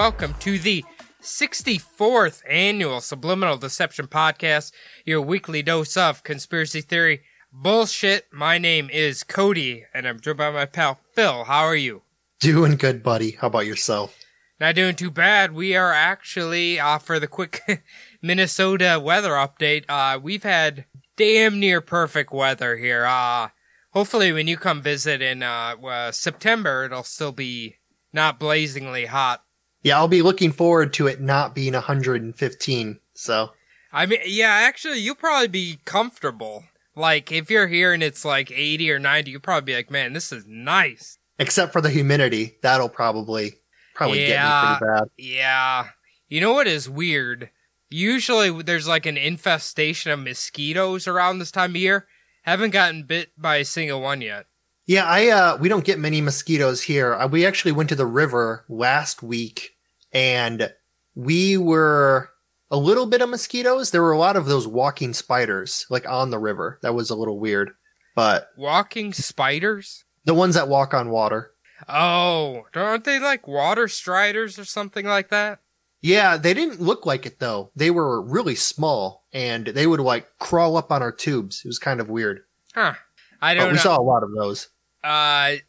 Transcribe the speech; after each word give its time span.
Welcome 0.00 0.34
to 0.40 0.58
the 0.58 0.82
64th 1.20 2.40
annual 2.48 3.02
Subliminal 3.02 3.58
Deception 3.58 4.06
Podcast, 4.06 4.72
your 5.04 5.20
weekly 5.20 5.60
dose 5.60 5.94
of 5.94 6.22
conspiracy 6.22 6.80
theory 6.80 7.20
bullshit. 7.52 8.24
My 8.32 8.56
name 8.56 8.88
is 8.88 9.22
Cody 9.22 9.84
and 9.92 10.08
I'm 10.08 10.18
joined 10.18 10.38
by 10.38 10.52
my 10.52 10.64
pal 10.64 10.98
Phil. 11.12 11.44
How 11.44 11.64
are 11.64 11.76
you? 11.76 12.00
Doing 12.40 12.76
good, 12.76 13.02
buddy. 13.02 13.32
How 13.32 13.48
about 13.48 13.66
yourself? 13.66 14.16
Not 14.58 14.74
doing 14.74 14.96
too 14.96 15.10
bad. 15.10 15.52
We 15.52 15.76
are 15.76 15.92
actually, 15.92 16.80
uh, 16.80 16.96
for 16.96 17.20
the 17.20 17.28
quick 17.28 17.60
Minnesota 18.22 18.98
weather 19.04 19.32
update, 19.32 19.84
uh, 19.86 20.18
we've 20.18 20.44
had 20.44 20.86
damn 21.18 21.60
near 21.60 21.82
perfect 21.82 22.32
weather 22.32 22.78
here. 22.78 23.04
Uh, 23.04 23.48
hopefully 23.90 24.32
when 24.32 24.48
you 24.48 24.56
come 24.56 24.80
visit 24.80 25.20
in, 25.20 25.42
uh, 25.42 25.74
uh 25.86 26.10
September, 26.10 26.86
it'll 26.86 27.02
still 27.02 27.32
be 27.32 27.76
not 28.14 28.40
blazingly 28.40 29.04
hot. 29.04 29.44
Yeah, 29.82 29.96
I'll 29.98 30.08
be 30.08 30.22
looking 30.22 30.52
forward 30.52 30.92
to 30.94 31.06
it 31.06 31.20
not 31.20 31.54
being 31.54 31.72
115. 31.72 33.00
So, 33.14 33.50
I 33.92 34.06
mean, 34.06 34.20
yeah, 34.26 34.48
actually, 34.50 34.98
you'll 34.98 35.14
probably 35.14 35.48
be 35.48 35.78
comfortable. 35.84 36.64
Like, 36.96 37.32
if 37.32 37.50
you're 37.50 37.66
here 37.68 37.92
and 37.92 38.02
it's 38.02 38.24
like 38.24 38.50
80 38.50 38.90
or 38.90 38.98
90, 38.98 39.30
you'll 39.30 39.40
probably 39.40 39.72
be 39.72 39.76
like, 39.76 39.90
man, 39.90 40.12
this 40.12 40.32
is 40.32 40.44
nice. 40.46 41.16
except 41.38 41.72
for 41.72 41.80
the 41.80 41.88
humidity, 41.88 42.56
that'll 42.62 42.88
probably 42.90 43.54
probably 43.94 44.28
Yeah. 44.28 44.28
get 44.28 44.72
me 44.72 44.78
pretty 44.78 44.92
bad. 45.00 45.08
Yeah. 45.16 45.88
You 46.28 46.40
know 46.42 46.52
what 46.52 46.66
is 46.66 46.88
weird? 46.88 47.48
Usually 47.88 48.62
there's 48.62 48.86
like 48.86 49.06
an 49.06 49.16
infestation 49.16 50.10
of 50.12 50.20
mosquitoes 50.20 51.08
around 51.08 51.38
this 51.38 51.50
time 51.50 51.70
of 51.70 51.76
year. 51.76 52.06
Haven't 52.42 52.70
gotten 52.70 53.04
bit 53.04 53.30
by 53.38 53.56
a 53.56 53.64
single 53.64 54.00
one 54.02 54.20
yet. 54.20 54.46
Yeah, 54.86 55.04
I 55.04 55.28
uh 55.28 55.56
we 55.58 55.68
don't 55.68 55.84
get 55.84 55.98
many 55.98 56.20
mosquitoes 56.20 56.82
here. 56.82 57.14
Uh, 57.14 57.26
we 57.28 57.46
actually 57.46 57.72
went 57.72 57.88
to 57.90 57.94
the 57.94 58.06
river 58.06 58.64
last 58.68 59.22
week 59.22 59.76
and 60.12 60.72
we 61.14 61.56
were 61.56 62.30
a 62.70 62.76
little 62.76 63.06
bit 63.06 63.22
of 63.22 63.28
mosquitoes. 63.28 63.90
There 63.90 64.02
were 64.02 64.12
a 64.12 64.18
lot 64.18 64.36
of 64.36 64.46
those 64.46 64.66
walking 64.66 65.12
spiders 65.12 65.86
like 65.90 66.08
on 66.08 66.30
the 66.30 66.38
river. 66.38 66.78
That 66.82 66.94
was 66.94 67.10
a 67.10 67.14
little 67.16 67.38
weird. 67.38 67.70
But 68.16 68.48
Walking 68.56 69.12
spiders? 69.12 70.04
the 70.24 70.34
ones 70.34 70.54
that 70.54 70.68
walk 70.68 70.92
on 70.92 71.10
water. 71.10 71.52
Oh, 71.88 72.66
aren't 72.74 73.04
they 73.04 73.18
like 73.18 73.48
water 73.48 73.88
striders 73.88 74.58
or 74.58 74.64
something 74.64 75.06
like 75.06 75.30
that? 75.30 75.60
Yeah, 76.02 76.36
they 76.36 76.52
didn't 76.54 76.80
look 76.80 77.06
like 77.06 77.26
it 77.26 77.38
though. 77.38 77.70
They 77.76 77.90
were 77.90 78.20
really 78.20 78.54
small 78.54 79.24
and 79.32 79.66
they 79.66 79.86
would 79.86 80.00
like 80.00 80.26
crawl 80.38 80.76
up 80.76 80.90
on 80.90 81.02
our 81.02 81.12
tubes. 81.12 81.62
It 81.64 81.68
was 81.68 81.78
kind 81.78 82.00
of 82.00 82.08
weird. 82.10 82.40
Huh. 82.74 82.94
I 83.40 83.54
don't 83.54 83.68
we 83.68 83.72
know. 83.74 83.78
saw 83.78 83.98
a 83.98 84.02
lot 84.02 84.22
of 84.22 84.32
those. 84.34 84.68
uh, 85.02 85.56
I, 85.58 85.62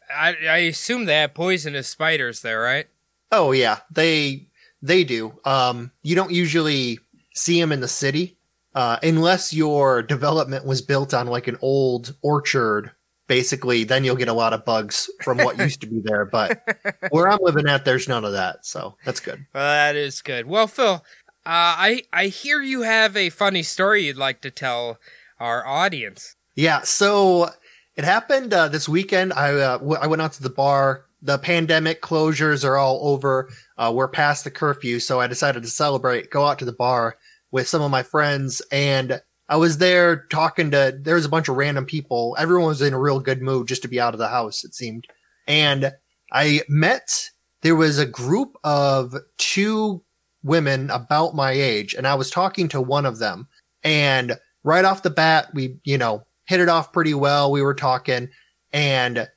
I 0.48 0.56
assume 0.68 1.06
they 1.06 1.14
have 1.20 1.34
poisonous 1.34 1.88
spiders 1.88 2.42
there, 2.42 2.60
right? 2.60 2.86
Oh 3.30 3.52
yeah, 3.52 3.78
they 3.90 4.46
they 4.82 5.04
do. 5.04 5.32
Um, 5.44 5.90
you 6.02 6.14
don't 6.14 6.32
usually 6.32 6.98
see 7.34 7.60
them 7.60 7.72
in 7.72 7.80
the 7.80 7.88
city 7.88 8.36
uh, 8.74 8.98
unless 9.02 9.52
your 9.52 10.02
development 10.02 10.66
was 10.66 10.82
built 10.82 11.14
on 11.14 11.26
like 11.26 11.48
an 11.48 11.58
old 11.62 12.14
orchard. 12.22 12.92
Basically, 13.28 13.84
then 13.84 14.04
you'll 14.04 14.16
get 14.16 14.28
a 14.28 14.34
lot 14.34 14.52
of 14.52 14.64
bugs 14.64 15.08
from 15.22 15.38
what 15.38 15.56
used 15.56 15.80
to 15.80 15.86
be 15.86 16.00
there. 16.04 16.26
But 16.26 16.60
where 17.10 17.28
I'm 17.28 17.38
living 17.40 17.66
at, 17.66 17.84
there's 17.84 18.08
none 18.08 18.24
of 18.24 18.32
that, 18.32 18.66
so 18.66 18.96
that's 19.06 19.20
good. 19.20 19.46
Well, 19.54 19.62
that 19.62 19.96
is 19.96 20.20
good. 20.20 20.46
Well, 20.46 20.66
Phil, 20.66 20.94
uh, 20.94 21.00
I 21.46 22.02
I 22.12 22.26
hear 22.26 22.60
you 22.60 22.82
have 22.82 23.16
a 23.16 23.30
funny 23.30 23.62
story 23.62 24.04
you'd 24.04 24.16
like 24.16 24.42
to 24.42 24.50
tell 24.50 24.98
our 25.40 25.66
audience. 25.66 26.36
Yeah, 26.56 26.82
so 26.82 27.48
it 27.96 28.04
happened 28.04 28.54
uh, 28.54 28.68
this 28.68 28.88
weekend. 28.88 29.32
I 29.32 29.52
uh, 29.52 29.78
w- 29.78 29.98
I 30.00 30.06
went 30.06 30.22
out 30.22 30.32
to 30.34 30.42
the 30.42 30.50
bar. 30.50 31.06
The 31.20 31.38
pandemic 31.38 32.02
closures 32.02 32.64
are 32.64 32.76
all 32.76 33.00
over. 33.02 33.50
Uh, 33.76 33.92
we're 33.94 34.08
past 34.08 34.44
the 34.44 34.50
curfew, 34.50 34.98
so 34.98 35.20
I 35.20 35.26
decided 35.26 35.62
to 35.62 35.68
celebrate. 35.68 36.30
Go 36.30 36.46
out 36.46 36.58
to 36.60 36.64
the 36.64 36.72
bar 36.72 37.16
with 37.50 37.68
some 37.68 37.82
of 37.82 37.90
my 37.90 38.02
friends, 38.02 38.62
and 38.72 39.20
I 39.48 39.56
was 39.56 39.78
there 39.78 40.26
talking 40.30 40.70
to. 40.70 40.98
There 40.98 41.16
was 41.16 41.26
a 41.26 41.30
bunch 41.30 41.48
of 41.48 41.56
random 41.56 41.84
people. 41.84 42.34
Everyone 42.38 42.68
was 42.68 42.82
in 42.82 42.94
a 42.94 42.98
real 42.98 43.20
good 43.20 43.42
mood 43.42 43.68
just 43.68 43.82
to 43.82 43.88
be 43.88 44.00
out 44.00 44.14
of 44.14 44.18
the 44.18 44.28
house. 44.28 44.64
It 44.64 44.74
seemed, 44.74 45.06
and 45.46 45.92
I 46.32 46.62
met. 46.68 47.28
There 47.60 47.76
was 47.76 47.98
a 47.98 48.06
group 48.06 48.56
of 48.64 49.14
two 49.38 50.02
women 50.42 50.90
about 50.90 51.36
my 51.36 51.52
age, 51.52 51.94
and 51.94 52.06
I 52.06 52.14
was 52.14 52.30
talking 52.30 52.68
to 52.68 52.80
one 52.80 53.06
of 53.06 53.18
them, 53.18 53.48
and 53.84 54.36
right 54.64 54.84
off 54.84 55.02
the 55.02 55.10
bat, 55.10 55.48
we 55.52 55.76
you 55.84 55.98
know 55.98 56.24
hit 56.44 56.60
it 56.60 56.68
off 56.68 56.92
pretty 56.92 57.14
well. 57.14 57.50
We 57.50 57.62
were 57.62 57.74
talking 57.74 58.28
and 58.72 59.28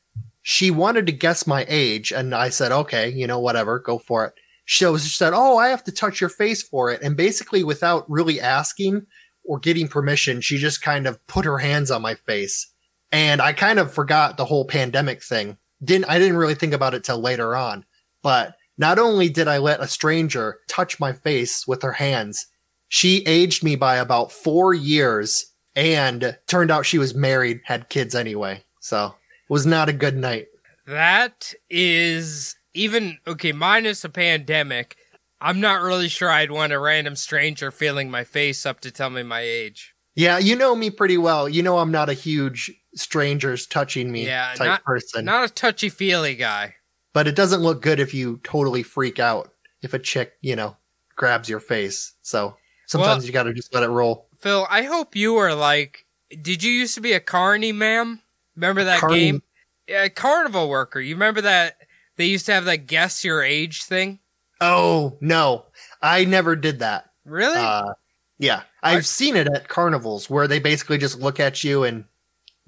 she 0.42 0.72
wanted 0.72 1.06
to 1.08 1.12
guess 1.12 1.48
my 1.48 1.66
age. 1.68 2.12
And 2.12 2.36
I 2.36 2.50
said, 2.50 2.72
okay, 2.72 3.10
you 3.10 3.28
know, 3.28 3.40
whatever, 3.40 3.80
go 3.80 3.98
for 3.98 4.26
it. 4.26 4.34
She 4.66 4.86
was- 4.86 5.04
she 5.04 5.10
said, 5.16 5.34
oh, 5.34 5.58
I 5.58 5.70
have 5.70 5.84
to 5.86 5.92
touch 5.92 6.22
your 6.22 6.30
face 6.30 6.62
for 6.64 6.92
it. 6.92 7.02
And 7.02 7.18
basically 7.18 7.64
without 7.64 8.10
really 8.10 8.40
asking 8.40 9.06
or 9.44 9.60
getting 9.60 9.88
permission, 9.88 10.42
she 10.42 10.58
just 10.58 10.82
kind 10.82 11.08
of 11.08 11.26
put 11.28 11.46
her 11.46 11.60
hands 11.60 11.92
on 11.92 12.02
my 12.02 12.16
face. 12.16 12.72
And 13.12 13.42
I 13.42 13.54
kind 13.54 13.80
of 13.80 13.94
forgot 13.94 14.38
the 14.38 14.46
whole 14.46 14.66
pandemic 14.66 15.24
thing. 15.24 15.58
Didn't, 15.84 16.06
I 16.06 16.20
didn't 16.20 16.38
really 16.38 16.56
think 16.56 16.74
about 16.74 16.94
it 16.94 17.04
till 17.04 17.20
later 17.20 17.56
on, 17.56 17.86
but 18.24 18.56
not 18.78 19.00
only 19.00 19.30
did 19.30 19.48
I 19.48 19.60
let 19.60 19.82
a 19.82 19.88
stranger 19.88 20.58
touch 20.68 21.00
my 21.00 21.14
face 21.14 21.66
with 21.68 21.82
her 21.82 21.94
hands, 21.94 22.48
she 22.88 23.24
aged 23.26 23.64
me 23.64 23.76
by 23.76 23.98
about 23.98 24.32
four 24.32 24.74
years 24.74 25.46
and 25.76 26.38
turned 26.48 26.72
out 26.72 26.86
she 26.86 26.98
was 26.98 27.14
married, 27.16 27.62
had 27.66 27.90
kids 27.90 28.16
anyway. 28.16 28.64
So 28.80 29.08
it 29.08 29.54
was 29.54 29.66
not 29.66 29.90
a 29.90 29.94
good 29.94 30.16
night. 30.18 30.48
That 30.88 31.54
is 31.70 32.56
even 32.74 33.18
okay, 33.28 33.52
minus 33.52 34.04
a 34.04 34.10
pandemic. 34.10 34.98
I'm 35.42 35.60
not 35.60 35.82
really 35.82 36.08
sure 36.08 36.30
I'd 36.32 36.52
want 36.52 36.74
a 36.74 36.80
random 36.80 37.16
stranger 37.16 37.72
feeling 37.72 38.10
my 38.10 38.24
face 38.24 38.66
up 38.66 38.80
to 38.82 38.92
tell 38.92 39.10
me 39.10 39.24
my 39.24 39.42
age. 39.42 39.94
Yeah, 40.16 40.38
you 40.38 40.56
know 40.56 40.76
me 40.76 40.90
pretty 40.90 41.18
well. 41.18 41.50
You 41.50 41.62
know 41.62 41.80
I'm 41.80 41.92
not 41.92 42.10
a 42.10 42.14
huge 42.14 42.72
strangers 42.96 43.68
touching 43.68 44.12
me 44.12 44.26
Yeah, 44.26 44.54
type 44.56 44.68
not- 44.68 44.84
person. 44.86 45.26
Not 45.26 45.50
a 45.50 45.54
touchy 45.54 45.90
feely 45.90 46.36
guy. 46.36 46.76
but 47.14 47.28
it 47.28 47.36
doesn't 47.36 47.62
look 47.62 47.82
good 47.82 48.00
if 48.00 48.14
you 48.14 48.40
totally 48.44 48.84
freak 48.84 49.20
out 49.20 49.50
if 49.82 49.94
a 49.94 50.00
chick, 50.00 50.34
you 50.42 50.56
know, 50.56 50.76
grabs 51.16 51.48
your 51.50 51.60
face. 51.62 52.14
So 52.22 52.58
sometimes 52.88 53.20
Well- 53.24 53.26
you 53.28 53.32
got 53.34 53.44
to 53.44 53.54
just 53.54 53.74
let 53.74 53.84
it 53.84 53.90
roll. 53.90 54.28
Phil, 54.46 54.68
I 54.70 54.84
hope 54.84 55.16
you 55.16 55.38
are 55.38 55.56
like 55.56 56.06
did 56.30 56.62
you 56.62 56.72
used 56.72 56.94
to 56.94 57.02
be 57.02 57.14
a 57.14 57.20
carny 57.20 57.72
ma'am? 57.72 58.22
Remember 58.56 58.84
that 58.84 59.00
Carny- 59.00 59.20
game? 59.20 59.44
Yeah, 59.88 60.08
carnival 60.10 60.70
worker. 60.70 61.00
You 61.00 61.16
remember 61.16 61.42
that 61.42 61.78
they 62.16 62.26
used 62.26 62.46
to 62.46 62.54
have 62.54 62.66
that 62.66 62.86
guess 62.86 63.24
your 63.24 63.42
age 63.42 63.86
thing? 63.86 64.20
Oh, 64.62 65.18
no. 65.20 65.66
I 66.00 66.26
never 66.26 66.56
did 66.56 66.78
that. 66.80 67.10
Really? 67.26 67.58
Uh, 67.58 67.94
yeah, 68.38 68.62
I've 68.84 68.98
I- 69.00 69.02
seen 69.02 69.36
it 69.36 69.48
at 69.48 69.68
carnivals 69.68 70.30
where 70.30 70.48
they 70.48 70.60
basically 70.60 71.00
just 71.00 71.20
look 71.20 71.40
at 71.40 71.64
you 71.64 71.84
and 71.84 72.06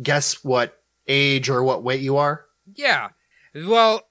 guess 0.01 0.43
what 0.43 0.81
age 1.07 1.47
or 1.47 1.61
what 1.61 1.83
weight 1.83 2.01
you 2.01 2.17
are. 2.17 2.45
Yeah. 2.73 3.09
Well, 3.53 4.01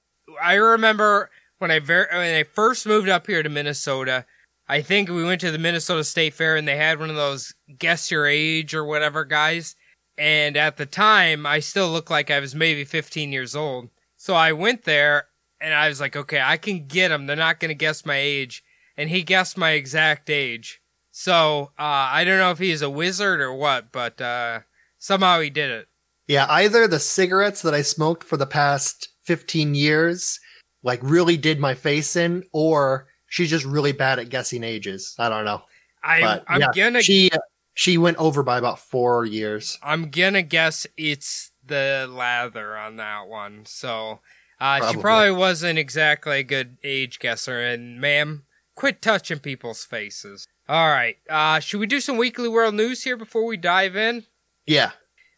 I 0.41 0.53
remember 0.55 1.29
when 1.59 1.71
I 1.71 1.79
ver- 1.79 2.07
when 2.13 2.33
I 2.33 2.43
first 2.43 2.85
moved 2.87 3.09
up 3.09 3.27
here 3.27 3.43
to 3.43 3.49
Minnesota. 3.49 4.25
I 4.69 4.81
think 4.81 5.09
we 5.09 5.23
went 5.23 5.41
to 5.41 5.51
the 5.51 5.57
Minnesota 5.57 6.03
State 6.03 6.33
Fair 6.33 6.55
and 6.55 6.67
they 6.67 6.75
had 6.75 6.99
one 6.99 7.09
of 7.09 7.15
those 7.15 7.53
guess 7.77 8.11
your 8.11 8.25
age 8.25 8.73
or 8.73 8.83
whatever 8.83 9.23
guys. 9.23 9.75
And 10.17 10.57
at 10.57 10.77
the 10.77 10.85
time, 10.85 11.45
I 11.45 11.59
still 11.59 11.89
looked 11.89 12.11
like 12.11 12.29
I 12.29 12.39
was 12.39 12.55
maybe 12.55 12.83
15 12.83 13.31
years 13.31 13.55
old. 13.55 13.89
So 14.17 14.33
I 14.33 14.51
went 14.51 14.83
there 14.83 15.27
and 15.61 15.73
I 15.73 15.87
was 15.87 16.01
like, 16.01 16.15
okay, 16.15 16.41
I 16.41 16.57
can 16.57 16.87
get 16.87 17.09
them. 17.09 17.25
They're 17.27 17.35
not 17.35 17.59
going 17.59 17.69
to 17.69 17.75
guess 17.75 18.05
my 18.05 18.17
age. 18.17 18.63
And 18.97 19.09
he 19.09 19.23
guessed 19.23 19.57
my 19.57 19.71
exact 19.71 20.29
age. 20.29 20.81
So, 21.11 21.71
uh, 21.79 22.09
I 22.11 22.23
don't 22.23 22.39
know 22.39 22.51
if 22.51 22.59
he's 22.59 22.81
a 22.81 22.89
wizard 22.89 23.41
or 23.41 23.53
what, 23.53 23.91
but, 23.91 24.19
uh, 24.21 24.61
somehow 24.99 25.39
he 25.39 25.49
did 25.49 25.71
it. 25.71 25.87
Yeah, 26.27 26.45
either 26.49 26.87
the 26.87 26.99
cigarettes 26.99 27.61
that 27.61 27.73
I 27.73 27.81
smoked 27.81 28.23
for 28.23 28.37
the 28.37 28.45
past 28.45 29.09
15 29.23 29.75
years 29.75 30.39
like 30.83 30.99
really 31.01 31.37
did 31.37 31.59
my 31.59 31.73
face 31.73 32.15
in 32.15 32.43
or 32.53 33.07
she's 33.27 33.49
just 33.49 33.65
really 33.65 33.91
bad 33.91 34.19
at 34.19 34.29
guessing 34.29 34.63
ages. 34.63 35.15
I 35.19 35.29
don't 35.29 35.45
know. 35.45 35.61
I, 36.03 36.21
But 36.21 36.43
I'm 36.47 36.61
yeah, 36.61 36.71
gonna 36.75 37.01
she 37.01 37.29
She 37.73 37.97
went 37.97 38.17
over 38.17 38.41
by 38.43 38.57
about 38.57 38.79
four 38.79 39.25
years. 39.25 39.77
I'm 39.83 40.09
gonna 40.09 40.41
guess 40.41 40.87
it's 40.97 41.51
the 41.65 42.07
lather 42.09 42.75
on 42.77 42.95
that 42.95 43.27
one. 43.27 43.65
So 43.65 44.19
uh, 44.59 44.77
she 44.77 44.81
Probably. 44.81 45.01
probably 45.01 45.31
wasn't 45.31 45.77
exactly 45.79 46.39
a 46.39 46.43
good 46.43 46.77
age 46.83 47.19
guesser. 47.19 47.61
And 47.61 48.01
ma'am, 48.01 48.45
quit 48.75 49.01
touching 49.01 49.39
people's 49.39 49.83
faces. 49.83 50.47
All 50.67 50.89
right. 50.89 51.17
Uh, 51.29 51.59
should 51.59 51.79
we 51.79 51.85
do 51.85 51.99
some 51.99 52.17
weekly 52.17 52.49
world 52.49 52.73
news 52.73 53.03
here 53.03 53.15
before 53.17 53.45
we 53.45 53.57
dive 53.57 53.95
in? 53.95 54.25
Yeah. 54.65 54.91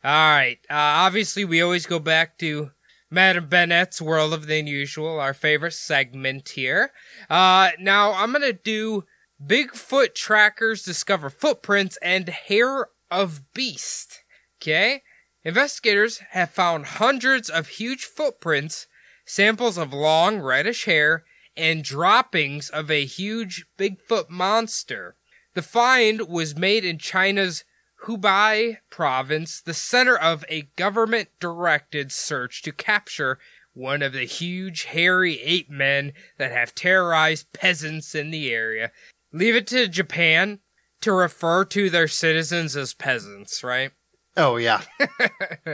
All 0.04 0.32
right. 0.32 0.60
Uh, 0.70 0.76
obviously, 1.04 1.44
we 1.44 1.62
always 1.62 1.86
go 1.86 2.00
back 2.00 2.38
to 2.40 2.72
Madam 3.12 3.48
Bennett's 3.48 4.02
World 4.02 4.34
of 4.34 4.46
the 4.46 4.60
Unusual, 4.60 5.20
our 5.20 5.34
favorite 5.34 5.74
segment 5.74 6.50
here. 6.50 6.92
Uh, 7.30 7.72
now, 7.80 8.14
I'm 8.14 8.32
to 8.34 8.54
do 8.54 9.06
Bigfoot 9.44 10.14
trackers 10.14 10.84
discover 10.84 11.30
footprints 11.30 11.98
and 12.02 12.30
hair 12.30 12.88
of 13.10 13.42
beast. 13.54 14.24
Okay? 14.62 15.02
Investigators 15.44 16.20
have 16.32 16.52
found 16.52 16.86
hundreds 16.86 17.50
of 17.50 17.68
huge 17.68 18.04
footprints, 18.04 18.88
samples 19.26 19.78
of 19.78 19.94
long 19.94 20.40
reddish 20.40 20.86
hair, 20.86 21.24
and 21.56 21.84
droppings 21.84 22.70
of 22.70 22.92
a 22.92 23.06
huge 23.06 23.66
Bigfoot 23.78 24.30
monster. 24.30 25.16
The 25.56 25.62
find 25.62 26.28
was 26.28 26.56
made 26.56 26.86
in 26.86 27.00
China's 27.00 27.64
Hubei 28.06 28.78
province, 28.90 29.62
the 29.62 29.74
center 29.74 30.18
of 30.18 30.46
a 30.50 30.70
government 30.76 31.30
directed 31.40 32.12
search 32.12 32.62
to 32.64 32.72
capture 32.72 33.40
one 33.74 34.02
of 34.02 34.14
the 34.14 34.26
huge 34.26 34.86
hairy 34.86 35.40
ape 35.42 35.70
men 35.70 36.14
that 36.38 36.52
have 36.52 36.76
terrorized 36.76 37.52
peasants 37.54 38.16
in 38.16 38.32
the 38.32 38.54
area. 38.54 38.92
Leave 39.32 39.56
it 39.56 39.68
to 39.68 39.88
Japan 39.88 40.60
to 41.02 41.12
refer 41.12 41.64
to 41.66 41.90
their 41.90 42.08
citizens 42.08 42.76
as 42.76 42.94
peasants, 42.94 43.64
right? 43.64 43.92
Oh 44.36 44.58
yeah. 44.58 44.82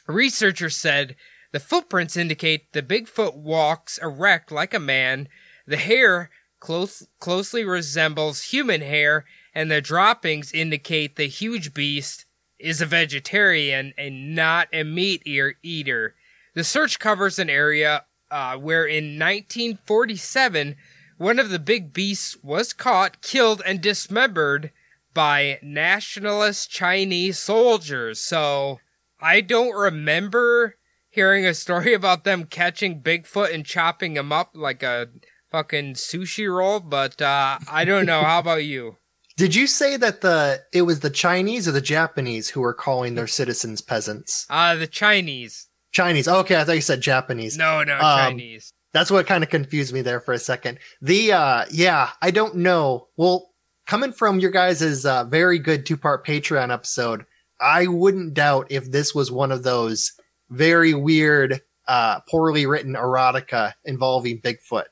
Researchers 0.06 0.76
said 0.76 1.16
the 1.52 1.60
footprints 1.60 2.16
indicate 2.16 2.72
the 2.72 2.82
Bigfoot 2.82 3.36
walks 3.36 3.98
erect 3.98 4.52
like 4.52 4.74
a 4.74 4.80
man, 4.80 5.28
the 5.66 5.76
hair 5.76 6.30
close, 6.60 7.06
closely 7.20 7.64
resembles 7.64 8.42
human 8.42 8.80
hair, 8.80 9.24
and 9.54 9.70
the 9.70 9.80
droppings 9.80 10.52
indicate 10.52 11.16
the 11.16 11.26
huge 11.26 11.72
beast 11.72 12.26
is 12.58 12.80
a 12.80 12.86
vegetarian 12.86 13.92
and 13.96 14.34
not 14.34 14.68
a 14.72 14.84
meat 14.84 15.22
eater. 15.26 16.14
The 16.54 16.64
search 16.64 16.98
covers 16.98 17.38
an 17.38 17.50
area 17.50 18.04
uh, 18.30 18.56
where 18.56 18.86
in 18.86 19.18
1947 19.18 20.76
one 21.16 21.38
of 21.38 21.50
the 21.50 21.58
big 21.58 21.92
beasts 21.92 22.36
was 22.42 22.72
caught, 22.72 23.22
killed, 23.22 23.62
and 23.64 23.80
dismembered 23.80 24.72
by 25.12 25.60
nationalist 25.62 26.70
Chinese 26.70 27.38
soldiers. 27.38 28.20
So 28.20 28.80
I 29.20 29.40
don't 29.40 29.74
remember 29.74 30.76
hearing 31.08 31.46
a 31.46 31.54
story 31.54 31.94
about 31.94 32.24
them 32.24 32.44
catching 32.44 33.00
Bigfoot 33.00 33.54
and 33.54 33.64
chopping 33.64 34.16
him 34.16 34.32
up 34.32 34.50
like 34.54 34.82
a 34.82 35.08
fucking 35.50 35.94
sushi 35.94 36.52
roll, 36.52 36.80
but 36.80 37.22
uh, 37.22 37.58
I 37.70 37.84
don't 37.84 38.06
know. 38.06 38.22
How 38.22 38.40
about 38.40 38.64
you? 38.64 38.96
Did 39.36 39.54
you 39.54 39.66
say 39.66 39.96
that 39.96 40.20
the 40.20 40.62
it 40.72 40.82
was 40.82 41.00
the 41.00 41.10
Chinese 41.10 41.66
or 41.66 41.72
the 41.72 41.80
Japanese 41.80 42.48
who 42.50 42.60
were 42.60 42.74
calling 42.74 43.14
their 43.14 43.26
citizens 43.26 43.80
peasants? 43.80 44.46
Uh, 44.48 44.76
the 44.76 44.86
Chinese. 44.86 45.66
Chinese. 45.92 46.28
Okay, 46.28 46.56
I 46.60 46.64
thought 46.64 46.72
you 46.76 46.80
said 46.80 47.00
Japanese. 47.00 47.56
No, 47.56 47.82
no, 47.82 47.94
Um, 47.94 48.00
Chinese. 48.18 48.72
That's 48.92 49.10
what 49.10 49.26
kind 49.26 49.42
of 49.42 49.50
confused 49.50 49.92
me 49.92 50.02
there 50.02 50.20
for 50.20 50.32
a 50.34 50.38
second. 50.38 50.78
The 51.00 51.32
uh 51.32 51.64
yeah, 51.70 52.10
I 52.22 52.30
don't 52.30 52.56
know. 52.56 53.08
Well, 53.16 53.50
coming 53.86 54.12
from 54.12 54.38
your 54.38 54.52
guys' 54.52 55.04
uh, 55.04 55.24
very 55.24 55.58
good 55.58 55.84
two-part 55.84 56.24
Patreon 56.24 56.72
episode, 56.72 57.24
I 57.60 57.88
wouldn't 57.88 58.34
doubt 58.34 58.68
if 58.70 58.90
this 58.90 59.14
was 59.14 59.32
one 59.32 59.50
of 59.50 59.64
those 59.64 60.12
very 60.50 60.94
weird 60.94 61.60
uh 61.88 62.20
poorly 62.30 62.66
written 62.66 62.94
erotica 62.94 63.72
involving 63.84 64.40
Bigfoot. 64.40 64.84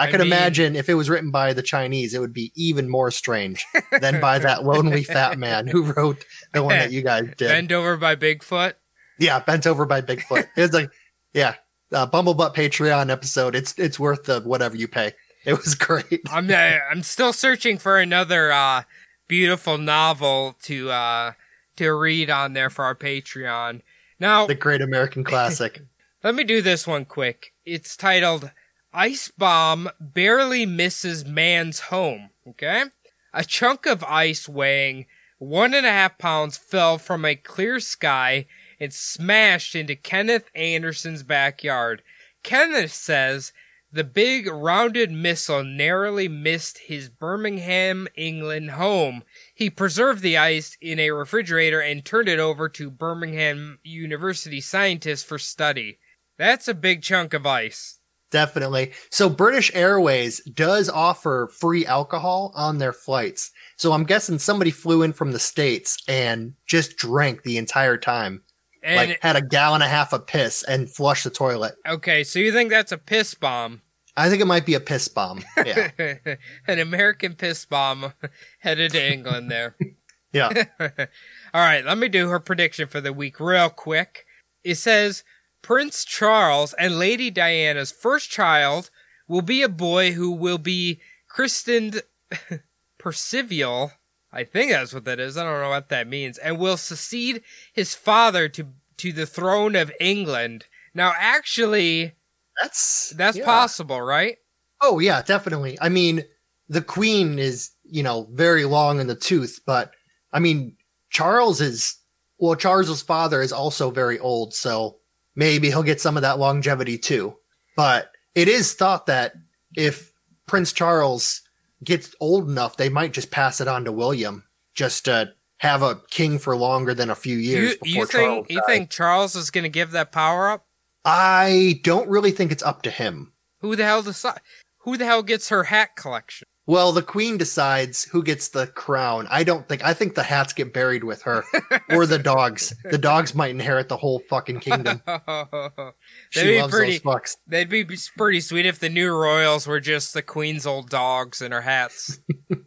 I, 0.00 0.04
I 0.04 0.10
could 0.10 0.20
mean- 0.20 0.28
imagine 0.28 0.76
if 0.76 0.88
it 0.88 0.94
was 0.94 1.10
written 1.10 1.30
by 1.30 1.52
the 1.52 1.62
Chinese, 1.62 2.14
it 2.14 2.20
would 2.20 2.32
be 2.32 2.52
even 2.54 2.88
more 2.88 3.10
strange 3.10 3.66
than 4.00 4.20
by 4.20 4.38
that 4.38 4.64
lonely 4.64 5.04
fat 5.04 5.38
man 5.38 5.66
who 5.66 5.92
wrote 5.92 6.24
the 6.52 6.62
one 6.62 6.76
that 6.76 6.90
you 6.90 7.02
guys 7.02 7.24
did. 7.36 7.48
Bent 7.48 7.72
over 7.72 7.96
by 7.96 8.16
Bigfoot. 8.16 8.74
Yeah, 9.18 9.38
bent 9.40 9.66
over 9.66 9.84
by 9.84 10.00
Bigfoot. 10.00 10.48
It's 10.56 10.72
like, 10.72 10.90
yeah, 11.34 11.54
uh, 11.92 12.06
Bumblebutt 12.06 12.54
Patreon 12.54 13.10
episode. 13.10 13.54
It's 13.54 13.78
it's 13.78 14.00
worth 14.00 14.24
the 14.24 14.40
whatever 14.40 14.76
you 14.76 14.88
pay. 14.88 15.12
It 15.44 15.54
was 15.54 15.74
great. 15.74 16.20
I'm 16.30 16.50
uh, 16.50 16.78
I'm 16.90 17.02
still 17.02 17.32
searching 17.32 17.78
for 17.78 17.98
another 17.98 18.52
uh, 18.52 18.82
beautiful 19.28 19.78
novel 19.78 20.56
to 20.62 20.90
uh, 20.90 21.32
to 21.76 21.92
read 21.92 22.30
on 22.30 22.52
there 22.54 22.70
for 22.70 22.84
our 22.84 22.94
Patreon. 22.94 23.82
Now, 24.18 24.46
The 24.46 24.54
great 24.54 24.82
American 24.82 25.24
classic. 25.24 25.82
Let 26.22 26.34
me 26.34 26.44
do 26.44 26.60
this 26.60 26.86
one 26.86 27.06
quick. 27.06 27.54
It's 27.64 27.96
titled 27.96 28.50
Ice 28.92 29.30
Bomb 29.30 29.88
Barely 30.00 30.66
Misses 30.66 31.24
Man's 31.24 31.80
Home. 31.80 32.30
Okay? 32.48 32.84
A 33.32 33.44
chunk 33.44 33.86
of 33.86 34.02
ice 34.04 34.48
weighing 34.48 35.06
one 35.38 35.72
and 35.74 35.86
a 35.86 35.90
half 35.90 36.18
pounds 36.18 36.58
fell 36.58 36.98
from 36.98 37.24
a 37.24 37.36
clear 37.36 37.78
sky 37.78 38.46
and 38.80 38.92
smashed 38.92 39.74
into 39.74 39.94
Kenneth 39.94 40.50
Anderson's 40.54 41.22
backyard. 41.22 42.02
Kenneth 42.42 42.92
says 42.92 43.52
the 43.92 44.04
big 44.04 44.48
rounded 44.48 45.10
missile 45.12 45.62
narrowly 45.62 46.26
missed 46.26 46.78
his 46.78 47.08
Birmingham, 47.08 48.08
England 48.16 48.72
home. 48.72 49.22
He 49.54 49.70
preserved 49.70 50.22
the 50.22 50.36
ice 50.36 50.76
in 50.80 50.98
a 50.98 51.12
refrigerator 51.12 51.80
and 51.80 52.04
turned 52.04 52.28
it 52.28 52.40
over 52.40 52.68
to 52.70 52.90
Birmingham 52.90 53.78
University 53.84 54.60
scientists 54.60 55.22
for 55.22 55.38
study. 55.38 55.98
That's 56.38 56.66
a 56.66 56.74
big 56.74 57.02
chunk 57.02 57.34
of 57.34 57.46
ice. 57.46 57.99
Definitely. 58.30 58.92
So 59.10 59.28
British 59.28 59.74
Airways 59.74 60.40
does 60.44 60.88
offer 60.88 61.50
free 61.52 61.84
alcohol 61.84 62.52
on 62.54 62.78
their 62.78 62.92
flights. 62.92 63.50
So 63.76 63.92
I'm 63.92 64.04
guessing 64.04 64.38
somebody 64.38 64.70
flew 64.70 65.02
in 65.02 65.12
from 65.12 65.32
the 65.32 65.38
States 65.38 65.98
and 66.06 66.54
just 66.66 66.96
drank 66.96 67.42
the 67.42 67.58
entire 67.58 67.96
time. 67.96 68.42
And 68.82 69.10
like 69.10 69.22
had 69.22 69.36
a 69.36 69.42
gallon 69.42 69.82
and 69.82 69.90
a 69.90 69.94
half 69.94 70.12
of 70.12 70.26
piss 70.26 70.62
and 70.62 70.88
flushed 70.88 71.24
the 71.24 71.30
toilet. 71.30 71.74
okay, 71.86 72.24
so 72.24 72.38
you 72.38 72.50
think 72.50 72.70
that's 72.70 72.92
a 72.92 72.98
piss 72.98 73.34
bomb? 73.34 73.82
I 74.16 74.28
think 74.28 74.42
it 74.42 74.46
might 74.46 74.66
be 74.66 74.74
a 74.74 74.80
piss 74.80 75.08
bomb. 75.08 75.44
Yeah. 75.64 75.90
An 76.66 76.78
American 76.78 77.34
piss 77.34 77.64
bomb 77.64 78.12
headed 78.60 78.92
to 78.92 79.12
England 79.12 79.50
there. 79.50 79.76
yeah. 80.32 80.64
All 80.80 81.60
right, 81.60 81.84
let 81.84 81.98
me 81.98 82.08
do 82.08 82.28
her 82.28 82.40
prediction 82.40 82.88
for 82.88 83.00
the 83.00 83.12
week 83.12 83.40
real 83.40 83.70
quick. 83.70 84.26
It 84.64 84.76
says 84.76 85.24
Prince 85.62 86.04
Charles 86.04 86.72
and 86.74 86.98
Lady 86.98 87.30
Diana's 87.30 87.92
first 87.92 88.30
child 88.30 88.90
will 89.28 89.42
be 89.42 89.62
a 89.62 89.68
boy 89.68 90.12
who 90.12 90.30
will 90.32 90.58
be 90.58 91.00
christened 91.28 92.02
Percival. 92.98 93.92
I 94.32 94.44
think 94.44 94.70
that's 94.70 94.94
what 94.94 95.04
that 95.06 95.18
is. 95.18 95.36
I 95.36 95.44
don't 95.44 95.60
know 95.60 95.70
what 95.70 95.88
that 95.88 96.06
means. 96.06 96.38
And 96.38 96.58
will 96.58 96.76
succeed 96.76 97.42
his 97.72 97.94
father 97.94 98.48
to 98.50 98.68
to 98.98 99.12
the 99.12 99.26
throne 99.26 99.74
of 99.74 99.90
England. 99.98 100.66
Now, 100.94 101.12
actually, 101.16 102.12
That's 102.60 103.10
that's 103.16 103.38
yeah. 103.38 103.44
possible, 103.44 104.00
right? 104.00 104.36
Oh 104.82 104.98
yeah, 104.98 105.22
definitely. 105.22 105.78
I 105.80 105.88
mean, 105.88 106.24
the 106.68 106.82
queen 106.82 107.38
is, 107.38 107.70
you 107.84 108.02
know, 108.02 108.28
very 108.32 108.64
long 108.64 109.00
in 109.00 109.06
the 109.06 109.14
tooth, 109.14 109.60
but 109.66 109.92
I 110.32 110.38
mean, 110.38 110.76
Charles 111.10 111.60
is 111.60 111.96
well, 112.38 112.54
Charles's 112.54 113.02
father 113.02 113.42
is 113.42 113.52
also 113.52 113.90
very 113.90 114.18
old, 114.18 114.54
so 114.54 114.99
maybe 115.34 115.68
he'll 115.68 115.82
get 115.82 116.00
some 116.00 116.16
of 116.16 116.22
that 116.22 116.38
longevity 116.38 116.98
too. 116.98 117.36
But 117.76 118.10
it 118.34 118.48
is 118.48 118.74
thought 118.74 119.06
that 119.06 119.32
if 119.76 120.12
Prince 120.46 120.72
Charles 120.72 121.42
gets 121.84 122.14
old 122.20 122.48
enough, 122.48 122.76
they 122.76 122.88
might 122.88 123.12
just 123.12 123.30
pass 123.30 123.60
it 123.60 123.68
on 123.68 123.84
to 123.84 123.92
William 123.92 124.44
just 124.74 125.04
to 125.06 125.32
have 125.58 125.82
a 125.82 126.00
king 126.10 126.38
for 126.38 126.56
longer 126.56 126.94
than 126.94 127.10
a 127.10 127.14
few 127.14 127.36
years 127.36 127.76
You, 127.84 128.00
you 128.00 128.06
Charles. 128.06 128.10
think 128.46 128.50
you 128.50 128.56
died. 128.58 128.66
think 128.66 128.90
Charles 128.90 129.36
is 129.36 129.50
going 129.50 129.64
to 129.64 129.68
give 129.70 129.90
that 129.92 130.10
power 130.12 130.48
up? 130.48 130.66
I 131.04 131.80
don't 131.84 132.08
really 132.08 132.30
think 132.30 132.52
it's 132.52 132.62
up 132.62 132.82
to 132.82 132.90
him. 132.90 133.32
Who 133.60 133.76
the 133.76 133.84
hell 133.84 134.02
decide? 134.02 134.40
Who 134.84 134.96
the 134.96 135.04
hell 135.04 135.22
gets 135.22 135.48
her 135.50 135.64
hat 135.64 135.96
collection? 135.96 136.48
Well, 136.66 136.92
the 136.92 137.02
queen 137.02 137.36
decides 137.36 138.04
who 138.04 138.22
gets 138.22 138.48
the 138.48 138.66
crown. 138.68 139.26
I 139.30 139.42
don't 139.42 139.68
think. 139.68 139.84
I 139.84 139.92
think 139.92 140.14
the 140.14 140.22
hats 140.22 140.52
get 140.52 140.72
buried 140.72 141.02
with 141.02 141.22
her, 141.22 141.42
or 141.90 142.06
the 142.06 142.18
dogs. 142.18 142.72
The 142.84 142.98
dogs 142.98 143.34
might 143.34 143.50
inherit 143.50 143.88
the 143.88 143.96
whole 143.96 144.20
fucking 144.28 144.60
kingdom. 144.60 145.02
She 146.30 146.40
That'd 146.40 146.54
be 146.54 146.60
loves 146.60 146.72
pretty. 146.72 146.92
those 146.92 147.00
fucks. 147.02 147.36
That'd 147.48 147.68
be 147.70 147.84
pretty 148.16 148.40
sweet 148.40 148.66
if 148.66 148.78
the 148.78 148.88
new 148.88 149.10
royals 149.12 149.66
were 149.66 149.80
just 149.80 150.14
the 150.14 150.22
queen's 150.22 150.64
old 150.64 150.90
dogs 150.90 151.40
and 151.42 151.52
her 151.52 151.62
hats. 151.62 152.20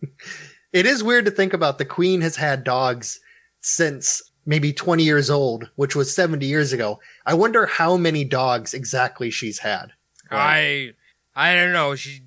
It 0.74 0.88
is 0.88 1.04
weird 1.04 1.26
to 1.26 1.32
think 1.32 1.54
about. 1.54 1.78
The 1.78 1.86
queen 1.86 2.22
has 2.22 2.36
had 2.38 2.64
dogs 2.64 3.20
since 3.62 4.24
maybe 4.44 4.74
20 4.74 5.04
years 5.04 5.30
old, 5.30 5.70
which 5.76 5.96
was 5.96 6.16
70 6.16 6.48
years 6.48 6.74
ago. 6.74 7.00
I 7.28 7.36
wonder 7.36 7.68
how 7.68 7.96
many 7.96 8.26
dogs 8.26 8.74
exactly 8.74 9.30
she's 9.30 9.60
had. 9.60 9.92
I 10.32 10.94
I 11.36 11.56
don't 11.56 11.74
know. 11.74 11.96
She 11.96 12.22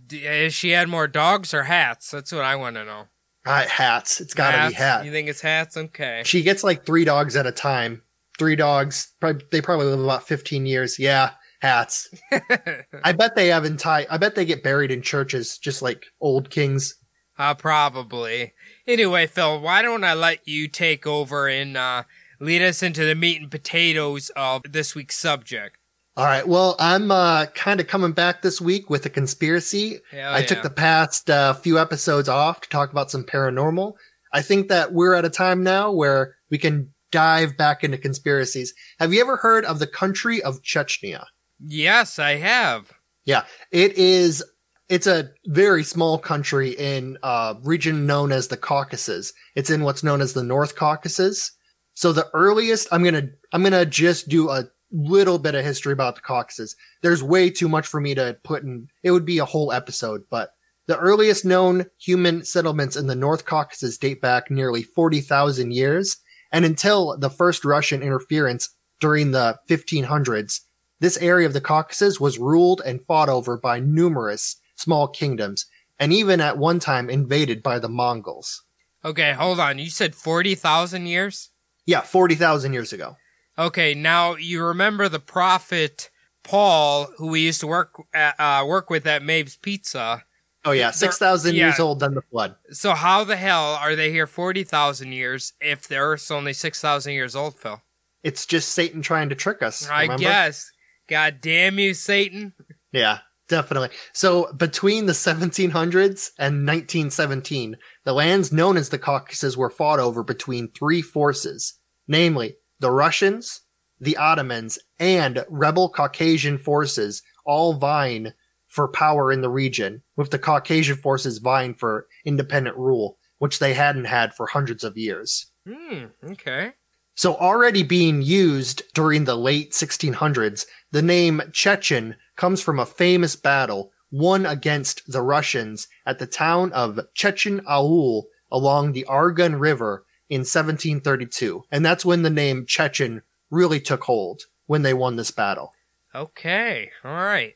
she 0.51 0.71
had 0.71 0.89
more 0.89 1.07
dogs 1.07 1.55
or 1.55 1.65
hats? 1.65 2.11
That's 2.11 2.33
what 2.33 2.45
I 2.45 2.57
want 2.57 2.77
to 2.77 2.85
know. 2.85 3.05
Uh, 3.45 3.67
hats. 3.67 4.21
It's 4.21 4.35
gotta 4.35 4.69
be 4.69 4.75
hats. 4.75 5.05
You 5.07 5.13
think 5.13 5.29
it's 5.29 5.41
hats? 5.41 5.77
Okay. 5.77 6.23
She 6.25 6.43
gets 6.43 6.65
like 6.65 6.85
three 6.85 7.05
dogs 7.05 7.37
at 7.37 7.47
a 7.47 7.53
time. 7.53 8.03
Three 8.39 8.57
dogs. 8.57 9.13
Probably, 9.21 9.45
they 9.53 9.61
probably 9.61 9.87
live 9.87 10.01
about 10.01 10.27
15 10.27 10.67
years. 10.67 10.99
Yeah, 10.99 11.31
hats. 11.61 12.09
I 13.05 13.13
bet 13.13 13.37
they 13.37 13.49
have 13.49 13.65
entire. 13.65 14.07
I 14.11 14.19
bet 14.19 14.35
they 14.35 14.45
get 14.45 14.65
buried 14.65 14.91
in 14.91 15.01
churches, 15.01 15.59
just 15.59 15.81
like 15.81 16.07
old 16.21 16.51
kings. 16.51 16.97
Uh, 17.39 17.55
probably. 17.55 18.55
Anyway, 18.87 19.27
Phil, 19.27 19.61
why 19.61 19.83
don't 19.83 20.05
I 20.05 20.15
let 20.15 20.49
you 20.49 20.69
take 20.69 21.07
over 21.07 21.49
and 21.49 21.77
uh, 21.77 22.03
lead 22.41 22.63
us 22.63 22.83
into 22.83 23.05
the 23.05 23.15
meat 23.15 23.41
and 23.41 23.51
potatoes 23.51 24.31
of 24.35 24.63
this 24.69 24.95
week's 24.95 25.19
subject? 25.19 25.79
All 26.17 26.25
right. 26.25 26.49
Well, 26.49 26.77
I'm 26.79 27.11
uh, 27.11 27.47
kind 27.47 27.79
of 27.79 27.89
coming 27.89 28.13
back 28.13 28.41
this 28.41 28.59
week 28.59 28.89
with 28.89 29.05
a 29.05 29.11
conspiracy. 29.11 30.01
Hell 30.11 30.33
I 30.33 30.39
yeah. 30.39 30.47
took 30.47 30.63
the 30.63 30.71
past 30.71 31.29
uh, 31.29 31.53
few 31.53 31.79
episodes 31.79 32.27
off 32.27 32.63
to 32.63 32.69
talk 32.71 32.91
about 32.91 33.11
some 33.11 33.23
paranormal. 33.23 33.95
I 34.33 34.41
think 34.41 34.69
that 34.69 34.95
we're 34.95 35.13
at 35.13 35.27
a 35.27 35.31
time 35.31 35.63
now 35.63 35.93
where 35.93 36.37
we 36.51 36.57
can 36.57 36.95
dive 37.13 37.59
back 37.59 37.85
into 37.85 37.99
conspiracies. 37.99 38.73
Have 38.99 39.13
you 39.13 39.21
ever 39.21 39.37
heard 39.37 39.67
of 39.67 39.79
the 39.79 39.87
country 39.87 40.43
of 40.43 40.63
Chechnya? 40.63 41.27
Yes, 41.61 42.19
I 42.19 42.37
have. 42.37 42.93
Yeah, 43.27 43.45
it 43.71 43.99
is. 43.99 44.43
It's 44.89 45.07
a 45.07 45.31
very 45.47 45.85
small 45.85 46.19
country 46.19 46.71
in 46.71 47.19
a 47.23 47.57
region 47.63 48.07
known 48.07 48.33
as 48.33 48.49
the 48.49 48.57
Caucasus. 48.57 49.35
It's 49.55 49.69
in 49.69 49.83
what's 49.83 50.03
known 50.03 50.23
as 50.23 50.33
the 50.33 50.45
North 50.45 50.77
Caucasus. 50.77 51.53
So 51.93 52.13
the 52.13 52.29
earliest, 52.33 52.89
I'm 52.91 53.03
gonna, 53.03 53.29
I'm 53.53 53.63
gonna 53.63 53.85
just 53.85 54.29
do 54.29 54.49
a 54.49 54.69
little 54.93 55.38
bit 55.38 55.55
of 55.55 55.64
history 55.64 55.93
about 55.93 56.14
the 56.14 56.21
Caucasus. 56.21 56.76
There's 57.02 57.23
way 57.23 57.50
too 57.50 57.69
much 57.69 57.87
for 57.87 58.00
me 58.00 58.14
to 58.14 58.37
put 58.43 58.62
in. 58.62 58.88
It 59.02 59.11
would 59.11 59.25
be 59.25 59.38
a 59.38 59.45
whole 59.45 59.73
episode, 59.73 60.23
but 60.31 60.50
the 60.87 60.99
earliest 60.99 61.45
known 61.45 61.87
human 61.99 62.45
settlements 62.45 62.97
in 62.97 63.07
the 63.07 63.16
North 63.16 63.45
Caucasus 63.45 63.99
date 63.99 64.21
back 64.21 64.50
nearly 64.50 64.83
40,000 64.83 65.73
years. 65.73 66.19
And 66.52 66.64
until 66.64 67.19
the 67.19 67.31
first 67.31 67.64
Russian 67.64 68.02
interference 68.02 68.71
during 69.00 69.33
the 69.33 69.59
1500s, 69.69 70.61
this 71.00 71.19
area 71.19 71.47
of 71.47 71.52
the 71.52 71.61
Caucasus 71.61 72.21
was 72.21 72.38
ruled 72.38 72.81
and 72.87 73.05
fought 73.05 73.28
over 73.28 73.59
by 73.59 73.81
numerous 73.81 74.57
small 74.76 75.09
kingdoms, 75.09 75.66
and 75.99 76.12
even 76.12 76.40
at 76.40 76.57
one 76.57 76.78
time 76.78 77.11
invaded 77.11 77.62
by 77.62 77.78
the 77.78 77.88
Mongols. 77.88 78.62
Okay, 79.05 79.33
hold 79.33 79.61
on. 79.61 79.78
You 79.78 79.90
said 79.90 80.14
40,000 80.14 81.07
years? 81.07 81.50
Yeah, 81.85 82.00
40,000 82.00 82.73
years 82.73 82.93
ago. 82.93 83.16
Okay, 83.59 83.95
now 83.95 84.37
you 84.37 84.63
remember 84.63 85.09
the 85.09 85.21
prophet 85.21 86.11
Paul, 86.47 87.09
who 87.17 87.29
we 87.29 87.41
used 87.41 87.61
to 87.61 87.67
work 87.67 88.01
at, 88.15 88.39
uh, 88.39 88.65
work 88.65 88.89
with 88.89 89.07
at 89.07 89.23
Maeve's 89.23 89.57
Pizza. 89.57 90.25
Oh 90.65 90.73
yeah, 90.73 90.91
6,000 90.91 91.55
yeah. 91.55 91.67
years 91.67 91.81
old 91.81 92.01
than 92.01 92.15
the 92.15 92.23
flood. 92.23 92.57
So 92.71 92.95
how 92.95 93.25
the 93.25 93.37
hell 93.37 93.75
are 93.75 93.95
they 93.97 94.11
here 94.11 94.27
40,000 94.27 95.13
years 95.13 95.53
if 95.61 95.87
the 95.89 95.97
Earth's 95.97 96.31
only 96.31 96.53
6,000 96.53 97.13
years 97.13 97.37
old, 97.37 97.59
Phil? 97.59 97.81
It's 98.23 98.47
just 98.47 98.71
Satan 98.71 99.03
trying 99.03 99.29
to 99.29 99.35
trick 99.35 99.63
us. 99.63 99.89
I 99.89 100.17
guess. 100.17 100.71
God 101.09 101.41
damn 101.41 101.79
you, 101.79 101.95
Satan. 101.95 102.53
Yeah, 102.93 103.19
definitely. 103.49 103.91
So 104.13 104.53
between 104.55 105.07
the 105.07 105.13
1700s 105.13 106.31
and 106.39 106.67
1917, 106.67 107.77
the 108.05 108.13
lands 108.13 108.53
known 108.53 108.77
as 108.77 108.89
the 108.89 108.99
Caucasus 108.99 109.57
were 109.57 109.71
fought 109.71 110.01
over 110.01 110.25
between 110.25 110.73
three 110.73 111.03
forces, 111.03 111.75
namely 112.09 112.57
the 112.80 112.90
Russians, 112.90 113.62
the 114.00 114.16
Ottomans, 114.16 114.78
and 114.99 115.45
rebel 115.49 115.88
Caucasian 115.88 116.59
forces, 116.59 117.23
all 117.45 117.75
vying 117.75 118.33
for 118.66 118.88
power 118.88 119.33
in 119.33 119.40
the 119.40 119.49
region, 119.49 120.02
with 120.16 120.30
the 120.30 120.38
Caucasian 120.38 120.97
forces 120.97 121.38
vying 121.38 121.75
for 121.75 122.06
independent 122.25 122.76
rule, 122.76 123.18
which 123.38 123.59
they 123.59 123.75
hadn't 123.75 124.04
had 124.04 124.35
for 124.35 124.47
hundreds 124.47 124.85
of 124.85 124.99
years. 124.99 125.47
Hmm, 125.66 126.06
okay. 126.30 126.73
So 127.14 127.35
already 127.37 127.83
being 127.83 128.21
used 128.21 128.83
during 128.92 129.25
the 129.25 129.37
late 129.37 129.73
1600s, 129.73 130.66
the 130.92 131.00
name 131.00 131.40
Chechen 131.52 132.16
comes 132.37 132.61
from 132.61 132.78
a 132.78 132.87
famous 132.87 133.37
battle 133.37 133.92
won 134.11 134.47
against 134.47 135.11
the 135.11 135.23
Russians 135.23 135.88
at 136.04 136.18
the 136.18 136.26
town 136.26 136.73
of 136.73 137.00
Chechen 137.14 137.61
Aul 137.66 138.28
along 138.50 138.92
the 138.92 139.04
Argun 139.09 139.59
River 139.59 140.04
in 140.28 140.40
1732. 140.40 141.64
And 141.71 141.85
that's 141.85 142.04
when 142.04 142.23
the 142.23 142.30
name 142.30 142.66
Chechen 142.66 143.23
really 143.50 143.80
took 143.80 144.04
hold, 144.04 144.42
when 144.66 144.83
they 144.83 144.95
won 144.95 145.16
this 145.16 145.30
battle. 145.30 145.73
Okay, 146.14 146.90
all 147.04 147.12
right. 147.12 147.54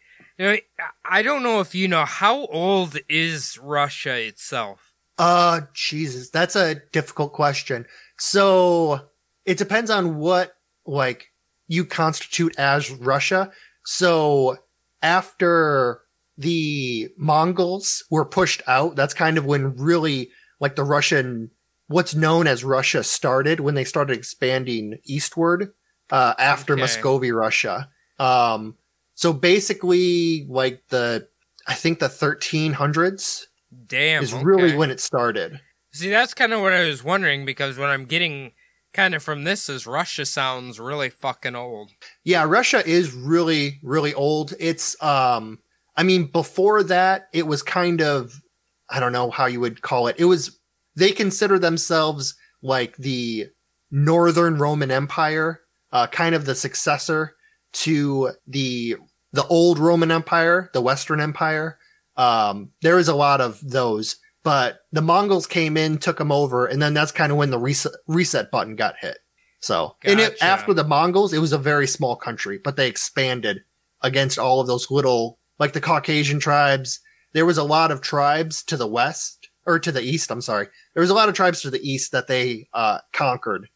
I 1.04 1.22
don't 1.22 1.42
know 1.42 1.60
if 1.60 1.74
you 1.74 1.88
know 1.88 2.04
how 2.04 2.46
old 2.46 2.96
is 3.08 3.58
Russia 3.58 4.18
itself. 4.18 4.94
Uh, 5.18 5.62
Jesus, 5.74 6.30
that's 6.30 6.56
a 6.56 6.76
difficult 6.92 7.32
question. 7.34 7.84
So 8.18 9.00
it 9.44 9.58
depends 9.58 9.90
on 9.90 10.16
what, 10.16 10.54
like, 10.86 11.28
you 11.68 11.84
constitute 11.84 12.58
as 12.58 12.90
Russia. 12.90 13.50
So 13.84 14.56
after 15.02 16.00
the 16.38 17.10
Mongols 17.18 18.04
were 18.10 18.24
pushed 18.24 18.62
out, 18.66 18.96
that's 18.96 19.12
kind 19.12 19.36
of 19.36 19.44
when 19.44 19.76
really, 19.76 20.30
like, 20.58 20.74
the 20.74 20.84
Russian, 20.84 21.50
what's 21.90 22.14
known 22.14 22.46
as 22.46 22.62
Russia 22.62 23.02
started, 23.02 23.58
when 23.58 23.74
they 23.74 23.82
started 23.84 24.16
expanding 24.16 24.98
eastward, 25.04 25.72
uh, 26.10 26.34
after 26.38 26.74
Okay. 26.74 26.82
Muscovy 26.82 27.32
Russia. 27.32 27.88
Um, 28.20 28.76
so 29.14 29.32
basically, 29.32 30.46
like, 30.48 30.82
the, 30.90 31.26
I 31.66 31.74
think 31.74 31.98
the 31.98 32.08
1300s 32.08 33.46
Damn. 33.86 34.22
is 34.22 34.32
really 34.32 34.76
when 34.76 34.90
it 34.92 35.00
started. 35.00 35.60
See, 35.92 36.10
that's 36.10 36.32
kind 36.32 36.52
of 36.52 36.60
what 36.60 36.72
I 36.72 36.84
was 36.86 37.02
wondering 37.02 37.44
because 37.44 37.76
what 37.76 37.88
I'm 37.88 38.04
getting 38.04 38.52
kind 38.94 39.14
of 39.14 39.22
from 39.24 39.42
this 39.42 39.68
is 39.68 39.84
Russia 39.84 40.24
sounds 40.24 40.78
really 40.78 41.10
fucking 41.10 41.56
old. 41.56 41.90
Yeah, 42.22 42.44
Russia 42.44 42.86
is 42.86 43.12
really, 43.12 43.80
really 43.82 44.14
old. 44.14 44.54
It's, 44.60 45.00
um, 45.02 45.58
I 45.96 46.04
mean, 46.04 46.26
before 46.26 46.84
that, 46.84 47.28
it 47.32 47.48
was 47.48 47.64
kind 47.64 48.00
of, 48.00 48.40
I 48.88 49.00
don't 49.00 49.12
know 49.12 49.30
how 49.30 49.46
you 49.46 49.58
would 49.58 49.82
call 49.82 50.06
it. 50.06 50.16
It 50.18 50.26
was, 50.26 50.59
they 51.00 51.12
consider 51.12 51.58
themselves 51.58 52.34
like 52.62 52.94
the 52.98 53.48
Northern 53.90 54.58
Roman 54.58 54.90
Empire, 54.90 55.62
uh, 55.92 56.06
kind 56.06 56.34
of 56.34 56.44
the 56.44 56.54
successor 56.54 57.36
to 57.72 58.32
the, 58.46 58.96
the 59.32 59.46
old 59.46 59.78
Roman 59.78 60.10
Empire, 60.10 60.70
the 60.74 60.82
Western 60.82 61.18
Empire. 61.20 61.78
Um, 62.16 62.72
there 62.82 62.98
is 62.98 63.08
a 63.08 63.14
lot 63.14 63.40
of 63.40 63.60
those, 63.62 64.16
but 64.44 64.80
the 64.92 65.00
Mongols 65.00 65.46
came 65.46 65.78
in, 65.78 65.96
took 65.96 66.18
them 66.18 66.30
over, 66.30 66.66
and 66.66 66.82
then 66.82 66.92
that's 66.92 67.12
kind 67.12 67.32
of 67.32 67.38
when 67.38 67.50
the 67.50 67.58
reset, 67.58 67.92
reset 68.06 68.50
button 68.50 68.76
got 68.76 68.96
hit. 69.00 69.18
So, 69.60 69.96
and 70.04 70.20
it, 70.20 70.36
after 70.42 70.74
the 70.74 70.84
Mongols, 70.84 71.32
it 71.32 71.38
was 71.38 71.52
a 71.52 71.58
very 71.58 71.86
small 71.86 72.14
country, 72.14 72.58
but 72.62 72.76
they 72.76 72.88
expanded 72.88 73.62
against 74.02 74.38
all 74.38 74.60
of 74.60 74.66
those 74.66 74.90
little, 74.90 75.38
like 75.58 75.72
the 75.72 75.80
Caucasian 75.80 76.40
tribes. 76.40 77.00
There 77.32 77.46
was 77.46 77.58
a 77.58 77.64
lot 77.64 77.90
of 77.90 78.02
tribes 78.02 78.62
to 78.64 78.76
the 78.76 78.86
west, 78.86 79.39
or 79.66 79.78
to 79.78 79.92
the 79.92 80.02
east, 80.02 80.30
I'm 80.30 80.40
sorry. 80.40 80.68
There 80.94 81.00
was 81.00 81.10
a 81.10 81.14
lot 81.14 81.28
of 81.28 81.34
tribes 81.34 81.62
to 81.62 81.70
the 81.70 81.88
east 81.88 82.12
that 82.12 82.26
they, 82.26 82.68
uh, 82.72 82.98
conquered, 83.12 83.68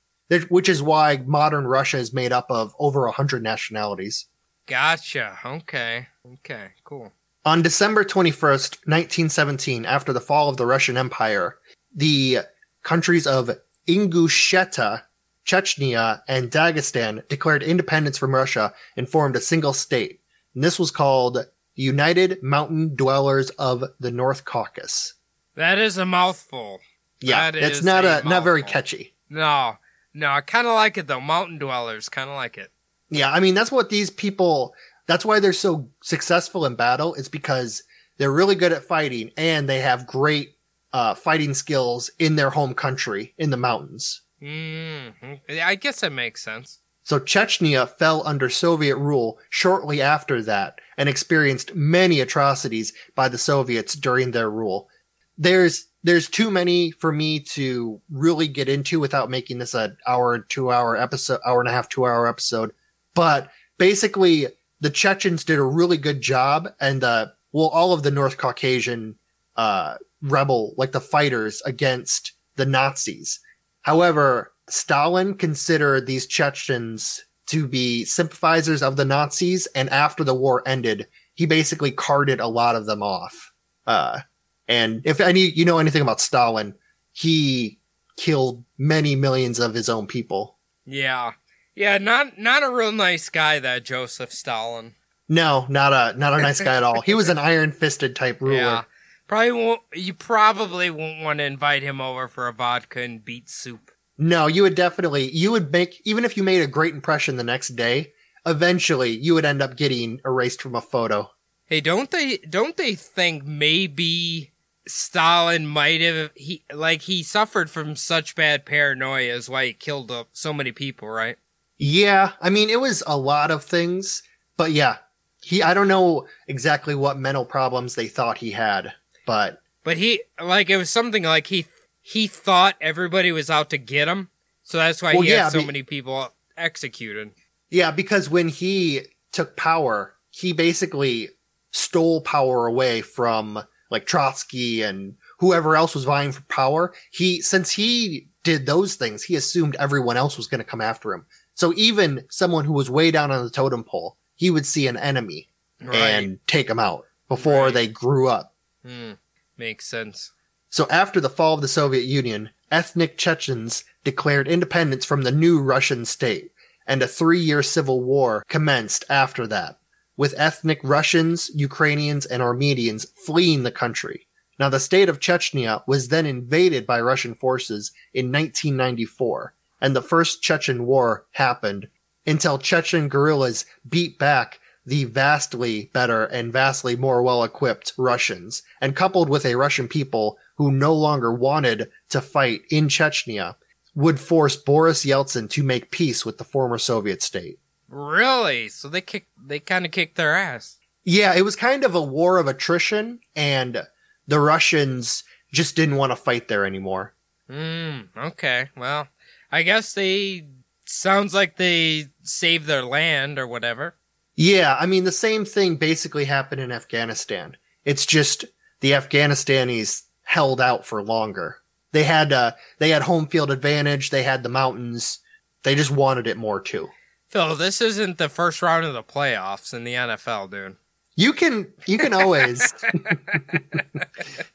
which 0.49 0.69
is 0.69 0.83
why 0.83 1.19
modern 1.27 1.67
Russia 1.67 1.99
is 1.99 2.13
made 2.13 2.33
up 2.33 2.47
of 2.51 2.75
over 2.79 3.07
a 3.07 3.13
hundred 3.13 3.43
nationalities. 3.43 4.27
Gotcha. 4.67 5.39
Okay. 5.45 6.09
Okay. 6.35 6.69
Cool. 6.85 7.13
On 7.45 7.61
December 7.61 8.05
21st, 8.05 8.87
1917, 8.87 9.85
after 9.85 10.13
the 10.15 10.21
fall 10.21 10.49
of 10.49 10.57
the 10.57 10.65
Russian 10.65 10.97
Empire, 10.97 11.59
the 11.95 12.39
countries 12.83 13.27
of 13.27 13.51
Ingushetia, 13.87 15.03
Chechnya, 15.47 16.23
and 16.27 16.51
Dagestan 16.51 17.27
declared 17.29 17.63
independence 17.63 18.17
from 18.17 18.35
Russia 18.35 18.73
and 18.97 19.09
formed 19.09 19.37
a 19.37 19.41
single 19.41 19.75
state. 19.75 20.21
And 20.55 20.65
this 20.65 20.79
was 20.79 20.91
called 20.91 21.35
the 21.35 21.83
United 21.83 22.43
Mountain 22.43 22.97
Dwellers 22.97 23.51
of 23.51 23.85
the 24.01 24.11
North 24.11 24.45
Caucasus. 24.45 25.14
That 25.55 25.79
is 25.79 25.99
a 25.99 26.05
mouthful. 26.07 26.81
Yeah, 27.21 27.51
That 27.51 27.63
it's 27.63 27.83
not 27.83 28.05
a 28.05 28.21
a, 28.21 28.29
not 28.29 28.45
very 28.45 28.63
catchy. 28.63 29.15
No. 29.31 29.79
No, 30.13 30.31
I 30.31 30.41
kind 30.43 30.67
of 30.67 30.75
like 30.75 30.97
it 30.99 31.07
though. 31.07 31.21
Mountain 31.21 31.59
dwellers, 31.59 32.09
kind 32.09 32.31
of 32.31 32.37
like 32.37 32.57
it. 32.57 32.71
Yeah, 33.11 33.33
I 33.33 33.41
mean 33.41 33.55
that's 33.55 33.73
what 33.73 33.91
these 33.91 34.11
people. 34.11 34.75
That's 35.07 35.25
why 35.25 35.41
they're 35.41 35.53
so 35.53 35.89
successful 36.03 36.65
in 36.67 36.77
battle. 36.77 37.15
Is 37.15 37.29
because 37.29 37.83
they're 38.19 38.33
really 38.33 38.55
good 38.55 38.73
at 38.73 38.85
fighting 38.85 39.31
and 39.37 39.69
they 39.69 39.81
have 39.81 40.07
great 40.07 40.57
uh, 40.93 41.15
fighting 41.15 41.55
skills 41.55 42.11
in 42.19 42.37
their 42.37 42.51
home 42.51 42.75
country 42.75 43.35
in 43.39 43.51
the 43.51 43.57
mountains. 43.57 44.23
Mm, 44.41 45.41
I 45.63 45.75
guess 45.75 46.01
that 46.01 46.13
makes 46.13 46.43
sense. 46.43 46.79
So 47.03 47.19
Chechnya 47.19 47.89
fell 47.89 48.27
under 48.27 48.49
Soviet 48.49 48.97
rule 48.97 49.39
shortly 49.51 50.01
after 50.01 50.41
that 50.43 50.81
and 50.97 51.09
experienced 51.09 51.75
many 51.75 52.21
atrocities 52.21 52.93
by 53.15 53.29
the 53.29 53.37
Soviets 53.37 53.95
during 53.95 54.31
their 54.31 54.51
rule. 54.51 54.89
There's 55.37 55.87
there's 56.03 56.29
too 56.29 56.51
many 56.51 56.91
for 56.91 57.11
me 57.11 57.41
to 57.41 58.01
really 58.11 58.47
get 58.47 58.69
into 58.69 59.01
without 59.01 59.31
making 59.31 59.59
this 59.59 59.75
an 59.75 59.97
hour, 60.07 60.39
two 60.39 60.71
hour 60.71 60.97
episode, 60.97 61.41
hour 61.47 61.61
and 61.61 61.69
a 61.69 61.73
half, 61.73 61.89
two 61.89 62.05
hour 62.05 62.29
episode. 62.29 62.73
But 63.15 63.51
basically, 63.79 64.49
the 64.81 64.91
Chechens 64.91 65.45
did 65.45 65.59
a 65.59 65.65
really 65.65 65.97
good 65.97 66.21
job, 66.21 66.69
and 66.79 67.03
uh, 67.03 67.29
well, 67.53 67.69
all 67.69 67.93
of 67.93 68.03
the 68.03 68.11
North 68.11 68.37
Caucasian 68.37 69.17
uh, 69.57 69.97
rebel, 70.21 70.75
like 70.77 70.93
the 70.93 71.01
fighters 71.01 71.63
against 71.65 72.33
the 72.57 72.67
Nazis. 72.67 73.41
However, 73.83 74.53
Stalin 74.69 75.35
considered 75.35 76.07
these 76.07 76.27
Chechens 76.27 77.25
to 77.47 77.69
be 77.69 78.05
sympathizers 78.05 78.83
of 78.83 78.97
the 78.97 79.05
Nazis, 79.05 79.67
and 79.75 79.89
after 79.91 80.25
the 80.25 80.35
war 80.35 80.63
ended, 80.67 81.07
he 81.35 81.47
basically 81.47 81.91
carted 81.91 82.41
a 82.41 82.47
lot 82.47 82.77
of 82.77 82.87
them 82.87 83.03
off. 83.03 83.53
Uh, 83.87 84.21
and 84.69 85.03
if 85.05 85.21
any, 85.21 85.41
you 85.41 85.65
know 85.65 85.79
anything 85.79 86.03
about 86.03 86.21
Stalin, 86.21 86.75
he 87.13 87.81
killed 88.17 88.65
many 88.79 89.17
millions 89.17 89.59
of 89.59 89.75
his 89.75 89.89
own 89.89 90.07
people. 90.07 90.59
Yeah. 90.87 91.33
Yeah, 91.75 91.99
not 91.99 92.39
not 92.39 92.63
a 92.63 92.71
real 92.71 92.93
nice 92.93 93.29
guy 93.29 93.59
that 93.59 93.85
Joseph 93.85 94.33
Stalin. 94.33 94.95
No, 95.29 95.67
not 95.69 95.93
a 95.93 96.17
not 96.19 96.33
a 96.33 96.43
nice 96.43 96.61
guy 96.61 96.77
at 96.77 96.83
all. 96.83 97.01
He 97.05 97.15
was 97.15 97.29
an 97.29 97.39
iron 97.39 97.73
fisted 97.73 98.15
type 98.15 98.41
ruler. 98.41 98.57
Yeah. 98.57 98.85
Probably 99.27 99.53
won't 99.53 99.81
you 99.95 100.15
probably 100.15 100.91
won't 100.91 101.23
want 101.23 101.39
to 101.39 101.45
invite 101.45 101.83
him 101.83 102.01
over 102.01 102.29
for 102.29 102.47
a 102.47 102.53
vodka 102.53 103.01
and 103.01 103.25
beet 103.25 103.49
soup. 103.49 103.91
No, 104.17 104.47
you 104.47 104.63
would 104.63 104.77
definitely 104.77 105.31
you 105.31 105.51
would 105.51 105.73
make 105.73 106.01
even 106.05 106.25
if 106.25 106.37
you 106.37 106.43
made 106.43 106.63
a 106.63 106.69
great 106.69 106.95
impression 106.95 107.37
the 107.37 107.45
next 107.45 107.71
day, 107.71 108.13
eventually 108.47 109.11
you 109.11 109.35
would 109.35 109.45
end 109.45 109.63
up 109.63 109.77
getting 109.77 110.21
erased 110.25 110.63
from 110.63 110.77
a 110.77 110.81
photo. 110.81 111.31
Hey, 111.67 111.81
don't 111.81 112.11
they 112.11 112.37
don't 112.37 112.77
they 112.77 112.95
think 112.95 113.45
maybe 113.45 114.53
Stalin 114.87 115.67
might 115.67 116.01
have 116.01 116.31
he 116.35 116.65
like 116.73 117.03
he 117.03 117.23
suffered 117.23 117.71
from 117.71 117.97
such 117.97 118.35
bad 118.35 118.65
paranoia 118.67 119.33
is 119.35 119.49
why 119.49 119.67
he 119.67 119.73
killed 119.73 120.11
uh, 120.11 120.25
so 120.33 120.53
many 120.53 120.73
people, 120.73 121.09
right? 121.09 121.37
Yeah, 121.79 122.33
I 122.41 122.51
mean 122.51 122.71
it 122.71 122.81
was 122.81 123.03
a 123.07 123.17
lot 123.17 123.51
of 123.51 123.65
things, 123.65 124.23
but 124.57 124.73
yeah, 124.73 124.97
he 125.43 125.63
I 125.63 125.75
don't 125.75 125.89
know 125.89 126.27
exactly 126.47 126.95
what 126.95 127.19
mental 127.19 127.45
problems 127.45 127.95
they 127.95 128.09
thought 128.09 128.39
he 128.39 128.51
had, 128.53 128.93
but 129.27 129.61
But 129.83 129.97
he 129.97 130.23
like 130.41 130.69
it 130.71 130.77
was 130.77 130.91
something 130.91 131.23
like 131.23 131.47
he 131.49 131.67
he 132.03 132.27
thought 132.27 132.77
everybody 132.81 133.33
was 133.33 133.49
out 133.51 133.71
to 133.71 133.79
get 133.79 134.09
him, 134.09 134.29
so 134.63 134.77
that's 134.79 135.01
why 135.03 135.15
Well, 135.15 135.23
he 135.23 135.31
yeah, 135.31 135.45
had 135.45 135.53
so 135.53 135.61
be- 135.61 135.67
many 135.67 135.83
people 135.83 136.29
executed. 136.57 137.33
yeah, 137.71 137.91
because 137.91 138.29
when 138.29 138.49
he 138.49 139.03
took 139.33 139.57
power, 139.57 140.15
he 140.31 140.53
basically 140.53 141.31
stole 141.73 142.21
power 142.21 142.67
away 142.67 143.01
from 143.01 143.65
like 143.95 144.07
Trotsky 144.07 144.83
and 144.83 145.15
whoever 145.39 145.77
else 145.77 145.95
was 145.95 146.05
vying 146.05 146.33
for 146.33 146.43
power. 146.43 146.93
He 147.13 147.41
since 147.41 147.71
he 147.71 148.27
did 148.43 148.67
those 148.67 148.97
things, 148.97 149.23
he 149.23 149.37
assumed 149.37 149.77
everyone 149.77 150.17
else 150.19 150.37
was 150.37 150.49
going 150.49 150.59
to 150.59 150.65
come 150.73 150.81
after 150.83 151.15
him. 151.15 151.25
So 151.55 151.73
even 151.77 152.25
someone 152.29 152.65
who 152.67 152.73
was 152.73 152.91
way 152.91 153.11
down 153.13 153.31
on 153.31 153.45
the 153.45 153.51
totem 153.51 153.85
pole, 153.85 154.17
he 154.35 154.51
would 154.51 154.67
see 154.67 154.87
an 154.89 154.97
enemy 154.99 155.49
Right. 155.81 155.97
and 155.97 156.39
take 156.47 156.69
him 156.69 156.79
out 156.81 157.07
before 157.29 157.67
Right. 157.67 157.75
they 157.75 157.87
grew 157.87 158.29
up. 158.29 158.55
Hmm. 158.85 159.13
Makes 159.57 159.87
sense. 159.87 160.33
So 160.69 160.89
after 160.91 161.21
the 161.21 161.31
fall 161.31 161.55
of 161.55 161.61
the 161.63 161.69
Soviet 161.69 162.05
Union, 162.05 162.51
ethnic 162.73 163.17
Chechens 163.17 163.85
declared 164.03 164.49
independence 164.49 165.05
from 165.05 165.23
the 165.23 165.31
new 165.31 165.61
Russian 165.61 166.05
state, 166.05 166.51
and 166.87 167.01
a 167.03 167.07
three-year 167.07 167.63
civil 167.63 168.03
war 168.03 168.45
commenced 168.49 169.05
after 169.09 169.47
that, 169.47 169.79
with 170.17 170.35
ethnic 170.37 170.81
Russians, 170.83 171.51
Ukrainians, 171.55 172.27
and 172.27 172.43
Armenians 172.43 173.07
fleeing 173.15 173.63
the 173.63 173.73
country. 173.73 174.27
Now 174.59 174.69
the 174.69 174.81
state 174.81 175.09
of 175.09 175.19
Chechnya 175.19 175.83
was 175.87 176.09
then 176.09 176.27
invaded 176.27 176.87
by 176.87 177.01
Russian 177.01 177.35
forces 177.35 177.93
in 178.13 178.31
1994, 178.31 179.55
and 179.81 179.97
the 179.97 180.03
first 180.03 180.43
Chechen 180.43 180.87
war 180.87 181.27
happened 181.33 181.89
until 182.27 182.59
Chechen 182.59 183.09
guerrillas 183.09 183.67
beat 183.89 184.19
back 184.19 184.61
the 184.87 185.05
vastly 185.05 185.91
better 185.93 186.25
and 186.25 186.53
vastly 186.53 186.95
more 186.95 187.23
well 187.23 187.43
equipped 187.43 187.93
Russians, 187.97 188.63
and 188.81 188.95
coupled 188.95 189.29
with 189.29 189.47
a 189.47 189.57
Russian 189.57 189.89
people 189.89 190.39
who 190.57 190.71
no 190.71 190.95
longer 190.95 191.33
wanted 191.33 191.91
to 192.11 192.21
fight 192.21 192.63
in 192.71 192.89
Chechnya, 192.89 193.57
would 193.95 194.21
force 194.21 194.57
Boris 194.57 195.05
Yeltsin 195.05 195.49
to 195.51 195.63
make 195.63 195.91
peace 195.91 196.27
with 196.27 196.39
the 196.39 196.45
former 196.45 196.79
Soviet 196.79 197.23
state. 197.23 197.59
Really? 197.89 198.69
So 198.69 198.89
they 198.89 199.01
kick 199.01 199.27
they 199.37 199.61
kind 199.61 199.85
of 199.85 199.93
kicked 199.93 200.17
their 200.17 200.35
ass. 200.35 200.79
Yeah, 201.05 201.35
it 201.35 201.43
was 201.43 201.57
kind 201.57 201.85
of 201.85 201.95
a 201.95 202.03
war 202.03 202.39
of 202.39 202.49
attrition, 202.49 203.21
and 203.37 203.83
the 204.27 204.41
Russians 204.41 205.23
just 205.53 205.77
didn't 205.77 205.97
want 205.97 206.13
to 206.13 206.17
fight 206.17 206.49
there 206.49 206.65
anymore. 206.65 207.15
Hmm. 207.49 208.01
Okay. 208.17 208.71
Well, 208.77 209.09
I 209.53 209.63
guess 209.63 209.93
they 209.93 210.47
sounds 210.87 211.35
like 211.35 211.57
they 211.57 212.09
saved 212.23 212.67
their 212.67 212.85
land 212.85 213.39
or 213.39 213.47
whatever. 213.47 213.97
Yeah, 214.37 214.77
I 214.79 214.87
mean, 214.87 215.05
the 215.05 215.13
same 215.13 215.45
thing 215.45 215.77
basically 215.77 216.25
happened 216.25 216.61
in 216.61 216.73
Afghanistan. 216.73 217.57
It's 217.85 218.07
just 218.07 218.45
the 218.81 218.93
Afghanistanis 218.93 220.03
held 220.25 220.61
out 220.61 220.85
for 220.85 221.03
longer. 221.03 221.59
They 221.93 222.03
had, 222.03 222.33
uh, 222.33 222.53
they 222.79 222.91
had 222.91 223.03
home 223.03 223.29
field 223.29 223.53
advantage. 223.53 224.11
They 224.11 224.25
had 224.25 224.43
the 224.43 224.49
mountains. 224.49 225.21
They 225.63 225.77
just 225.77 225.93
wanted 225.93 226.27
it 226.27 226.37
more 226.37 226.61
too. 226.61 226.89
Phil, 227.35 227.57
this 227.57 227.81
isn't 227.81 228.19
the 228.19 228.29
first 228.29 228.63
round 228.63 228.85
of 228.85 228.95
the 228.95 229.03
playoffs 229.03 229.75
in 229.75 229.83
the 229.83 229.95
NFL, 229.95 230.53
dude. 230.53 230.77
You 231.17 231.33
can, 231.33 231.67
you 231.85 231.99
can 231.99 232.15
always, 232.15 232.73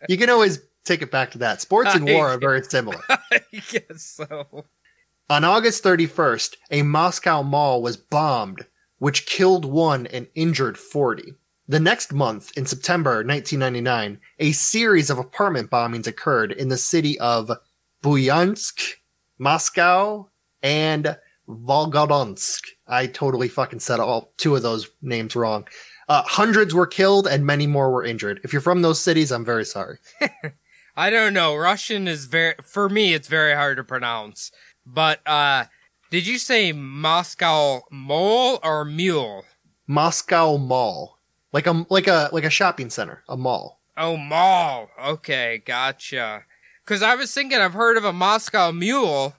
you 0.08 0.18
can 0.18 0.30
always 0.30 0.62
take 0.86 1.02
it 1.02 1.12
back 1.12 1.32
to 1.32 1.38
that. 1.40 1.60
Sports 1.60 1.94
and 1.94 2.06
war 2.06 2.30
are 2.30 2.38
very 2.38 2.64
similar. 2.64 3.02
I 3.10 3.42
guess 3.52 4.02
so. 4.04 4.64
On 5.30 5.44
August 5.44 5.84
31st, 5.84 6.56
a 6.72 6.84
Moscow 6.84 7.44
mall 7.44 7.82
was 7.82 7.98
bombed, 7.98 8.66
which 8.98 9.26
killed 9.26 9.66
one 9.66 10.08
and 10.08 10.28
injured 10.34 10.78
40. 10.78 11.34
The 11.68 11.82
next 11.82 12.14
month, 12.14 12.58
in 12.58 12.66
September 12.66 13.26
1999, 13.26 14.22
a 14.40 14.54
series 14.54 15.10
of 15.10 15.18
apartment 15.18 15.70
bombings 15.70 16.08
occurred 16.08 16.54
in 16.54 16.70
the 16.70 16.78
city 16.78 17.20
of 17.20 17.52
Buyansk, 18.02 18.94
Moscow, 19.38 20.30
and 20.64 21.18
Volgodonsk. 21.50 22.62
I 22.88 23.08
totally 23.08 23.48
fucking 23.48 23.80
said 23.80 24.00
all 24.00 24.32
two 24.38 24.56
of 24.56 24.62
those 24.62 24.90
names 25.02 25.36
wrong. 25.36 25.68
Uh, 26.08 26.24
hundreds 26.26 26.74
were 26.74 26.88
killed 26.88 27.28
and 27.28 27.46
many 27.46 27.68
more 27.68 27.92
were 27.92 28.06
injured. 28.06 28.40
If 28.44 28.54
you're 28.54 28.62
from 28.62 28.82
those 28.82 29.00
cities, 29.00 29.32
I'm 29.32 29.46
very 29.46 29.66
sorry. 29.66 29.98
I 30.96 31.10
don't 31.10 31.34
know. 31.34 31.56
Russian 31.56 32.08
is 32.08 32.26
very 32.26 32.56
for 32.64 32.90
me. 32.90 33.14
It's 33.14 33.28
very 33.28 33.54
hard 33.54 33.78
to 33.78 33.84
pronounce. 33.84 34.52
But 34.86 35.26
uh, 35.28 35.66
did 36.10 36.28
you 36.28 36.38
say 36.38 36.72
Moscow 36.72 37.82
mole 37.92 38.60
or 38.64 38.86
mule? 38.86 39.46
Moscow 39.88 40.58
Mall, 40.58 41.20
like 41.52 41.66
a 41.66 41.86
like 41.90 42.08
a 42.08 42.30
like 42.32 42.44
a 42.44 42.50
shopping 42.50 42.90
center, 42.90 43.24
a 43.28 43.36
mall. 43.36 43.80
Oh, 43.98 44.16
mall. 44.16 44.90
Okay, 45.04 45.62
gotcha. 45.66 46.46
Because 46.86 47.02
I 47.02 47.16
was 47.16 47.34
thinking 47.34 47.60
I've 47.60 47.74
heard 47.74 47.98
of 47.98 48.06
a 48.06 48.14
Moscow 48.14 48.72
mule, 48.72 49.36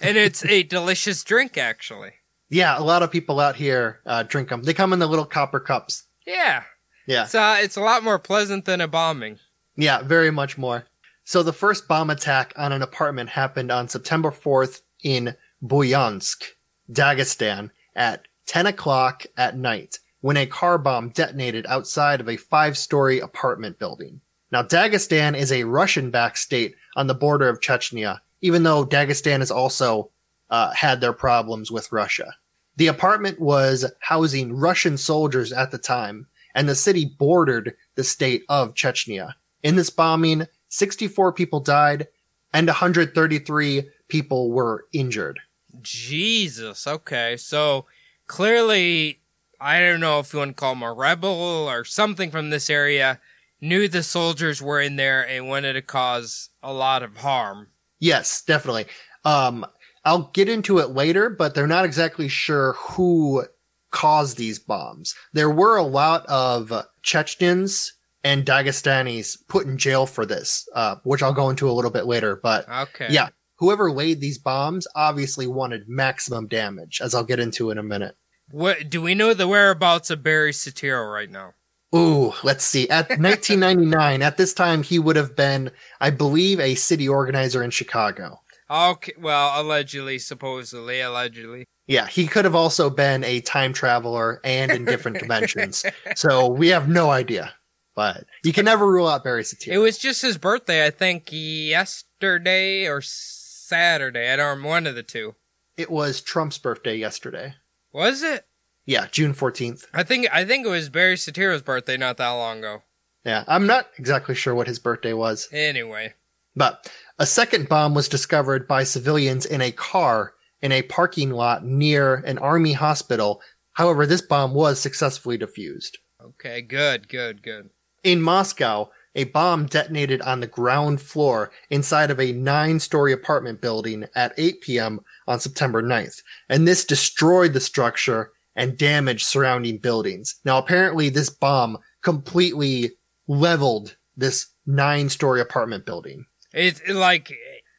and 0.00 0.16
it's 0.16 0.44
a 0.44 0.62
delicious 0.62 1.22
drink, 1.24 1.56
actually. 1.58 2.12
Yeah, 2.48 2.78
a 2.78 2.82
lot 2.82 3.02
of 3.02 3.10
people 3.10 3.40
out 3.40 3.56
here 3.56 4.00
uh, 4.06 4.22
drink 4.22 4.48
them. 4.50 4.62
They 4.62 4.74
come 4.74 4.92
in 4.92 4.98
the 4.98 5.06
little 5.06 5.24
copper 5.24 5.58
cups. 5.60 6.04
Yeah, 6.26 6.62
Yeah, 7.06 7.24
it's 7.24 7.34
uh, 7.34 7.56
it's 7.60 7.76
a 7.76 7.80
lot 7.80 8.02
more 8.04 8.18
pleasant 8.18 8.64
than 8.64 8.80
a 8.80 8.88
bombing. 8.88 9.38
yeah, 9.76 10.02
very 10.02 10.30
much 10.30 10.56
more. 10.58 10.84
So 11.24 11.42
the 11.42 11.52
first 11.52 11.88
bomb 11.88 12.08
attack 12.10 12.52
on 12.56 12.72
an 12.72 12.82
apartment 12.82 13.30
happened 13.30 13.72
on 13.72 13.88
September 13.88 14.30
4th 14.30 14.82
in 15.02 15.34
Buyansk, 15.62 16.42
Dagestan, 16.90 17.70
at 17.96 18.26
10 18.46 18.66
o'clock 18.66 19.26
at 19.36 19.56
night 19.56 19.98
when 20.20 20.36
a 20.36 20.46
car 20.46 20.78
bomb 20.78 21.08
detonated 21.10 21.66
outside 21.68 22.20
of 22.20 22.28
a 22.28 22.36
five-story 22.36 23.18
apartment 23.20 23.78
building. 23.78 24.20
Now, 24.52 24.62
Dagestan 24.62 25.36
is 25.36 25.50
a 25.50 25.64
Russian-backed 25.64 26.38
state 26.38 26.74
on 26.94 27.06
the 27.08 27.14
border 27.14 27.48
of 27.48 27.60
Chechnya, 27.60 28.20
even 28.46 28.62
though 28.62 28.86
Dagestan 28.86 29.40
has 29.40 29.50
also 29.50 30.10
uh, 30.50 30.72
had 30.72 31.00
their 31.00 31.12
problems 31.12 31.72
with 31.72 31.90
Russia. 31.90 32.36
The 32.76 32.86
apartment 32.86 33.40
was 33.40 33.90
housing 34.00 34.54
Russian 34.54 34.96
soldiers 34.96 35.52
at 35.52 35.72
the 35.72 35.78
time, 35.78 36.28
and 36.54 36.68
the 36.68 36.76
city 36.76 37.04
bordered 37.18 37.74
the 37.96 38.04
state 38.04 38.44
of 38.48 38.74
Chechnya. 38.74 39.34
In 39.64 39.74
this 39.74 39.90
bombing, 39.90 40.46
64 40.68 41.32
people 41.32 41.58
died 41.58 42.06
and 42.52 42.68
133 42.68 43.90
people 44.06 44.52
were 44.52 44.86
injured. 44.92 45.40
Jesus. 45.82 46.86
Okay, 46.86 47.36
so 47.36 47.86
clearly, 48.28 49.20
I 49.60 49.80
don't 49.80 50.00
know 50.00 50.20
if 50.20 50.32
you 50.32 50.38
want 50.38 50.50
to 50.50 50.54
call 50.54 50.72
him 50.72 50.82
a 50.82 50.92
rebel 50.92 51.28
or 51.28 51.84
something 51.84 52.30
from 52.30 52.50
this 52.50 52.70
area, 52.70 53.20
knew 53.60 53.88
the 53.88 54.02
soldiers 54.02 54.62
were 54.62 54.80
in 54.80 54.96
there 54.96 55.26
and 55.26 55.48
wanted 55.48 55.72
to 55.72 55.82
cause 55.82 56.50
a 56.62 56.72
lot 56.72 57.02
of 57.02 57.16
harm. 57.18 57.68
Yes, 57.98 58.42
definitely. 58.46 58.86
Um, 59.24 59.66
I'll 60.04 60.30
get 60.34 60.48
into 60.48 60.78
it 60.78 60.90
later, 60.90 61.28
but 61.30 61.54
they're 61.54 61.66
not 61.66 61.84
exactly 61.84 62.28
sure 62.28 62.74
who 62.74 63.44
caused 63.90 64.36
these 64.36 64.58
bombs. 64.58 65.14
There 65.32 65.50
were 65.50 65.76
a 65.76 65.82
lot 65.82 66.24
of 66.26 66.72
Chechens 67.02 67.92
and 68.22 68.44
Dagestanis 68.44 69.36
put 69.48 69.66
in 69.66 69.78
jail 69.78 70.06
for 70.06 70.26
this, 70.26 70.68
uh, 70.74 70.96
which 71.04 71.22
I'll 71.22 71.32
go 71.32 71.50
into 71.50 71.68
a 71.68 71.72
little 71.72 71.90
bit 71.90 72.06
later. 72.06 72.38
But 72.40 72.68
Okay. 72.68 73.08
yeah, 73.10 73.28
whoever 73.58 73.90
laid 73.90 74.20
these 74.20 74.38
bombs 74.38 74.86
obviously 74.94 75.46
wanted 75.46 75.88
maximum 75.88 76.46
damage, 76.46 77.00
as 77.02 77.14
I'll 77.14 77.24
get 77.24 77.40
into 77.40 77.70
in 77.70 77.78
a 77.78 77.82
minute. 77.82 78.16
What 78.50 78.90
do 78.90 79.00
we 79.02 79.14
know 79.14 79.34
the 79.34 79.48
whereabouts 79.48 80.10
of 80.10 80.22
Barry 80.22 80.52
Soetoro 80.52 81.12
right 81.12 81.30
now? 81.30 81.54
Ooh, 81.96 82.32
let's 82.42 82.64
see. 82.64 82.88
At 82.88 83.08
1999, 83.18 84.22
at 84.22 84.36
this 84.36 84.52
time, 84.52 84.82
he 84.82 84.98
would 84.98 85.16
have 85.16 85.34
been, 85.34 85.70
I 86.00 86.10
believe, 86.10 86.60
a 86.60 86.74
city 86.74 87.08
organizer 87.08 87.62
in 87.62 87.70
Chicago. 87.70 88.40
Okay, 88.68 89.12
well, 89.18 89.60
allegedly, 89.60 90.18
supposedly, 90.18 91.00
allegedly. 91.00 91.66
Yeah, 91.86 92.06
he 92.06 92.26
could 92.26 92.44
have 92.44 92.56
also 92.56 92.90
been 92.90 93.22
a 93.22 93.40
time 93.40 93.72
traveler 93.72 94.40
and 94.42 94.72
in 94.72 94.84
different 94.84 95.18
dimensions. 95.18 95.84
So 96.16 96.48
we 96.48 96.68
have 96.68 96.88
no 96.88 97.10
idea. 97.10 97.54
But 97.94 98.24
you 98.44 98.52
can 98.52 98.64
never 98.64 98.86
rule 98.86 99.08
out 99.08 99.24
Barry 99.24 99.42
Soetoro. 99.42 99.72
It 99.72 99.78
was 99.78 99.96
just 99.98 100.20
his 100.20 100.36
birthday, 100.36 100.84
I 100.84 100.90
think, 100.90 101.28
yesterday 101.30 102.86
or 102.86 103.00
Saturday. 103.00 104.30
I 104.30 104.36
don't 104.36 104.48
remember 104.48 104.68
one 104.68 104.86
of 104.86 104.94
the 104.94 105.02
two. 105.02 105.34
It 105.76 105.90
was 105.90 106.20
Trump's 106.20 106.58
birthday 106.58 106.96
yesterday. 106.96 107.54
Was 107.92 108.22
it? 108.22 108.44
Yeah, 108.86 109.06
June 109.10 109.34
14th. 109.34 109.84
I 109.92 110.02
think 110.04 110.28
I 110.32 110.44
think 110.44 110.64
it 110.64 110.70
was 110.70 110.88
Barry 110.88 111.16
Soetoro's 111.16 111.62
birthday 111.62 111.96
not 111.96 112.16
that 112.18 112.30
long 112.30 112.58
ago. 112.58 112.82
Yeah, 113.24 113.42
I'm 113.48 113.66
not 113.66 113.88
exactly 113.98 114.34
sure 114.36 114.54
what 114.54 114.68
his 114.68 114.78
birthday 114.78 115.12
was. 115.12 115.48
Anyway, 115.52 116.14
But 116.54 116.88
a 117.18 117.26
second 117.26 117.68
bomb 117.68 117.92
was 117.94 118.08
discovered 118.08 118.68
by 118.68 118.84
civilians 118.84 119.44
in 119.44 119.60
a 119.60 119.72
car 119.72 120.34
in 120.62 120.70
a 120.72 120.82
parking 120.82 121.30
lot 121.30 121.64
near 121.64 122.14
an 122.14 122.38
army 122.38 122.72
hospital. 122.74 123.42
However, 123.72 124.06
this 124.06 124.22
bomb 124.22 124.54
was 124.54 124.80
successfully 124.80 125.36
defused. 125.36 125.96
okay, 126.22 126.62
good, 126.62 127.08
good, 127.08 127.42
good. 127.42 127.70
In 128.04 128.22
Moscow, 128.22 128.90
a 129.16 129.24
bomb 129.24 129.66
detonated 129.66 130.22
on 130.22 130.38
the 130.40 130.46
ground 130.46 131.00
floor 131.00 131.50
inside 131.70 132.10
of 132.12 132.20
a 132.20 132.32
nine 132.32 132.78
story 132.78 133.12
apartment 133.12 133.60
building 133.60 134.04
at 134.14 134.32
8 134.38 134.60
p.m. 134.60 135.00
on 135.26 135.40
September 135.40 135.82
9th. 135.82 136.22
And 136.48 136.66
this 136.68 136.84
destroyed 136.84 137.52
the 137.52 137.60
structure 137.60 138.30
and 138.56 138.76
damaged 138.76 139.26
surrounding 139.26 139.78
buildings. 139.78 140.34
Now, 140.44 140.58
apparently, 140.58 141.08
this 141.08 141.30
bomb 141.30 141.78
completely 142.02 142.92
leveled 143.28 143.96
this 144.16 144.48
nine 144.66 145.08
story 145.08 145.40
apartment 145.40 145.84
building 145.86 146.24
It, 146.52 146.80
it 146.86 146.94
like 146.94 147.30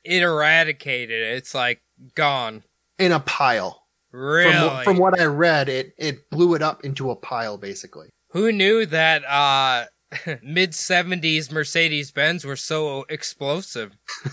it 0.03 0.21
eradicated 0.21 1.21
it. 1.21 1.37
It's 1.37 1.53
like 1.53 1.81
gone. 2.15 2.63
in 2.99 3.11
a 3.11 3.19
pile. 3.19 3.83
Really? 4.11 4.53
From, 4.53 4.83
from 4.83 4.97
what 4.97 5.19
I 5.19 5.25
read, 5.25 5.67
it, 5.67 5.93
it 5.97 6.29
blew 6.29 6.55
it 6.55 6.61
up 6.61 6.85
into 6.85 7.11
a 7.11 7.15
pile, 7.15 7.57
basically. 7.57 8.09
Who 8.31 8.51
knew 8.51 8.85
that 8.85 9.25
uh 9.25 9.85
mid 10.43 10.71
70s 10.71 11.51
Mercedes 11.51 12.11
Benz 12.11 12.45
were 12.45 12.55
so 12.55 13.05
explosive? 13.09 13.97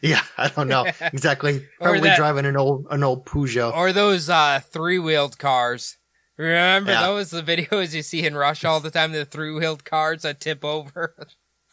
Yeah, 0.00 0.22
I 0.38 0.48
don't 0.48 0.68
know 0.68 0.86
exactly. 1.00 1.66
Probably 1.80 2.00
that- 2.00 2.16
driving 2.16 2.46
an 2.46 2.56
old 2.56 2.86
an 2.90 3.02
old 3.04 3.26
Peugeot. 3.26 3.74
Or 3.74 3.92
those 3.92 4.30
uh 4.30 4.60
three-wheeled 4.70 5.38
cars. 5.38 5.98
Remember 6.38 6.92
Yeah. 6.92 7.02
those 7.06 7.30
the 7.30 7.42
videos 7.42 7.94
you 7.94 8.02
see 8.02 8.24
in 8.26 8.34
Russia 8.34 8.68
all 8.68 8.80
the 8.80 8.90
time 8.90 9.12
the 9.12 9.24
three-wheeled 9.26 9.84
cars 9.84 10.22
that 10.22 10.40
tip 10.40 10.64
over? 10.64 11.14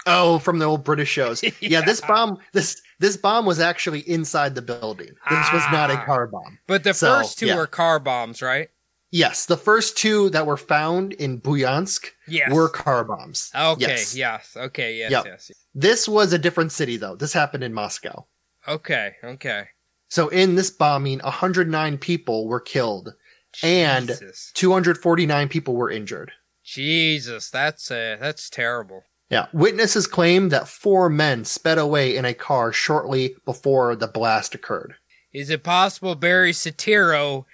Oh, 0.06 0.40
from 0.40 0.60
the 0.60 0.66
old 0.66 0.84
British 0.84 1.10
shows. 1.10 1.42
yeah. 1.44 1.52
Yeah. 1.62 1.82
this 1.82 2.02
bomb 2.02 2.38
this 2.54 2.82
this 3.00 3.16
bomb 3.18 3.46
was 3.46 3.60
actually 3.62 4.00
inside 4.02 4.56
the 4.56 4.62
building. 4.62 5.10
This 5.30 5.54
was 5.54 5.64
not 5.72 5.90
a 5.90 5.94
Ah. 5.94 6.06
car 6.06 6.28
bomb. 6.28 6.60
But 6.68 6.84
the 6.84 6.94
So, 6.94 7.16
first 7.20 7.40
two 7.40 7.48
yeah. 7.48 7.56
were 7.56 7.68
car 7.68 8.00
bombs, 8.00 8.42
right? 8.42 8.70
Yes, 9.12 9.45
the 9.45 9.58
first 9.58 9.97
two 9.97 10.30
that 10.30 10.45
were 10.47 10.58
found 10.58 11.12
in 11.13 11.41
Buyansk 11.41 12.06
Yes. 12.28 12.52
were 12.52 12.69
car 12.69 13.04
bombs. 13.04 13.52
Okay, 13.54 13.82
Yes. 13.88 14.15
yes. 14.15 14.54
Okay, 14.56 14.97
yes, 14.97 15.12
Yep. 15.12 15.26
yes. 15.26 15.45
yes. 15.50 15.58
This 15.76 16.08
was 16.08 16.32
a 16.34 16.38
different 16.39 16.71
city 16.71 16.95
though. 16.97 17.15
This 17.15 17.34
happened 17.34 17.63
in 17.63 17.74
Moscow. 17.74 18.26
Okay, 18.67 19.15
okay. 19.24 19.67
So 20.08 20.30
in 20.30 20.56
this 20.56 20.69
bombing, 20.69 21.19
109 21.24 21.97
people 21.97 22.47
were 22.47 22.60
killed 22.62 23.13
And- 23.62 24.17
249 24.54 25.50
people 25.50 25.76
were 25.76 25.91
injured. 25.91 26.32
Jesus, 26.63 27.50
that's 27.50 27.91
uh, 27.91 28.15
that's 28.19 28.50
terrible. 28.50 29.04
Yeah. 29.30 29.47
Witnesses 29.54 30.08
claim 30.08 30.50
that 30.50 30.67
four 30.67 31.10
men 31.10 31.43
sped 31.45 31.78
away 31.78 32.15
in 32.15 32.24
a 32.26 32.34
car 32.34 32.71
shortly 32.71 33.36
before 33.45 33.95
the 33.95 34.08
blast 34.08 34.54
occurred. 34.56 34.95
Is 35.34 35.50
it 35.50 35.63
possible 35.63 36.15
Barry 36.15 36.52
Soetoro 36.52 37.45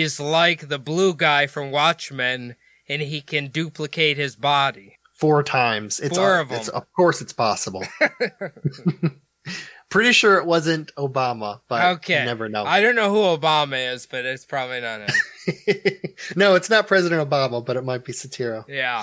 is 0.00 0.18
like 0.18 0.68
the 0.68 0.78
blue 0.78 1.14
guy 1.14 1.46
from 1.46 1.70
Watchmen 1.70 2.56
and 2.88 3.02
he 3.02 3.20
can 3.20 3.48
duplicate 3.48 4.16
his 4.16 4.36
body? 4.36 4.98
Four 5.14 5.42
times. 5.42 6.00
It's, 6.00 6.16
Four 6.16 6.40
of 6.40 6.50
it's 6.50 6.66
them. 6.66 6.76
of 6.76 6.92
course 6.94 7.20
it's 7.20 7.32
possible. 7.32 7.84
Pretty 9.88 10.12
sure 10.12 10.38
it 10.38 10.46
wasn't 10.46 10.94
Obama, 10.96 11.60
but 11.68 11.84
okay. 11.96 12.20
you 12.20 12.24
never 12.24 12.48
know. 12.48 12.64
I 12.64 12.80
don't 12.80 12.94
know 12.94 13.10
who 13.10 13.38
Obama 13.38 13.92
is, 13.92 14.06
but 14.06 14.24
it's 14.24 14.46
probably 14.46 14.80
not 14.80 15.02
him. 15.02 15.96
no, 16.36 16.54
it's 16.54 16.70
not 16.70 16.86
President 16.86 17.28
Obama, 17.28 17.64
but 17.64 17.76
it 17.76 17.84
might 17.84 18.04
be 18.04 18.12
Soetoro. 18.12 18.64
yeah. 18.68 19.02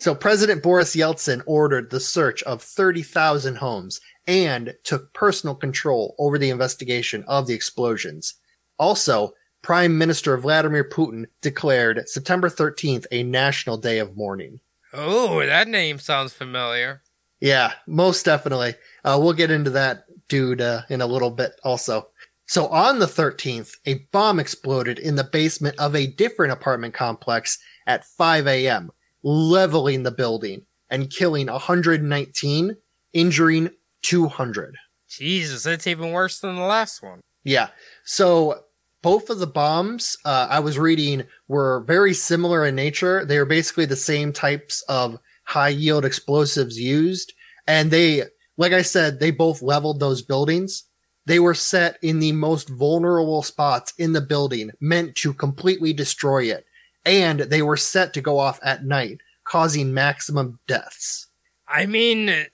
So 0.00 0.14
President 0.14 0.62
Boris 0.62 0.96
Yeltsin 0.96 1.42
ordered 1.46 1.90
the 1.90 2.00
search 2.00 2.42
of 2.42 2.62
30,000 2.62 3.56
homes 3.56 4.00
and 4.26 4.74
took 4.82 5.14
personal 5.14 5.54
control 5.54 6.14
over 6.18 6.36
the 6.36 6.50
investigation 6.50 7.24
of 7.28 7.46
the 7.46 7.54
explosions. 7.54 8.34
Also, 8.78 9.32
Prime 9.64 9.96
Minister 9.96 10.36
Vladimir 10.36 10.84
Putin 10.84 11.24
declared 11.40 12.06
September 12.06 12.50
13th 12.50 13.06
a 13.10 13.22
national 13.22 13.78
day 13.78 13.98
of 13.98 14.14
mourning. 14.14 14.60
Oh, 14.92 15.44
that 15.44 15.68
name 15.68 15.98
sounds 15.98 16.34
familiar. 16.34 17.00
Yeah, 17.40 17.72
most 17.86 18.26
definitely. 18.26 18.74
Uh, 19.06 19.18
we'll 19.18 19.32
get 19.32 19.50
into 19.50 19.70
that 19.70 20.04
dude 20.28 20.60
uh, 20.60 20.82
in 20.90 21.00
a 21.00 21.06
little 21.06 21.30
bit 21.30 21.52
also. 21.64 22.08
So 22.44 22.66
on 22.66 22.98
the 22.98 23.06
13th, 23.06 23.78
a 23.86 24.00
bomb 24.12 24.38
exploded 24.38 24.98
in 24.98 25.16
the 25.16 25.24
basement 25.24 25.78
of 25.78 25.96
a 25.96 26.08
different 26.08 26.52
apartment 26.52 26.92
complex 26.92 27.58
at 27.86 28.04
5 28.04 28.46
a.m., 28.46 28.90
leveling 29.22 30.02
the 30.02 30.10
building 30.10 30.66
and 30.90 31.08
killing 31.08 31.46
119, 31.46 32.76
injuring 33.14 33.70
200. 34.02 34.76
Jesus, 35.08 35.62
that's 35.62 35.86
even 35.86 36.12
worse 36.12 36.40
than 36.40 36.56
the 36.56 36.62
last 36.62 37.02
one. 37.02 37.22
Yeah. 37.44 37.68
So 38.04 38.64
both 39.04 39.28
of 39.28 39.38
the 39.38 39.46
bombs 39.46 40.16
uh, 40.24 40.48
I 40.48 40.60
was 40.60 40.78
reading 40.78 41.24
were 41.46 41.80
very 41.80 42.14
similar 42.14 42.64
in 42.64 42.74
nature. 42.74 43.26
They 43.26 43.38
were 43.38 43.44
basically 43.44 43.84
the 43.84 43.96
same 43.96 44.32
types 44.32 44.82
of 44.88 45.18
high 45.44 45.68
yield 45.68 46.06
explosives 46.06 46.80
used. 46.80 47.34
And 47.66 47.90
they, 47.90 48.22
like 48.56 48.72
I 48.72 48.80
said, 48.80 49.20
they 49.20 49.30
both 49.30 49.60
leveled 49.60 50.00
those 50.00 50.22
buildings. 50.22 50.84
They 51.26 51.38
were 51.38 51.52
set 51.52 51.98
in 52.00 52.18
the 52.18 52.32
most 52.32 52.70
vulnerable 52.70 53.42
spots 53.42 53.92
in 53.98 54.14
the 54.14 54.22
building, 54.22 54.70
meant 54.80 55.16
to 55.16 55.34
completely 55.34 55.92
destroy 55.92 56.44
it. 56.44 56.64
And 57.04 57.40
they 57.40 57.60
were 57.60 57.76
set 57.76 58.14
to 58.14 58.22
go 58.22 58.38
off 58.38 58.58
at 58.62 58.86
night, 58.86 59.20
causing 59.44 59.92
maximum 59.92 60.58
deaths. 60.66 61.26
I 61.68 61.84
mean, 61.84 62.46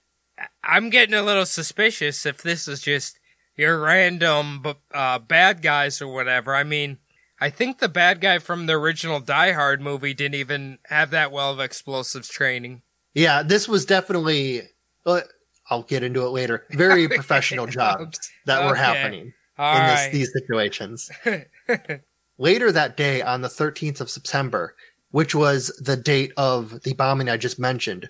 I'm 0.64 0.90
getting 0.90 1.14
a 1.14 1.22
little 1.22 1.46
suspicious 1.46 2.26
if 2.26 2.42
this 2.42 2.66
is 2.66 2.80
just 2.80 3.19
your 3.56 3.80
random 3.80 4.64
uh, 4.92 5.18
bad 5.18 5.62
guys 5.62 6.00
or 6.00 6.08
whatever. 6.08 6.54
I 6.54 6.64
mean, 6.64 6.98
I 7.40 7.50
think 7.50 7.78
the 7.78 7.88
bad 7.88 8.20
guy 8.20 8.38
from 8.38 8.66
the 8.66 8.74
original 8.74 9.20
Die 9.20 9.52
Hard 9.52 9.80
movie 9.80 10.14
didn't 10.14 10.34
even 10.34 10.78
have 10.86 11.10
that 11.10 11.32
well 11.32 11.52
of 11.52 11.60
explosives 11.60 12.28
training. 12.28 12.82
Yeah, 13.14 13.42
this 13.42 13.68
was 13.68 13.84
definitely, 13.86 14.62
uh, 15.06 15.22
I'll 15.68 15.82
get 15.82 16.02
into 16.02 16.24
it 16.24 16.30
later, 16.30 16.66
very 16.70 17.08
professional 17.08 17.66
jobs 17.66 18.18
that 18.46 18.64
were 18.66 18.74
happening 18.74 19.32
All 19.58 19.76
in 19.76 19.86
this, 19.86 20.00
right. 20.00 20.12
these 20.12 20.32
situations. 20.32 21.10
Later 22.38 22.72
that 22.72 22.96
day, 22.96 23.20
on 23.20 23.42
the 23.42 23.48
13th 23.48 24.00
of 24.00 24.08
September, 24.08 24.74
which 25.10 25.34
was 25.34 25.66
the 25.84 25.96
date 25.96 26.32
of 26.38 26.82
the 26.84 26.94
bombing 26.94 27.28
I 27.28 27.36
just 27.36 27.58
mentioned, 27.58 28.08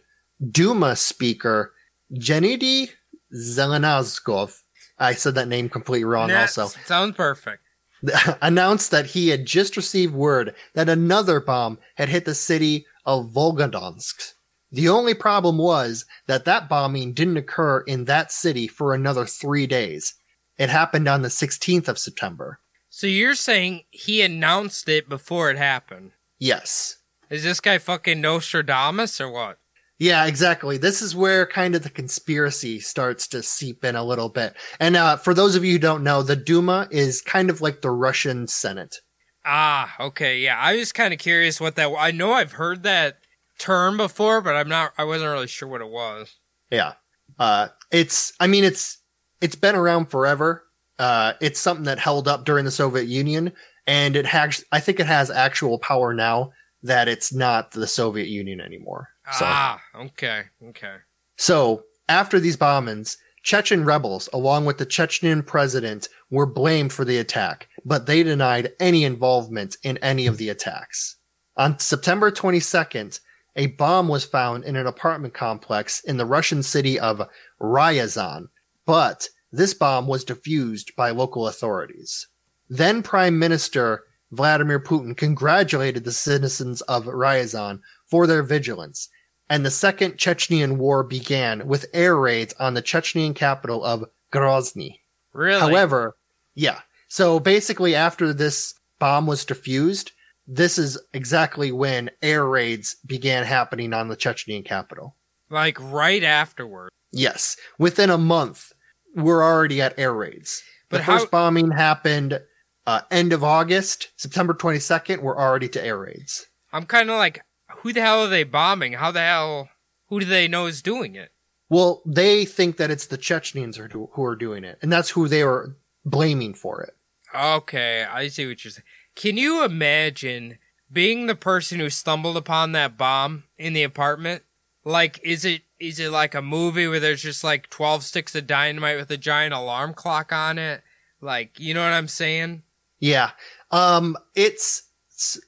Duma 0.50 0.94
speaker 0.94 1.72
Gennady 2.14 2.90
Zelenazkov, 3.34 4.62
I 5.00 5.14
said 5.14 5.34
that 5.34 5.48
name 5.48 5.68
completely 5.68 6.04
wrong 6.04 6.28
Nah, 6.28 6.42
also, 6.42 6.66
Sounds 6.84 7.16
perfect. 7.16 7.62
announced 8.42 8.90
that 8.90 9.06
he 9.06 9.28
had 9.28 9.46
just 9.46 9.76
received 9.76 10.14
word 10.14 10.54
that 10.74 10.88
another 10.88 11.40
bomb 11.40 11.78
had 11.96 12.08
hit 12.08 12.24
the 12.24 12.34
city 12.34 12.86
of 13.04 13.32
Volgodonsk. 13.32 14.34
The 14.72 14.88
only 14.88 15.14
problem 15.14 15.58
was 15.58 16.04
that 16.26 16.44
that 16.44 16.68
bombing 16.68 17.12
didn't 17.12 17.38
occur 17.38 17.80
in 17.80 18.04
that 18.04 18.30
city 18.30 18.68
for 18.68 18.94
another 18.94 19.26
three 19.26 19.66
days. 19.66 20.14
It 20.58 20.68
happened 20.68 21.08
on 21.08 21.22
the 21.22 21.28
16th 21.28 21.88
of 21.88 21.98
September. 21.98 22.60
So 22.88 23.06
you're 23.06 23.34
saying 23.34 23.84
he 23.90 24.22
announced 24.22 24.88
it 24.88 25.08
before 25.08 25.50
it 25.50 25.56
happened? 25.56 26.12
Yes. 26.38 26.98
Is 27.30 27.42
this 27.42 27.60
guy 27.60 27.78
fucking 27.78 28.20
Nostradamus 28.20 29.20
or 29.20 29.30
what? 29.30 29.58
Yeah, 30.00 30.24
exactly. 30.24 30.78
This 30.78 31.02
is 31.02 31.14
where 31.14 31.44
kind 31.44 31.74
of 31.74 31.82
the 31.82 31.90
conspiracy 31.90 32.80
starts 32.80 33.28
to 33.28 33.42
seep 33.42 33.84
in 33.84 33.96
a 33.96 34.02
little 34.02 34.30
bit. 34.30 34.56
And 34.80 34.96
uh, 34.96 35.18
for 35.18 35.34
those 35.34 35.56
of 35.56 35.64
you 35.64 35.72
who 35.72 35.78
don't 35.78 36.02
know, 36.02 36.22
the 36.22 36.36
Duma 36.36 36.88
is 36.90 37.20
kind 37.20 37.50
of 37.50 37.60
like 37.60 37.82
the 37.82 37.90
Russian 37.90 38.46
Senate. 38.46 38.96
Ah, 39.44 39.94
okay, 40.00 40.38
yeah. 40.38 40.58
I 40.58 40.76
was 40.76 40.90
kind 40.90 41.12
of 41.12 41.20
curious 41.20 41.60
what 41.60 41.76
that. 41.76 41.94
I 41.98 42.12
know 42.12 42.32
I've 42.32 42.52
heard 42.52 42.82
that 42.84 43.18
term 43.58 43.98
before, 43.98 44.40
but 44.40 44.56
I'm 44.56 44.70
not. 44.70 44.94
I 44.96 45.04
wasn't 45.04 45.32
really 45.32 45.46
sure 45.46 45.68
what 45.68 45.82
it 45.82 45.90
was. 45.90 46.34
Yeah. 46.70 46.94
Uh, 47.38 47.68
it's, 47.90 48.32
I 48.40 48.46
mean, 48.46 48.64
it's, 48.64 49.02
it's 49.42 49.54
been 49.54 49.76
around 49.76 50.06
forever. 50.06 50.64
Uh, 50.98 51.34
it's 51.42 51.60
something 51.60 51.84
that 51.84 51.98
held 51.98 52.26
up 52.26 52.46
during 52.46 52.64
the 52.64 52.70
Soviet 52.70 53.06
Union 53.06 53.52
and 53.86 54.16
it 54.16 54.24
has, 54.26 54.64
I 54.72 54.80
think 54.80 54.98
it 54.98 55.06
has 55.06 55.30
actual 55.30 55.78
power 55.78 56.14
now 56.14 56.52
that 56.82 57.06
it's 57.06 57.34
not 57.34 57.72
the 57.72 57.86
Soviet 57.86 58.28
Union 58.28 58.62
anymore. 58.62 59.08
So, 59.32 59.44
Ah, 59.46 59.80
okay, 59.94 60.44
okay. 60.68 60.96
so 61.36 61.84
after 62.08 62.40
these 62.40 62.56
bombings, 62.56 63.16
Chechen 63.42 63.84
rebels, 63.84 64.28
along 64.32 64.66
with 64.66 64.78
the 64.78 64.84
Chechen 64.86 65.42
president, 65.42 66.08
were 66.30 66.46
blamed 66.46 66.92
for 66.92 67.04
the 67.04 67.18
attack, 67.18 67.68
but 67.84 68.06
they 68.06 68.22
denied 68.22 68.72
any 68.80 69.04
involvement 69.04 69.76
in 69.82 69.96
any 69.98 70.26
of 70.26 70.36
the 70.36 70.48
attacks. 70.50 71.16
On 71.56 71.78
September 71.78 72.30
22nd, 72.30 73.20
a 73.56 73.66
bomb 73.68 74.08
was 74.08 74.24
found 74.24 74.64
in 74.64 74.76
an 74.76 74.86
apartment 74.86 75.34
complex 75.34 76.00
in 76.00 76.16
the 76.16 76.26
Russian 76.26 76.62
city 76.62 76.98
of 77.00 77.22
Ryazan, 77.60 78.48
but 78.86 79.28
this 79.52 79.74
bomb 79.74 80.06
was 80.06 80.24
defused 80.24 80.94
by 80.96 81.10
local 81.10 81.48
authorities. 81.48 82.28
Then 82.68 83.02
Prime 83.02 83.38
Minister 83.38 84.04
Vladimir 84.32 84.78
Putin 84.78 85.16
congratulated 85.16 86.04
the 86.04 86.12
citizens 86.12 86.82
of 86.82 87.06
Ryazan 87.06 87.80
for 88.06 88.26
their 88.26 88.42
vigilance, 88.44 89.08
and 89.50 89.66
the 89.66 89.70
Second 89.70 90.12
Chechnyan 90.16 90.76
War 90.78 91.02
began 91.02 91.66
with 91.66 91.84
air 91.92 92.16
raids 92.16 92.54
on 92.58 92.74
the 92.74 92.82
Chechnyan 92.82 93.34
capital 93.34 93.84
of 93.84 94.04
Grozny. 94.32 95.00
Really? 95.34 95.60
However, 95.60 96.16
yeah. 96.54 96.80
So 97.08 97.40
basically, 97.40 97.94
after 97.94 98.32
this 98.32 98.74
bomb 99.00 99.26
was 99.26 99.44
defused, 99.44 100.12
this 100.46 100.78
is 100.78 100.98
exactly 101.12 101.72
when 101.72 102.10
air 102.22 102.46
raids 102.46 102.96
began 103.04 103.44
happening 103.44 103.92
on 103.92 104.08
the 104.08 104.16
Chechnyan 104.16 104.64
capital. 104.64 105.16
like 105.50 105.76
right 105.80 106.22
afterward. 106.22 106.90
Yes, 107.12 107.56
within 107.76 108.08
a 108.08 108.18
month, 108.18 108.72
we're 109.16 109.42
already 109.42 109.82
at 109.82 109.98
air 109.98 110.14
raids. 110.14 110.62
But 110.88 110.98
the 110.98 111.02
how- 111.02 111.18
first 111.18 111.30
bombing 111.32 111.72
happened 111.72 112.40
uh, 112.86 113.00
end 113.10 113.32
of 113.32 113.42
August, 113.42 114.10
September 114.16 114.54
22nd. 114.54 115.22
We're 115.22 115.36
already 115.36 115.68
to 115.70 115.84
air 115.84 115.98
raids. 115.98 116.46
I'm 116.72 116.86
kind 116.86 117.10
of 117.10 117.16
like, 117.16 117.42
who 117.80 117.92
the 117.92 118.00
hell 118.00 118.22
are 118.22 118.28
they 118.28 118.44
bombing? 118.44 118.94
How 118.94 119.10
the 119.10 119.20
hell? 119.20 119.68
Who 120.08 120.20
do 120.20 120.26
they 120.26 120.48
know 120.48 120.66
is 120.66 120.82
doing 120.82 121.14
it? 121.14 121.30
Well, 121.68 122.02
they 122.04 122.44
think 122.44 122.78
that 122.78 122.90
it's 122.90 123.06
the 123.06 123.16
Chechens 123.16 123.76
who 123.76 123.84
are 123.84 123.88
do- 123.88 124.10
who 124.12 124.24
are 124.24 124.36
doing 124.36 124.64
it, 124.64 124.78
and 124.82 124.92
that's 124.92 125.10
who 125.10 125.28
they 125.28 125.42
are 125.42 125.76
blaming 126.04 126.54
for 126.54 126.82
it. 126.82 126.96
Okay, 127.34 128.04
I 128.04 128.28
see 128.28 128.46
what 128.46 128.64
you're 128.64 128.72
saying. 128.72 128.84
Can 129.14 129.36
you 129.36 129.64
imagine 129.64 130.58
being 130.92 131.26
the 131.26 131.36
person 131.36 131.78
who 131.78 131.88
stumbled 131.90 132.36
upon 132.36 132.72
that 132.72 132.98
bomb 132.98 133.44
in 133.56 133.72
the 133.72 133.84
apartment? 133.84 134.42
Like, 134.84 135.20
is 135.22 135.44
it 135.44 135.62
is 135.78 136.00
it 136.00 136.10
like 136.10 136.34
a 136.34 136.42
movie 136.42 136.88
where 136.88 137.00
there's 137.00 137.22
just 137.22 137.44
like 137.44 137.70
twelve 137.70 138.02
sticks 138.02 138.34
of 138.34 138.46
dynamite 138.46 138.98
with 138.98 139.10
a 139.10 139.16
giant 139.16 139.54
alarm 139.54 139.94
clock 139.94 140.32
on 140.32 140.58
it? 140.58 140.82
Like, 141.20 141.60
you 141.60 141.74
know 141.74 141.82
what 141.82 141.92
I'm 141.92 142.08
saying? 142.08 142.62
Yeah. 142.98 143.30
Um, 143.70 144.16
it's, 144.34 144.82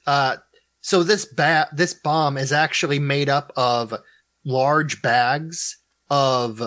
uh, 0.07 0.37
so 0.83 1.01
this 1.01 1.23
bat, 1.25 1.69
this 1.73 1.93
bomb 1.93 2.37
is 2.37 2.51
actually 2.51 2.99
made 2.99 3.29
up 3.29 3.51
of 3.55 3.93
large 4.43 5.01
bags 5.01 5.77
of, 6.09 6.61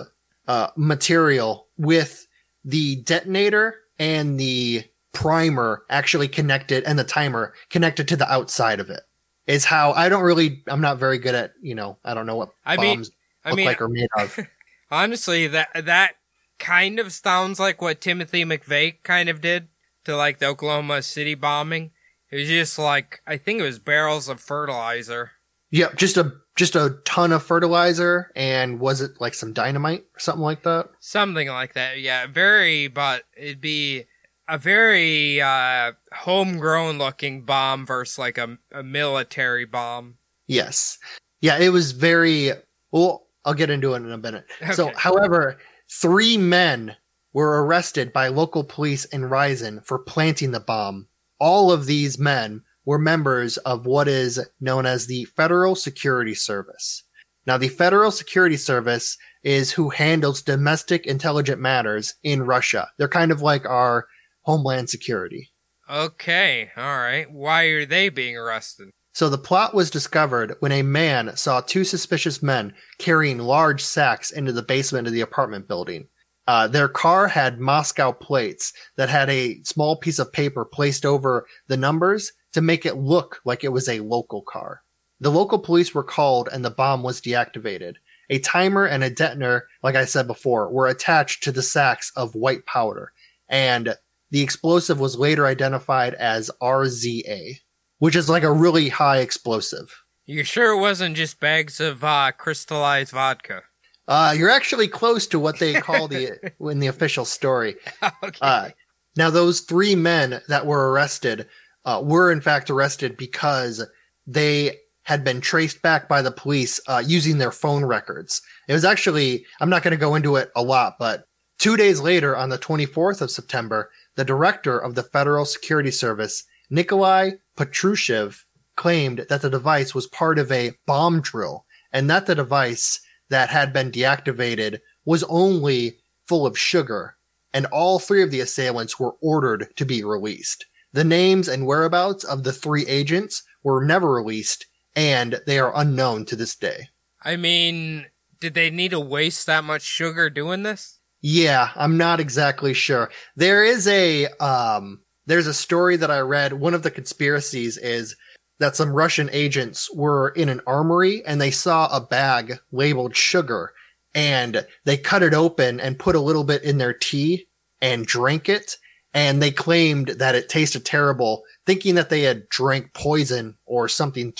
uh, 0.48 0.68
material 0.76 1.68
with 1.76 2.26
the 2.64 2.96
detonator 3.02 3.74
and 3.98 4.40
the 4.40 4.82
primer 5.12 5.82
actually 5.90 6.28
connected 6.28 6.82
and 6.84 6.98
the 6.98 7.04
timer 7.04 7.52
connected 7.70 8.08
to 8.08 8.16
the 8.16 8.30
outside 8.32 8.80
of 8.80 8.90
it 8.90 9.02
is 9.46 9.64
how 9.66 9.92
I 9.92 10.08
don't 10.08 10.22
really, 10.22 10.62
I'm 10.66 10.80
not 10.80 10.98
very 10.98 11.18
good 11.18 11.34
at, 11.34 11.52
you 11.60 11.74
know, 11.74 11.98
I 12.04 12.14
don't 12.14 12.26
know 12.26 12.36
what 12.36 12.50
I 12.64 12.76
mean- 12.78 12.96
bombs 12.98 13.10
I 13.44 13.50
look 13.50 13.56
mean, 13.58 13.66
like 13.66 13.80
or 13.80 13.88
made 13.88 14.08
of. 14.18 14.38
honestly, 14.90 15.46
that 15.46 15.68
that 15.84 16.16
kind 16.58 16.98
of 16.98 17.12
sounds 17.12 17.60
like 17.60 17.80
what 17.80 18.00
Timothy 18.00 18.44
McVeigh 18.44 19.02
kind 19.02 19.28
of 19.28 19.40
did 19.40 19.68
to 20.04 20.16
like 20.16 20.38
the 20.38 20.46
Oklahoma 20.46 21.02
City 21.02 21.34
bombing. 21.34 21.92
It 22.30 22.36
was 22.36 22.48
just 22.48 22.78
like 22.78 23.20
I 23.26 23.36
think 23.36 23.60
it 23.60 23.64
was 23.64 23.78
barrels 23.78 24.28
of 24.28 24.40
fertilizer. 24.40 25.32
Yep, 25.70 25.96
Just 25.96 26.16
a, 26.16 26.32
just 26.56 26.76
a 26.76 26.98
ton 27.04 27.32
of 27.32 27.42
fertilizer 27.42 28.30
and 28.36 28.78
was 28.78 29.00
it 29.00 29.20
like 29.20 29.34
some 29.34 29.52
dynamite 29.52 30.04
or 30.14 30.20
something 30.20 30.42
like 30.42 30.62
that? 30.62 30.88
Something 31.00 31.48
like 31.48 31.74
that, 31.74 32.00
yeah. 32.00 32.26
Very, 32.26 32.86
but 32.88 33.24
it'd 33.36 33.60
be 33.60 34.04
a 34.48 34.58
very 34.58 35.40
uh, 35.40 35.92
homegrown 36.14 36.98
looking 36.98 37.42
bomb 37.42 37.84
versus 37.84 38.18
like 38.18 38.38
a, 38.38 38.56
a 38.72 38.82
military 38.82 39.64
bomb. 39.64 40.18
Yes. 40.46 40.98
Yeah, 41.40 41.58
it 41.58 41.70
was 41.70 41.92
very 41.92 42.52
well, 42.92 43.26
I'll 43.44 43.54
get 43.54 43.70
into 43.70 43.94
it 43.94 43.98
in 43.98 44.12
a 44.12 44.18
minute. 44.18 44.46
So, 44.72 44.92
however, 44.96 45.58
three 45.90 46.38
men 46.38 46.96
were 47.32 47.64
arrested 47.64 48.12
by 48.12 48.28
local 48.28 48.64
police 48.64 49.04
in 49.06 49.22
Ryazan 49.22 49.84
for 49.84 49.98
planting 49.98 50.52
the 50.52 50.60
bomb. 50.60 51.08
All 51.38 51.70
of 51.70 51.86
these 51.86 52.18
men 52.18 52.62
were 52.84 52.98
members 52.98 53.56
of 53.58 53.86
what 53.86 54.08
is 54.08 54.40
known 54.60 54.86
as 54.86 55.06
the 55.06 55.24
Federal 55.36 55.74
Security 55.74 56.34
Service. 56.34 57.02
Now, 57.46 57.58
the 57.58 57.68
Federal 57.68 58.10
Security 58.10 58.56
Service 58.56 59.16
is 59.42 59.72
who 59.72 59.90
handles 59.90 60.42
domestic 60.42 61.06
intelligent 61.06 61.60
matters 61.60 62.14
in 62.22 62.42
Russia. 62.42 62.88
They're 62.98 63.08
kind 63.08 63.30
of 63.30 63.42
like 63.42 63.64
our 63.66 64.06
Homeland 64.42 64.90
Security. 64.90 65.52
Okay, 65.88 66.70
all 66.76 66.98
right. 66.98 67.30
Why 67.30 67.64
are 67.66 67.86
they 67.86 68.08
being 68.08 68.36
arrested? 68.36 68.90
So 69.14 69.28
the 69.28 69.38
plot 69.38 69.72
was 69.72 69.88
discovered 69.88 70.56
when 70.60 70.72
a 70.72 70.82
man 70.82 71.36
saw 71.36 71.60
two 71.60 71.84
suspicious 71.84 72.42
men 72.42 72.74
carrying 72.98 73.38
large 73.38 73.82
sacks 73.82 74.30
into 74.30 74.52
the 74.52 74.62
basement 74.62 75.06
of 75.06 75.12
the 75.12 75.20
apartment 75.20 75.68
building. 75.68 76.08
Uh, 76.46 76.68
their 76.68 76.88
car 76.88 77.28
had 77.28 77.60
Moscow 77.60 78.12
plates 78.12 78.72
that 78.96 79.08
had 79.08 79.28
a 79.28 79.62
small 79.64 79.96
piece 79.96 80.18
of 80.18 80.32
paper 80.32 80.64
placed 80.64 81.04
over 81.04 81.46
the 81.66 81.76
numbers 81.76 82.32
to 82.52 82.60
make 82.60 82.86
it 82.86 82.96
look 82.96 83.40
like 83.44 83.64
it 83.64 83.72
was 83.72 83.88
a 83.88 84.00
local 84.00 84.42
car. 84.42 84.82
The 85.18 85.30
local 85.30 85.58
police 85.58 85.94
were 85.94 86.04
called 86.04 86.48
and 86.52 86.64
the 86.64 86.70
bomb 86.70 87.02
was 87.02 87.20
deactivated. 87.20 87.94
A 88.30 88.38
timer 88.38 88.84
and 88.84 89.02
a 89.02 89.10
detonator, 89.10 89.68
like 89.82 89.94
I 89.94 90.04
said 90.04 90.26
before, 90.26 90.70
were 90.70 90.88
attached 90.88 91.42
to 91.44 91.52
the 91.52 91.62
sacks 91.62 92.12
of 92.16 92.34
white 92.34 92.66
powder, 92.66 93.12
and 93.48 93.94
the 94.30 94.42
explosive 94.42 94.98
was 94.98 95.16
later 95.16 95.46
identified 95.46 96.14
as 96.14 96.50
RZA 96.60 97.60
which 97.98 98.16
is 98.16 98.28
like 98.28 98.42
a 98.42 98.52
really 98.52 98.88
high 98.88 99.18
explosive. 99.18 100.02
You 100.26 100.42
sure 100.42 100.72
it 100.72 100.80
wasn't 100.80 101.16
just 101.16 101.40
bags 101.40 101.80
of 101.80 102.02
uh, 102.02 102.32
crystallized 102.32 103.12
vodka? 103.12 103.62
Uh, 104.08 104.34
you're 104.36 104.50
actually 104.50 104.88
close 104.88 105.26
to 105.26 105.38
what 105.38 105.58
they 105.58 105.74
call 105.80 106.08
the 106.08 106.38
in 106.60 106.78
the 106.78 106.86
official 106.86 107.24
story. 107.24 107.76
okay. 108.22 108.38
Uh, 108.40 108.68
now, 109.16 109.30
those 109.30 109.60
three 109.60 109.94
men 109.94 110.40
that 110.48 110.66
were 110.66 110.92
arrested 110.92 111.46
uh, 111.84 112.02
were 112.04 112.30
in 112.30 112.40
fact 112.40 112.70
arrested 112.70 113.16
because 113.16 113.84
they 114.26 114.76
had 115.02 115.24
been 115.24 115.40
traced 115.40 115.80
back 115.82 116.08
by 116.08 116.20
the 116.20 116.32
police 116.32 116.80
uh, 116.88 117.02
using 117.04 117.38
their 117.38 117.52
phone 117.52 117.84
records. 117.84 118.42
It 118.68 118.72
was 118.72 118.84
actually 118.84 119.46
I'm 119.60 119.70
not 119.70 119.82
going 119.82 119.92
to 119.92 119.96
go 119.96 120.14
into 120.14 120.36
it 120.36 120.50
a 120.56 120.62
lot, 120.62 120.96
but 120.98 121.24
two 121.58 121.76
days 121.76 122.00
later, 122.00 122.36
on 122.36 122.48
the 122.50 122.58
24th 122.58 123.20
of 123.22 123.30
September, 123.30 123.90
the 124.16 124.24
director 124.24 124.78
of 124.78 124.94
the 124.94 125.02
Federal 125.02 125.44
Security 125.44 125.90
Service, 125.90 126.44
Nikolai 126.70 127.32
Patrushev, 127.56 128.42
claimed 128.76 129.24
that 129.28 129.42
the 129.42 129.50
device 129.50 129.94
was 129.94 130.06
part 130.08 130.38
of 130.38 130.52
a 130.52 130.72
bomb 130.86 131.20
drill 131.20 131.64
and 131.92 132.10
that 132.10 132.26
the 132.26 132.34
device 132.34 133.00
that 133.30 133.48
had 133.48 133.72
been 133.72 133.90
deactivated 133.90 134.80
was 135.04 135.24
only 135.24 135.98
full 136.26 136.46
of 136.46 136.58
sugar, 136.58 137.16
and 137.52 137.66
all 137.66 137.98
three 137.98 138.22
of 138.22 138.30
the 138.30 138.40
assailants 138.40 138.98
were 138.98 139.16
ordered 139.20 139.68
to 139.76 139.84
be 139.84 140.04
released. 140.04 140.66
The 140.92 141.04
names 141.04 141.48
and 141.48 141.66
whereabouts 141.66 142.24
of 142.24 142.42
the 142.42 142.52
three 142.52 142.86
agents 142.86 143.42
were 143.62 143.84
never 143.84 144.12
released, 144.12 144.66
and 144.94 145.40
they 145.46 145.58
are 145.58 145.72
unknown 145.76 146.24
to 146.26 146.36
this 146.36 146.56
day. 146.56 146.88
I 147.22 147.36
mean, 147.36 148.06
did 148.40 148.54
they 148.54 148.70
need 148.70 148.92
to 148.92 149.00
waste 149.00 149.46
that 149.46 149.64
much 149.64 149.82
sugar 149.82 150.30
doing 150.30 150.62
this? 150.62 150.98
Yeah, 151.20 151.70
I'm 151.74 151.96
not 151.96 152.20
exactly 152.20 152.74
sure. 152.74 153.10
There 153.34 153.64
is 153.64 153.88
a 153.88 154.26
um 154.38 155.00
there's 155.26 155.48
a 155.48 155.54
story 155.54 155.96
that 155.96 156.10
I 156.10 156.20
read. 156.20 156.52
One 156.52 156.74
of 156.74 156.82
the 156.82 156.90
conspiracies 156.90 157.76
is 157.78 158.14
that 158.58 158.76
some 158.76 158.92
Russian 158.92 159.28
agents 159.32 159.92
were 159.92 160.30
in 160.30 160.48
an 160.48 160.60
armory 160.66 161.24
and 161.26 161.40
they 161.40 161.50
saw 161.50 161.88
a 161.88 162.00
bag 162.00 162.58
labeled 162.72 163.16
sugar 163.16 163.72
and 164.14 164.66
they 164.84 164.96
cut 164.96 165.22
it 165.22 165.34
open 165.34 165.78
and 165.78 165.98
put 165.98 166.16
a 166.16 166.20
little 166.20 166.44
bit 166.44 166.62
in 166.62 166.78
their 166.78 166.94
tea 166.94 167.48
and 167.82 168.06
drank 168.06 168.48
it. 168.48 168.78
And 169.12 169.42
they 169.42 169.50
claimed 169.50 170.08
that 170.08 170.34
it 170.34 170.48
tasted 170.48 170.84
terrible 170.84 171.42
thinking 171.66 171.94
that 171.96 172.10
they 172.10 172.22
had 172.22 172.48
drank 172.48 172.94
poison 172.94 173.56
or 173.66 173.88
something 173.88 174.32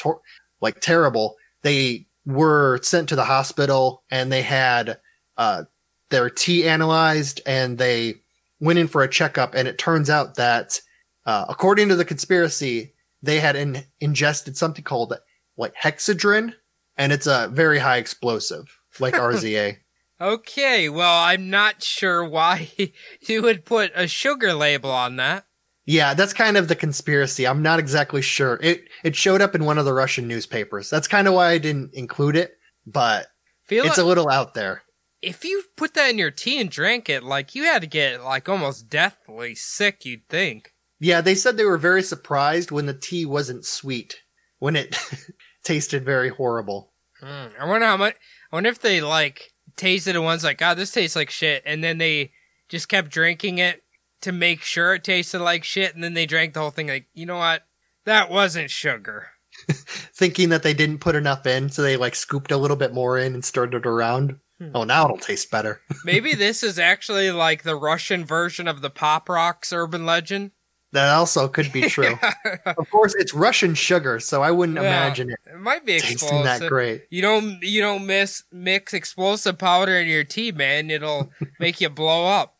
like 0.60 0.80
terrible. 0.80 1.36
They 1.62 2.06
were 2.24 2.80
sent 2.82 3.08
to 3.10 3.16
the 3.16 3.24
hospital 3.24 4.02
and 4.10 4.32
they 4.32 4.42
had 4.42 4.98
uh 5.36 5.64
their 6.08 6.30
tea 6.30 6.66
analyzed 6.68 7.40
and 7.46 7.78
they 7.78 8.14
went 8.60 8.78
in 8.78 8.88
for 8.88 9.02
a 9.02 9.08
checkup. 9.08 9.54
And 9.54 9.68
it 9.68 9.78
turns 9.78 10.08
out 10.08 10.36
that 10.36 10.80
uh, 11.26 11.46
according 11.48 11.88
to 11.88 11.96
the 11.96 12.04
conspiracy 12.04 12.94
they 13.22 13.40
had 13.40 13.56
in- 13.56 13.84
ingested 14.00 14.56
something 14.56 14.84
called 14.84 15.14
like 15.56 15.74
hexadrin 15.82 16.54
and 16.96 17.12
it's 17.12 17.26
a 17.26 17.48
very 17.52 17.78
high 17.78 17.96
explosive 17.98 18.80
like 19.00 19.14
RZA. 19.28 19.76
Okay, 20.20 20.88
well, 20.88 21.22
I'm 21.24 21.50
not 21.50 21.82
sure 21.82 22.24
why 22.24 22.70
you 23.20 23.42
would 23.42 23.64
put 23.66 23.92
a 23.94 24.06
sugar 24.08 24.54
label 24.54 24.90
on 24.90 25.16
that. 25.16 25.44
yeah, 25.84 26.14
that's 26.14 26.32
kind 26.32 26.56
of 26.56 26.68
the 26.68 26.74
conspiracy. 26.74 27.46
I'm 27.46 27.60
not 27.62 27.78
exactly 27.78 28.22
sure. 28.22 28.58
It 28.62 28.84
it 29.04 29.14
showed 29.14 29.42
up 29.42 29.54
in 29.54 29.64
one 29.66 29.76
of 29.78 29.84
the 29.84 29.92
Russian 29.92 30.26
newspapers. 30.26 30.88
That's 30.88 31.06
kind 31.08 31.28
of 31.28 31.34
why 31.34 31.50
I 31.50 31.58
didn't 31.58 31.92
include 31.94 32.36
it. 32.36 32.52
but 32.86 33.26
Feel 33.66 33.84
it's 33.84 33.98
like, 33.98 34.04
a 34.04 34.08
little 34.08 34.30
out 34.30 34.54
there. 34.54 34.82
if 35.20 35.44
you 35.44 35.64
put 35.76 35.92
that 35.94 36.08
in 36.10 36.18
your 36.18 36.30
tea 36.30 36.60
and 36.60 36.70
drank 36.70 37.08
it, 37.10 37.22
like 37.22 37.54
you 37.54 37.64
had 37.64 37.82
to 37.82 37.88
get 37.88 38.22
like 38.24 38.48
almost 38.48 38.88
deathly 38.88 39.54
sick. 39.54 40.04
You'd 40.06 40.26
think. 40.30 40.72
Yeah, 40.98 41.20
they 41.20 41.34
said 41.34 41.56
they 41.56 41.64
were 41.64 41.78
very 41.78 42.02
surprised 42.02 42.70
when 42.70 42.86
the 42.86 42.94
tea 42.94 43.26
wasn't 43.26 43.64
sweet, 43.64 44.22
when 44.58 44.76
it 44.76 44.96
tasted 45.62 46.04
very 46.04 46.30
horrible. 46.30 46.92
Mm, 47.22 47.50
I 47.60 47.66
wonder 47.66 47.86
how 47.86 47.96
much. 47.96 48.16
I 48.52 48.56
wonder 48.56 48.70
if 48.70 48.80
they 48.80 49.00
like 49.00 49.52
tasted 49.76 50.16
it 50.16 50.20
once, 50.20 50.44
like 50.44 50.58
God, 50.58 50.76
this 50.76 50.92
tastes 50.92 51.16
like 51.16 51.30
shit, 51.30 51.62
and 51.66 51.82
then 51.82 51.98
they 51.98 52.32
just 52.68 52.88
kept 52.88 53.10
drinking 53.10 53.58
it 53.58 53.82
to 54.22 54.32
make 54.32 54.62
sure 54.62 54.94
it 54.94 55.04
tasted 55.04 55.40
like 55.40 55.64
shit, 55.64 55.94
and 55.94 56.02
then 56.02 56.14
they 56.14 56.26
drank 56.26 56.54
the 56.54 56.60
whole 56.60 56.70
thing. 56.70 56.88
Like, 56.88 57.06
you 57.14 57.26
know 57.26 57.38
what? 57.38 57.62
That 58.04 58.30
wasn't 58.30 58.70
sugar. 58.70 59.28
Thinking 59.70 60.50
that 60.50 60.62
they 60.62 60.74
didn't 60.74 60.98
put 60.98 61.14
enough 61.16 61.46
in, 61.46 61.68
so 61.70 61.82
they 61.82 61.96
like 61.96 62.14
scooped 62.14 62.52
a 62.52 62.56
little 62.56 62.76
bit 62.76 62.94
more 62.94 63.18
in 63.18 63.34
and 63.34 63.44
stirred 63.44 63.74
it 63.74 63.86
around. 63.86 64.38
Oh, 64.74 64.84
now 64.84 65.04
it'll 65.04 65.18
taste 65.18 65.50
better. 65.50 65.82
Maybe 66.04 66.34
this 66.34 66.62
is 66.62 66.78
actually 66.78 67.30
like 67.30 67.62
the 67.62 67.76
Russian 67.76 68.24
version 68.24 68.66
of 68.66 68.80
the 68.80 68.88
Pop 68.88 69.28
Rocks 69.28 69.72
urban 69.72 70.06
legend. 70.06 70.52
That 70.96 71.10
also 71.14 71.46
could 71.46 71.70
be 71.72 71.82
true. 71.90 72.18
of 72.64 72.90
course, 72.90 73.14
it's 73.18 73.34
Russian 73.34 73.74
sugar, 73.74 74.18
so 74.18 74.42
I 74.42 74.50
wouldn't 74.50 74.76
Yeah. 74.78 74.84
imagine 74.84 75.28
it 75.30 75.38
It 75.46 75.58
might 75.60 75.84
be 75.84 76.00
tasting 76.00 76.42
that 76.44 76.52
explosive. 76.62 76.68
great. 76.70 77.02
You 77.10 77.20
don't 77.20 77.62
you 77.62 77.82
don't 77.82 78.06
miss 78.06 78.44
mix 78.50 78.94
explosive 78.94 79.58
powder 79.58 79.94
in 79.98 80.08
your 80.08 80.24
tea, 80.24 80.52
man. 80.52 80.90
It'll 80.90 81.30
make 81.60 81.82
you 81.82 81.90
blow 81.90 82.24
up. 82.26 82.56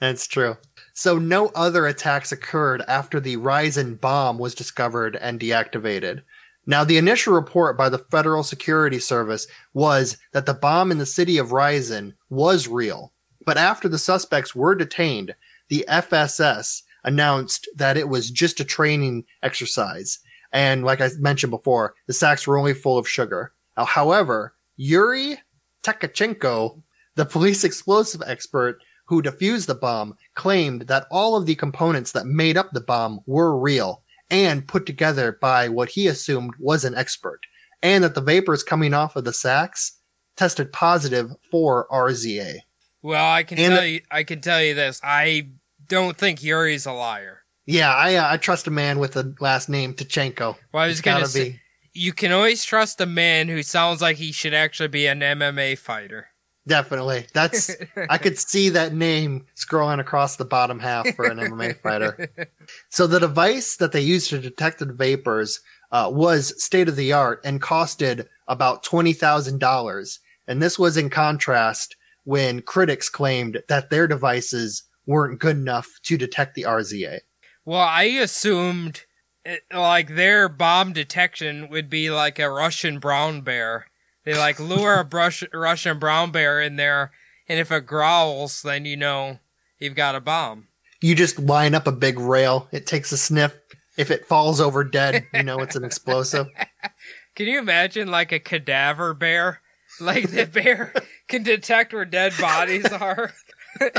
That's 0.00 0.28
true. 0.28 0.56
So 0.94 1.18
no 1.18 1.48
other 1.56 1.86
attacks 1.86 2.30
occurred 2.30 2.82
after 2.86 3.18
the 3.18 3.36
Ryazan 3.36 4.00
bomb 4.00 4.38
was 4.38 4.54
discovered 4.54 5.16
and 5.16 5.40
deactivated. 5.40 6.22
Now, 6.66 6.84
the 6.84 6.98
initial 6.98 7.34
report 7.34 7.76
by 7.76 7.88
the 7.88 7.98
Federal 7.98 8.44
Security 8.44 9.00
Service 9.00 9.46
was 9.74 10.18
that 10.32 10.46
the 10.46 10.54
bomb 10.54 10.92
in 10.92 10.98
the 10.98 11.06
city 11.06 11.36
of 11.36 11.48
Ryazan 11.48 12.14
was 12.28 12.68
real. 12.68 13.12
But 13.44 13.56
after 13.56 13.88
the 13.88 13.98
suspects 13.98 14.54
were 14.54 14.74
detained, 14.76 15.34
the 15.68 15.84
FSS 15.88 16.82
announced 17.04 17.68
that 17.76 17.96
it 17.96 18.08
was 18.08 18.30
just 18.30 18.60
a 18.60 18.64
training 18.64 19.24
exercise. 19.42 20.18
And 20.52 20.84
like 20.84 21.00
I 21.00 21.08
mentioned 21.18 21.50
before, 21.50 21.94
the 22.06 22.12
sacks 22.12 22.46
were 22.46 22.58
only 22.58 22.74
full 22.74 22.98
of 22.98 23.08
sugar. 23.08 23.52
Now, 23.76 23.84
however, 23.84 24.54
Yuri 24.76 25.38
Tkachenko, 25.82 26.82
the 27.14 27.24
police 27.26 27.64
explosive 27.64 28.22
expert 28.26 28.78
who 29.06 29.22
defused 29.22 29.66
the 29.66 29.74
bomb, 29.74 30.16
claimed 30.34 30.82
that 30.82 31.06
all 31.10 31.36
of 31.36 31.46
the 31.46 31.54
components 31.54 32.12
that 32.12 32.26
made 32.26 32.56
up 32.56 32.70
the 32.72 32.80
bomb 32.80 33.20
were 33.26 33.58
real 33.58 34.02
and 34.30 34.68
put 34.68 34.86
together 34.86 35.36
by 35.40 35.68
what 35.68 35.88
he 35.90 36.06
assumed 36.06 36.52
was 36.60 36.84
an 36.84 36.94
expert, 36.94 37.40
and 37.82 38.04
that 38.04 38.14
the 38.14 38.20
vapors 38.20 38.62
coming 38.62 38.94
off 38.94 39.16
of 39.16 39.24
the 39.24 39.32
sacks 39.32 39.98
tested 40.36 40.72
positive 40.72 41.32
for 41.50 41.88
RZA. 41.90 42.60
Well, 43.02 43.32
I 43.32 43.42
can 43.42 43.58
And- 43.58 43.74
tell 43.74 43.84
you 43.84 44.00
I 44.10 44.22
can 44.22 44.40
tell 44.40 44.62
you 44.62 44.74
this. 44.74 45.00
I 45.02 45.48
don't 45.90 46.16
think 46.16 46.42
Yuri's 46.42 46.86
a 46.86 46.92
liar. 46.92 47.42
Yeah, 47.66 47.94
I 47.94 48.14
uh, 48.14 48.32
I 48.32 48.36
trust 48.38 48.66
a 48.66 48.70
man 48.70 48.98
with 48.98 49.12
the 49.12 49.34
last 49.40 49.68
name 49.68 49.92
Tkachenko. 49.92 50.56
Well, 50.72 50.82
I 50.82 50.86
was 50.86 51.02
gonna 51.02 51.20
gotta 51.20 51.30
say 51.30 51.60
you 51.92 52.12
can 52.12 52.32
always 52.32 52.64
trust 52.64 53.00
a 53.00 53.06
man 53.06 53.48
who 53.48 53.62
sounds 53.62 54.00
like 54.00 54.16
he 54.16 54.32
should 54.32 54.54
actually 54.54 54.88
be 54.88 55.06
an 55.06 55.20
MMA 55.20 55.76
fighter. 55.76 56.28
Definitely. 56.66 57.26
That's 57.34 57.70
I 58.08 58.16
could 58.18 58.38
see 58.48 58.68
that 58.70 58.94
name 58.94 59.46
scrolling 59.56 59.98
across 59.98 60.36
the 60.36 60.44
bottom 60.44 60.78
half 60.78 61.14
for 61.14 61.26
an 61.26 61.38
MMA 61.38 61.76
fighter. 61.80 62.30
So 62.88 63.06
the 63.06 63.18
device 63.18 63.76
that 63.76 63.90
they 63.90 64.00
used 64.00 64.30
to 64.30 64.38
detect 64.38 64.78
the 64.78 64.86
vapors 64.86 65.60
uh, 65.90 66.08
was 66.12 66.62
state 66.62 66.88
of 66.88 66.94
the 66.94 67.12
art 67.12 67.40
and 67.44 67.60
costed 67.60 68.26
about 68.46 68.84
twenty 68.84 69.12
thousand 69.12 69.58
dollars. 69.58 70.20
And 70.46 70.62
this 70.62 70.78
was 70.78 70.96
in 70.96 71.10
contrast 71.10 71.96
when 72.24 72.62
critics 72.62 73.08
claimed 73.08 73.62
that 73.68 73.90
their 73.90 74.06
devices 74.06 74.84
weren't 75.10 75.40
good 75.40 75.56
enough 75.56 75.88
to 76.04 76.16
detect 76.16 76.54
the 76.54 76.62
RZA. 76.62 77.18
Well, 77.64 77.80
I 77.80 78.04
assumed 78.04 79.04
it, 79.44 79.62
like 79.74 80.14
their 80.14 80.48
bomb 80.48 80.92
detection 80.92 81.68
would 81.68 81.90
be 81.90 82.10
like 82.10 82.38
a 82.38 82.48
Russian 82.48 83.00
brown 83.00 83.40
bear. 83.40 83.86
They 84.24 84.34
like 84.34 84.60
lure 84.60 85.00
a 85.00 85.04
brush, 85.04 85.42
Russian 85.52 85.98
brown 85.98 86.30
bear 86.30 86.60
in 86.60 86.76
there, 86.76 87.10
and 87.48 87.58
if 87.58 87.72
it 87.72 87.86
growls, 87.86 88.62
then 88.62 88.84
you 88.84 88.96
know 88.96 89.40
you've 89.78 89.96
got 89.96 90.14
a 90.14 90.20
bomb. 90.20 90.68
You 91.02 91.14
just 91.14 91.38
line 91.40 91.74
up 91.74 91.86
a 91.86 91.92
big 91.92 92.18
rail. 92.18 92.68
It 92.70 92.86
takes 92.86 93.10
a 93.10 93.16
sniff. 93.16 93.58
If 93.96 94.10
it 94.10 94.26
falls 94.26 94.60
over 94.60 94.84
dead, 94.84 95.26
you 95.34 95.42
know 95.42 95.58
it's 95.58 95.76
an 95.76 95.84
explosive. 95.84 96.46
Can 97.34 97.46
you 97.46 97.58
imagine 97.58 98.08
like 98.08 98.32
a 98.32 98.38
cadaver 98.38 99.14
bear? 99.14 99.60
Like 99.98 100.30
the 100.30 100.46
bear 100.46 100.94
can 101.28 101.42
detect 101.42 101.92
where 101.92 102.04
dead 102.04 102.32
bodies 102.40 102.86
are. 102.86 103.32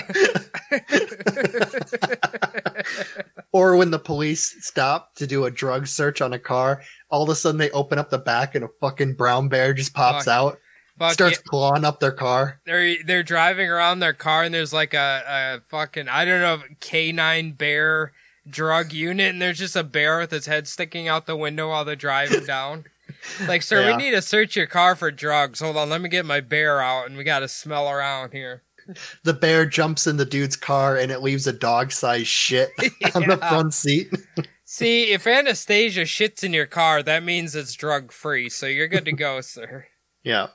Or 3.53 3.75
when 3.75 3.91
the 3.91 3.99
police 3.99 4.55
stop 4.65 5.13
to 5.15 5.27
do 5.27 5.43
a 5.43 5.51
drug 5.51 5.85
search 5.85 6.21
on 6.21 6.31
a 6.31 6.39
car, 6.39 6.81
all 7.09 7.21
of 7.23 7.27
a 7.29 7.35
sudden 7.35 7.57
they 7.57 7.69
open 7.71 7.99
up 7.99 8.09
the 8.09 8.17
back 8.17 8.55
and 8.55 8.63
a 8.63 8.69
fucking 8.79 9.15
brown 9.15 9.49
bear 9.49 9.73
just 9.73 9.93
pops 9.93 10.23
Fuck. 10.25 10.33
out, 10.33 10.59
Fuck 10.97 11.11
starts 11.13 11.37
clawing 11.39 11.83
up 11.83 11.99
their 11.99 12.13
car. 12.13 12.61
they're 12.65 12.95
they're 13.05 13.23
driving 13.23 13.69
around 13.69 13.99
their 13.99 14.13
car 14.13 14.43
and 14.43 14.53
there's 14.53 14.71
like 14.71 14.93
a, 14.93 15.23
a 15.27 15.61
fucking 15.69 16.07
I 16.07 16.23
don't 16.23 16.39
know 16.39 16.61
canine 16.79 17.51
bear 17.51 18.13
drug 18.49 18.93
unit 18.93 19.31
and 19.31 19.41
there's 19.41 19.59
just 19.59 19.75
a 19.75 19.83
bear 19.83 20.19
with 20.19 20.31
its 20.31 20.45
head 20.45 20.65
sticking 20.67 21.09
out 21.09 21.25
the 21.25 21.35
window 21.35 21.67
while 21.69 21.83
they're 21.83 21.95
driving 21.97 22.45
down. 22.47 22.85
Like, 23.47 23.61
sir, 23.63 23.81
Yeah. 23.81 23.97
we 23.97 24.03
need 24.03 24.11
to 24.11 24.21
search 24.21 24.55
your 24.55 24.65
car 24.67 24.95
for 24.95 25.11
drugs. 25.11 25.59
Hold 25.59 25.75
on, 25.75 25.89
let 25.89 25.99
me 25.99 26.07
get 26.07 26.25
my 26.25 26.39
bear 26.39 26.79
out 26.81 27.07
and 27.07 27.17
we 27.17 27.25
gotta 27.25 27.49
smell 27.49 27.89
around 27.89 28.31
here. 28.31 28.63
The 29.23 29.33
bear 29.33 29.65
jumps 29.65 30.07
in 30.07 30.17
the 30.17 30.25
dude's 30.25 30.55
car 30.55 30.97
and 30.97 31.11
it 31.11 31.21
leaves 31.21 31.47
a 31.47 31.53
dog 31.53 31.91
sized 31.91 32.27
shit 32.27 32.71
on 33.15 33.27
the 33.27 33.37
front 33.37 33.73
seat. 33.73 34.11
See, 34.65 35.11
if 35.11 35.27
Anastasia 35.27 36.03
shits 36.03 36.43
in 36.43 36.53
your 36.53 36.65
car, 36.65 37.03
that 37.03 37.23
means 37.23 37.55
it's 37.55 37.73
drug 37.73 38.11
free, 38.11 38.49
so 38.49 38.67
you're 38.67 38.87
good 38.87 39.05
to 39.05 39.11
go, 39.11 39.41
sir. 39.41 39.87
Yeah. 40.23 40.47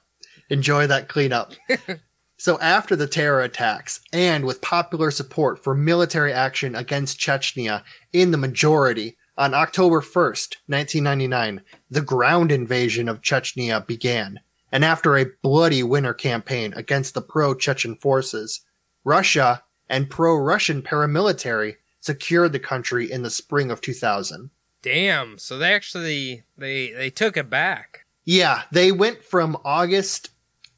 Enjoy 0.49 0.87
that 0.87 1.09
cleanup. 1.09 1.53
so 2.39 2.59
after 2.61 2.97
the 2.97 3.07
terror 3.07 3.43
attacks 3.43 4.01
and 4.13 4.45
with 4.45 4.63
popular 4.63 5.11
support 5.11 5.63
for 5.63 5.75
military 5.75 6.33
action 6.33 6.75
against 6.75 7.21
Chechnya 7.21 7.83
in 8.13 8.31
the 8.31 8.39
majority, 8.39 9.17
on 9.39 9.53
October 9.53 10.01
1st, 10.01 10.57
1999, 10.67 11.61
the 11.91 12.01
ground 12.01 12.51
invasion 12.51 13.09
of 13.09 13.21
Chechnya 13.21 13.87
began. 13.87 14.41
And 14.73 14.85
after 14.85 15.17
a 15.17 15.31
bloody 15.43 15.83
winter 15.83 16.15
campaign 16.15 16.73
against 16.75 17.15
the 17.15 17.23
pro-Chechen 17.23 17.97
forces, 17.97 18.61
Russia 19.05 19.63
and 19.89 20.11
pro-Russian 20.11 20.83
paramilitary 20.83 21.77
secured 22.01 22.53
the 22.53 22.59
country 22.59 23.11
in 23.11 23.23
the 23.23 23.31
spring 23.31 23.71
of 23.71 23.81
2000. 23.81 24.51
Damn, 24.83 25.39
so 25.39 25.59
they 25.59 25.73
actually 25.73 26.45
they 26.57 26.93
they 26.93 27.11
took 27.11 27.37
it 27.37 27.51
back. 27.51 28.07
Yeah, 28.25 28.63
they 28.73 28.93
went 28.93 29.23
from 29.23 29.57
August, 29.65 30.31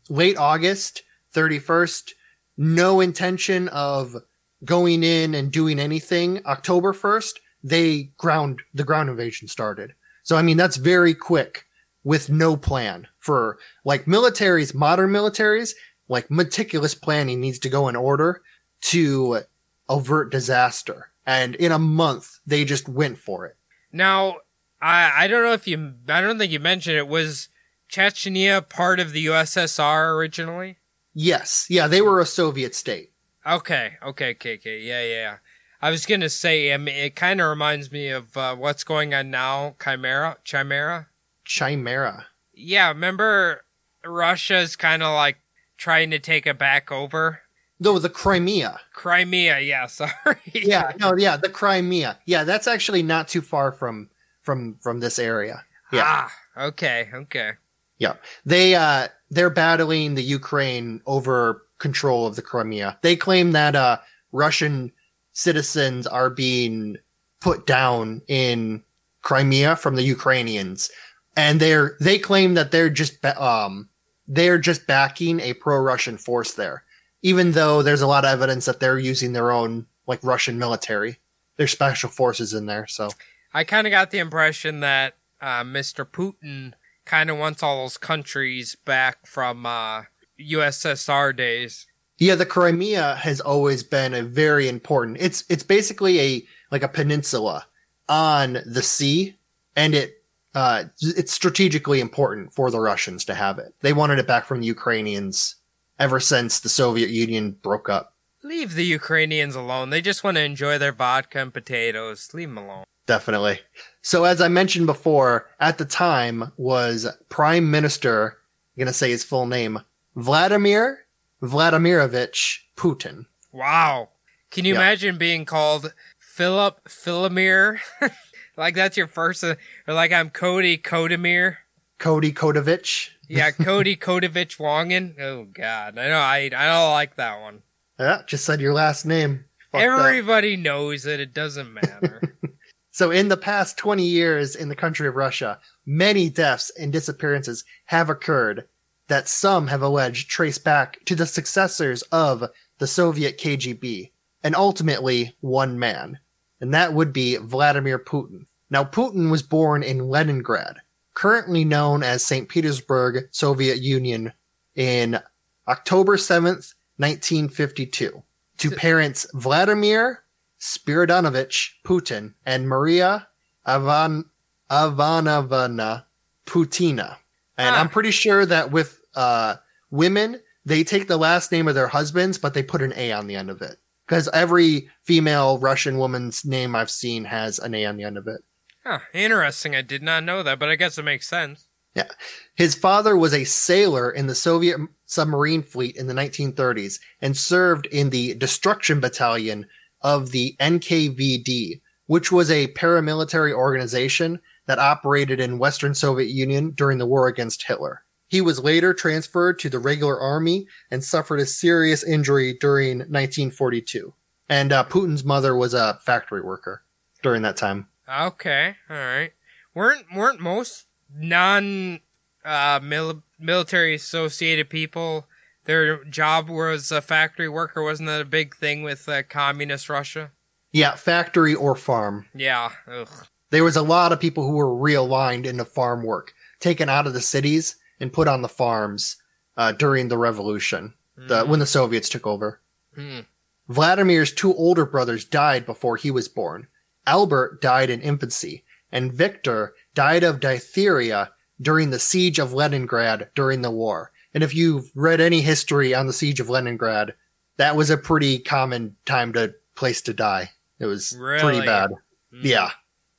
late 0.09 0.37
August 0.37 1.03
31st, 1.35 2.13
no 2.57 3.01
intention 3.01 3.69
of 3.69 4.17
going 4.65 5.03
in 5.03 5.35
and 5.35 5.53
doing 5.53 5.79
anything. 5.79 6.41
October 6.47 6.93
1st, 6.93 7.35
they 7.63 8.11
ground, 8.19 8.61
the 8.75 8.85
ground 8.85 9.09
invasion 9.09 9.49
started. 9.49 9.95
So, 10.23 10.37
I 10.37 10.43
mean, 10.43 10.57
that's 10.57 10.77
very 10.77 11.15
quick 11.15 11.65
with 12.05 12.31
no 12.31 12.57
plan 12.57 13.07
for 13.19 13.59
like 13.85 14.07
militaries, 14.07 14.75
modern 14.75 15.11
militaries, 15.11 15.75
like 16.09 16.31
meticulous 16.31 16.95
planning 16.95 17.41
needs 17.41 17.59
to 17.61 17.69
go 17.69 17.89
in 17.89 17.97
order 17.97 18.43
to 18.81 19.41
avert 19.89 20.31
disaster. 20.31 21.11
And 21.27 21.55
in 21.57 21.73
a 21.73 21.79
month, 21.79 22.39
they 22.47 22.65
just 22.65 22.89
went 22.89 23.19
for 23.19 23.47
it. 23.47 23.57
Now, 23.93 24.39
I 24.81 25.25
I 25.25 25.27
don't 25.29 25.43
know 25.43 25.53
if 25.53 25.67
you 25.67 25.95
I 26.09 26.21
don't 26.21 26.39
think 26.39 26.53
you 26.53 26.61
mentioned 26.61 26.97
it 26.97 27.09
was 27.09 27.49
Chechnya 27.91 28.69
part 28.69 29.01
of 29.01 29.13
the 29.13 29.27
USSR 29.27 30.15
originally. 30.15 30.79
Yes. 31.15 31.67
Yeah, 31.69 31.89
they 31.89 32.01
were 32.01 32.21
a 32.21 32.27
Soviet 32.27 32.75
state. 32.75 33.13
Okay, 33.47 33.95
okay, 34.05 34.37
okay, 34.41 34.81
yeah. 34.81 35.03
yeah. 35.05 35.37
I 35.81 35.91
was 35.91 36.07
gonna 36.07 36.29
say, 36.29 36.73
I 36.73 36.77
mean, 36.77 36.95
it 36.95 37.17
kind 37.17 37.41
of 37.41 37.49
reminds 37.49 37.91
me 37.91 38.09
of 38.09 38.37
uh, 38.37 38.57
what's 38.57 38.85
going 38.85 39.15
on 39.15 39.31
now, 39.31 39.77
Chimera, 39.83 40.39
Chimera. 40.45 41.09
Chimera. 41.49 42.27
Yeah, 42.53 42.89
remember 42.89 43.63
Russia's 44.05 44.77
kind 44.77 45.03
of 45.03 45.15
like 45.15 45.39
trying 45.79 46.11
to 46.11 46.19
take 46.19 46.47
it 46.47 46.59
back 46.59 46.93
over. 46.93 47.41
No, 47.81 47.99
the 47.99 48.11
Crimea. 48.11 48.79
Crimea, 48.93 49.61
yeah, 49.61 49.87
sorry. 50.01 50.11
Yeah, 50.53 50.93
no, 51.01 51.17
yeah, 51.17 51.37
the 51.37 51.49
Crimea. 51.49 52.19
Yeah, 52.27 52.45
that's 52.45 52.67
actually 52.69 53.03
not 53.03 53.29
too 53.29 53.41
far 53.41 53.73
from 53.73 54.11
from 54.43 54.77
from 54.83 55.01
this 55.01 55.19
area. 55.19 55.65
Yeah, 55.91 56.03
Ah, 56.05 56.33
okay, 56.69 57.09
okay. 57.15 57.53
yeah. 57.99 58.15
They 58.45 58.75
uh 58.75 59.09
they're 59.31 59.49
battling 59.51 60.15
the 60.17 60.23
Ukraine 60.23 61.01
over 61.07 61.63
control 61.79 62.27
of 62.27 62.37
the 62.37 62.43
Crimea. 62.43 62.99
They 63.03 63.17
claim 63.17 63.53
that 63.53 63.75
uh 63.75 63.99
Russian 64.33 64.93
citizens 65.33 66.07
are 66.07 66.29
being 66.29 66.99
put 67.41 67.67
down 67.67 68.21
in 68.29 68.83
Crimea 69.23 69.77
from 69.77 69.95
the 69.97 70.03
Ukrainians, 70.03 70.91
and 71.39 71.61
they're 71.61 71.97
they 72.01 72.19
claim 72.19 72.55
that 72.55 72.73
they're 72.73 72.91
just 72.91 73.25
um 73.25 73.89
they're 74.27 74.59
just 74.59 74.87
backing 74.87 75.39
a 75.41 75.55
pro-Russian 75.55 76.19
force 76.19 76.53
there, 76.53 76.83
even 77.23 77.53
though 77.53 77.81
there's 77.81 78.03
a 78.03 78.07
lot 78.09 78.25
of 78.25 78.33
evidence 78.33 78.67
that 78.67 78.81
they're 78.81 78.99
using 78.99 79.33
their 79.33 79.53
own 79.53 79.87
like 80.07 80.23
Russian 80.25 80.59
military, 80.59 81.21
their 81.57 81.69
special 81.69 82.11
forces 82.11 82.53
in 82.53 82.67
there. 82.67 82.89
So 82.89 83.11
I 83.55 83.63
kind 83.63 83.87
of 83.87 83.93
got 83.93 84.11
the 84.11 84.19
impression 84.19 84.81
that 84.81 85.15
uh, 85.41 85.63
Mr. 85.63 86.05
Putin 86.05 86.73
kind 87.05 87.31
of 87.31 87.39
wants 87.39 87.63
all 87.63 87.85
those 87.85 87.97
countries 87.97 88.75
back 88.75 89.25
from 89.25 89.65
uh, 89.65 90.03
USSR 90.41 91.35
days. 91.35 91.87
yeah, 92.19 92.35
the 92.35 92.47
Crimea 92.47 93.15
has 93.15 93.41
always 93.41 93.85
been 93.85 94.13
a 94.13 94.25
very 94.25 94.69
important. 94.69 95.19
It's 95.21 95.45
it's 95.49 95.63
basically 95.63 96.21
a 96.21 96.47
like 96.73 96.83
a 96.83 96.89
peninsula 96.89 97.69
on 98.09 98.59
the 98.67 98.83
sea, 98.83 99.37
and 99.77 99.95
it 99.95 100.18
uh, 100.55 100.85
it's 101.01 101.33
strategically 101.33 102.01
important 102.01 102.53
for 102.53 102.71
the 102.71 102.81
Russians 102.81 103.25
to 103.27 103.35
have 103.35 103.59
it. 103.59 103.75
They 103.81 103.93
wanted 103.93 104.19
it 104.19 104.27
back 104.27 104.47
from 104.47 104.61
the 104.61 104.67
Ukrainians 104.67 105.57
ever 105.99 106.21
since 106.21 106.61
the 106.61 106.69
Soviet 106.69 107.11
Union 107.11 107.53
broke 107.63 107.89
up. 107.89 108.15
Leave 108.43 108.75
the 108.75 108.85
Ukrainians 108.85 109.55
alone. 109.55 109.91
They 109.91 110.01
just 110.01 110.25
want 110.25 110.37
to 110.37 110.43
enjoy 110.43 110.79
their 110.79 110.93
vodka 110.93 111.41
and 111.41 111.53
potatoes. 111.53 112.33
Leave 112.33 112.49
them 112.49 112.59
alone. 112.59 112.85
Definitely. 113.07 113.61
So 114.03 114.25
as 114.25 114.41
I 114.41 114.49
mentioned 114.49 114.87
before, 114.87 115.49
at 115.61 115.79
the 115.79 115.85
time 115.85 116.53
was 116.57 117.07
Prime 117.29 117.71
Minister, 117.71 118.39
I'm 118.77 118.81
gonna 118.83 118.93
say 118.93 119.11
his 119.11 119.25
full 119.25 119.47
name, 119.47 119.81
Vladimir 120.15 121.07
Vladimirovich 121.43 122.59
Putin. 122.77 123.27
Wow. 123.53 124.11
Can 124.51 124.65
you 124.65 124.75
imagine 124.75 125.19
being 125.19 125.45
called 125.45 125.93
Philip 126.19 126.81
Philomir? 126.89 127.79
like 128.59 128.75
that's 128.75 128.97
your 128.97 129.07
first, 129.07 129.43
uh, 129.45 129.55
or 129.87 129.95
like 129.95 130.13
I'm 130.13 130.31
Cody 130.31 130.77
Kodamir. 130.77 131.57
Cody 131.99 132.33
Kodovich. 132.33 133.11
Yeah, 133.29 133.51
Cody 133.53 133.97
Kodovich 133.97 134.59
Wongan. 134.59 135.19
Oh 135.21 135.45
God, 135.45 135.99
I 135.99 136.09
know 136.09 136.19
I 136.19 136.51
I 136.55 136.67
don't 136.67 136.91
like 136.93 137.17
that 137.17 137.41
one. 137.41 137.63
Yeah, 137.99 138.23
just 138.27 138.45
said 138.45 138.61
your 138.61 138.75
last 138.75 139.07
name. 139.07 139.45
Fuck 139.73 139.81
that. 139.81 139.89
Everybody 139.89 140.57
knows 140.57 141.07
it. 141.07 141.21
It 141.21 141.33
doesn't 141.35 141.73
matter. 141.73 142.23
So 142.91 143.13
in 143.13 143.29
the 143.29 143.37
past 143.37 143.77
20 143.77 144.03
years 144.03 144.57
in 144.57 144.69
the 144.69 144.75
country 144.75 145.07
of 145.07 145.15
Russia, 145.15 145.61
many 145.87 146.29
deaths 146.29 146.73
and 146.77 146.93
disappearances 146.93 147.63
have 147.85 148.11
occurred 148.11 148.67
that 149.07 149.29
some 149.29 149.69
have 149.69 149.83
alleged 149.83 150.29
trace 150.29 150.59
back 150.59 150.99
to 151.05 151.15
the 151.15 151.25
successors 151.25 152.03
of 152.11 152.51
the 152.79 152.89
Soviet 152.89 153.39
KGB 153.39 154.11
and 154.43 154.57
ultimately 154.57 155.37
one 155.41 155.79
man. 155.79 156.19
And 156.61 156.75
that 156.75 156.93
would 156.93 157.13
be 157.13 157.37
Vladimir 157.37 157.99
Putin. 157.99 158.47
Now 158.71 158.85
Putin 158.85 159.31
was 159.31 159.43
born 159.43 159.83
in 159.83 160.09
Leningrad, 160.09 160.79
currently 161.15 161.65
known 161.65 162.03
as 162.03 162.25
St. 162.25 162.49
Petersburg, 162.49 163.29
Soviet 163.31 163.81
Union 163.81 164.33
in 164.75 165.21
October 165.67 166.17
7th, 166.17 166.75
1952 166.97 168.23
to 168.59 168.71
parents 168.73 169.27
Vladimir 169.35 170.25
Spiridonovich 170.61 171.71
Putin 171.85 172.35
and 172.45 172.69
Maria 172.69 173.29
Ivan 173.65 174.25
Ivanovna 174.71 176.07
Putina. 176.47 177.17
And 177.57 177.75
Ah. 177.75 177.81
I'm 177.81 177.89
pretty 177.89 178.11
sure 178.11 178.45
that 178.47 178.71
with 178.71 179.01
uh, 179.15 179.57
women, 179.91 180.41
they 180.65 180.85
take 180.85 181.09
the 181.09 181.17
last 181.17 181.51
name 181.53 181.69
of 181.69 181.75
their 181.75 181.89
husbands, 181.89 182.39
but 182.39 182.55
they 182.55 182.63
put 182.63 182.83
an 182.83 182.93
A 182.97 183.13
on 183.13 183.27
the 183.27 183.37
end 183.37 183.51
of 183.51 183.63
it. 183.63 183.79
Because 184.09 184.29
every 184.29 184.89
female 185.03 185.59
Russian 185.59 185.99
woman's 185.99 186.43
name 186.43 186.75
I've 186.75 186.91
seen 186.91 187.25
has 187.27 187.59
an 187.59 187.75
A 187.75 187.85
on 187.85 187.99
the 187.99 188.05
end 188.05 188.17
of 188.17 188.27
it. 188.27 188.41
huh, 188.83 189.01
interesting. 189.13 189.77
I 189.77 189.83
did 189.83 190.03
not 190.03 190.25
know 190.25 190.43
that, 190.43 190.59
but 190.59 190.71
I 190.71 190.77
guess 190.77 190.97
it 190.97 191.05
makes 191.05 191.29
sense. 191.29 191.69
Yeah. 191.95 192.09
His 192.55 192.75
father 192.75 193.17
was 193.17 193.35
a 193.35 193.45
sailor 193.45 194.11
in 194.11 194.27
the 194.27 194.35
Soviet 194.35 194.79
submarine 195.05 195.63
fleet 195.63 195.97
in 195.97 196.07
the 196.07 196.15
1930s 196.15 197.01
and 197.21 197.37
served 197.37 197.87
in 197.87 198.11
the 198.11 198.35
Destruction 198.35 199.01
Battalion 199.01 199.67
of 200.01 200.31
the 200.31 200.57
NKVD, 200.59 201.81
which 202.07 202.33
was 202.33 202.51
a 202.51 202.73
paramilitary 202.75 203.53
organization 203.53 204.39
that 204.67 204.79
operated 204.79 205.41
in 205.41 205.59
Western 205.59 205.95
Soviet 205.95 206.31
Union 206.31 206.71
during 206.71 206.99
the 206.99 207.07
war 207.07 207.27
against 207.27 207.67
Hitler. 207.67 208.05
He 208.29 208.41
was 208.41 208.61
later 208.61 208.93
transferred 208.95 209.59
to 209.61 209.71
the 209.71 209.79
regular 209.79 210.21
army 210.21 210.67
and 210.91 211.03
suffered 211.03 211.41
a 211.41 211.47
serious 211.47 212.05
injury 212.05 212.57
during 212.61 212.99
1942. 212.99 214.15
And 214.49 214.73
uh, 214.73 214.85
Putin's 214.85 215.25
mother 215.25 215.57
was 215.57 215.75
a 215.75 215.99
factory 216.03 216.43
worker 216.43 216.83
during 217.23 217.43
that 217.43 217.57
time. 217.57 217.89
Okay, 218.09 218.77
all 218.89 218.97
right. 218.97 219.33
weren't 219.75 220.07
weren't 220.15 220.41
most 220.41 220.87
non 221.15 222.01
uh, 222.45 222.81
mil- 222.83 223.23
military 223.39 223.95
associated 223.95 224.71
people 224.71 225.27
their 225.69 226.03
job 226.05 226.49
was 226.49 226.91
a 226.91 227.03
factory 227.03 227.49
worker? 227.49 227.83
Wasn't 227.83 228.07
that 228.07 228.23
a 228.23 228.25
big 228.25 228.57
thing 228.57 228.83
with 228.83 229.07
uh, 229.07 229.23
communist 229.23 229.91
Russia? 229.91 230.33
Yeah, 230.73 230.95
factory 230.95 231.55
or 231.55 231.75
farm. 231.77 232.25
Yeah. 232.35 232.71
Ugh. 232.91 233.09
there 233.51 233.65
was 233.65 233.77
a 233.77 233.83
lot 233.83 234.11
of 234.11 234.19
people 234.19 234.47
who 234.47 234.57
were 234.57 234.67
realigned 234.67 235.45
into 235.45 235.67
farm 235.67 236.05
work, 236.05 236.33
taken 236.59 236.89
out 236.89 237.07
of 237.07 237.13
the 237.13 237.21
cities 237.21 237.77
and 238.01 238.13
put 238.13 238.29
on 238.29 238.43
the 238.43 238.49
farms 238.49 239.17
uh, 239.57 239.73
during 239.73 240.09
the 240.09 240.19
revolution, 240.19 240.95
the, 241.17 241.45
when 241.45 241.59
the 241.61 241.67
Soviets 241.67 242.09
took 242.09 242.27
over. 242.27 242.61
Hmm. 242.95 243.21
Vladimir's 243.69 244.33
two 244.33 244.55
older 244.55 244.87
brothers 244.87 245.25
died 245.25 245.67
before 245.67 245.97
he 245.97 246.11
was 246.11 246.29
born. 246.29 246.69
Albert 247.07 247.61
died 247.61 247.91
in 247.91 248.01
infancy, 248.01 248.65
and 248.93 249.13
Victor 249.13 249.75
died 249.95 250.23
of 250.25 250.41
diphtheria 250.41 251.31
during 251.61 251.91
the 251.91 251.99
siege 251.99 252.39
of 252.39 252.53
Leningrad 252.53 253.29
during 253.35 253.63
the 253.63 253.71
war. 253.71 254.13
And 254.33 254.43
if 254.45 254.55
you've 254.55 254.91
read 254.95 255.21
any 255.21 255.41
history 255.41 255.95
on 255.95 256.07
the 256.07 256.13
siege 256.13 256.39
of 256.41 256.49
Leningrad, 256.49 257.15
that 257.57 257.77
was 257.77 257.91
a 257.91 257.97
pretty 257.97 258.39
common 258.39 258.95
time 259.05 259.33
to 259.33 259.55
place 259.75 260.01
to 260.03 260.13
die. 260.15 260.51
It 260.79 260.87
was 260.87 261.17
Really? 261.19 261.41
pretty 261.43 261.67
bad. 261.67 261.91
Mm. 262.33 262.45
Yeah. 262.45 262.71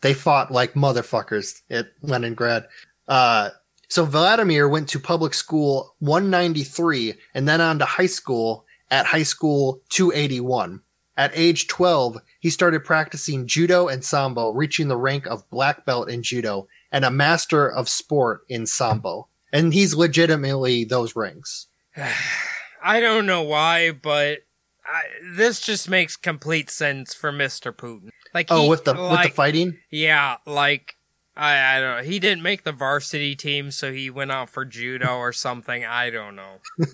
They 0.02 0.14
fought 0.14 0.52
like 0.52 0.74
motherfuckers 0.76 1.62
at 1.70 1.88
Leningrad. 2.02 2.68
Uh, 3.08 3.50
so 3.90 4.06
Vladimir 4.06 4.70
went 4.70 4.88
to 4.90 5.00
public 5.00 5.34
school 5.34 5.96
193 6.00 7.16
and 7.34 7.48
then 7.48 7.60
on 7.62 7.80
to 7.80 7.86
high 7.86 8.06
school 8.06 8.66
at 8.90 9.08
high 9.08 9.24
school 9.24 9.82
281. 9.90 10.82
At 11.18 11.32
age 11.34 11.68
12, 11.68 12.20
he 12.40 12.50
started 12.50 12.86
practicing 12.86 13.46
judo 13.46 13.88
and 13.90 14.06
sambo, 14.06 14.52
reaching 14.52 14.88
the 14.88 14.96
rank 14.96 15.26
of 15.28 15.50
black 15.50 15.86
belt 15.86 16.10
in 16.10 16.24
judo 16.24 16.68
and 16.94 17.04
a 17.04 17.12
master 17.12 17.70
of 17.70 17.90
sport 17.90 18.42
in 18.48 18.66
sambo. 18.66 19.28
And 19.52 19.74
he's 19.74 19.96
legitimately 19.96 20.86
those 20.86 21.16
ranks. 21.18 21.68
I 22.84 23.00
don't 23.02 23.26
know 23.26 23.42
why, 23.42 23.92
but 23.92 24.40
I, 24.86 25.02
this 25.36 25.60
just 25.60 25.90
makes 25.90 26.16
complete 26.16 26.70
sense 26.70 27.14
for 27.14 27.32
Mr. 27.34 27.74
Putin. 27.74 28.10
Like, 28.34 28.48
Oh, 28.50 28.64
he- 28.64 28.70
with 28.70 28.86
the 28.86 28.94
with 28.94 29.24
the 29.24 29.30
fighting? 29.30 29.78
Yeah, 29.92 30.38
like 30.46 30.96
I, 31.40 31.78
I 31.78 31.80
don't 31.80 31.98
know. 31.98 32.04
He 32.04 32.20
didn't 32.20 32.44
make 32.44 32.64
the 32.64 32.72
varsity 32.72 33.36
team, 33.36 33.72
so 33.72 33.92
he 33.92 34.10
went 34.10 34.32
out 34.32 34.50
for 34.50 34.66
judo 34.66 35.18
or 35.18 35.32
something. 35.32 35.86
I 35.86 36.10
don't 36.10 36.36
know. 36.36 36.60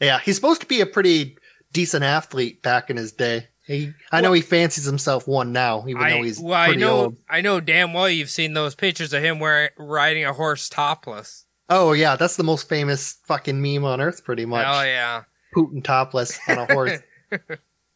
Yeah, 0.00 0.20
he's 0.20 0.36
supposed 0.36 0.60
to 0.60 0.66
be 0.66 0.80
a 0.80 0.86
pretty 0.86 1.36
decent 1.72 2.04
athlete 2.04 2.62
back 2.62 2.90
in 2.90 2.96
his 2.96 3.12
day. 3.12 3.48
He, 3.66 3.92
I 4.10 4.22
know 4.22 4.32
he 4.32 4.40
fancies 4.40 4.84
himself 4.84 5.28
one 5.28 5.52
now, 5.52 5.84
even 5.86 6.02
I, 6.02 6.10
though 6.10 6.22
he's 6.22 6.40
well, 6.40 6.54
I 6.54 6.74
know, 6.74 6.96
old. 6.96 7.16
I 7.28 7.42
know 7.42 7.60
damn 7.60 7.92
well 7.92 8.08
you've 8.08 8.30
seen 8.30 8.54
those 8.54 8.74
pictures 8.74 9.12
of 9.12 9.22
him 9.22 9.40
wearing 9.40 9.68
riding 9.76 10.24
a 10.24 10.32
horse 10.32 10.70
topless. 10.70 11.44
Oh 11.68 11.92
yeah, 11.92 12.16
that's 12.16 12.36
the 12.36 12.44
most 12.44 12.66
famous 12.66 13.18
fucking 13.26 13.60
meme 13.60 13.84
on 13.84 14.00
earth, 14.00 14.24
pretty 14.24 14.46
much. 14.46 14.64
Oh 14.66 14.82
yeah, 14.82 15.24
Putin 15.54 15.84
topless 15.84 16.38
on 16.48 16.58
a 16.58 16.72
horse. 16.72 16.98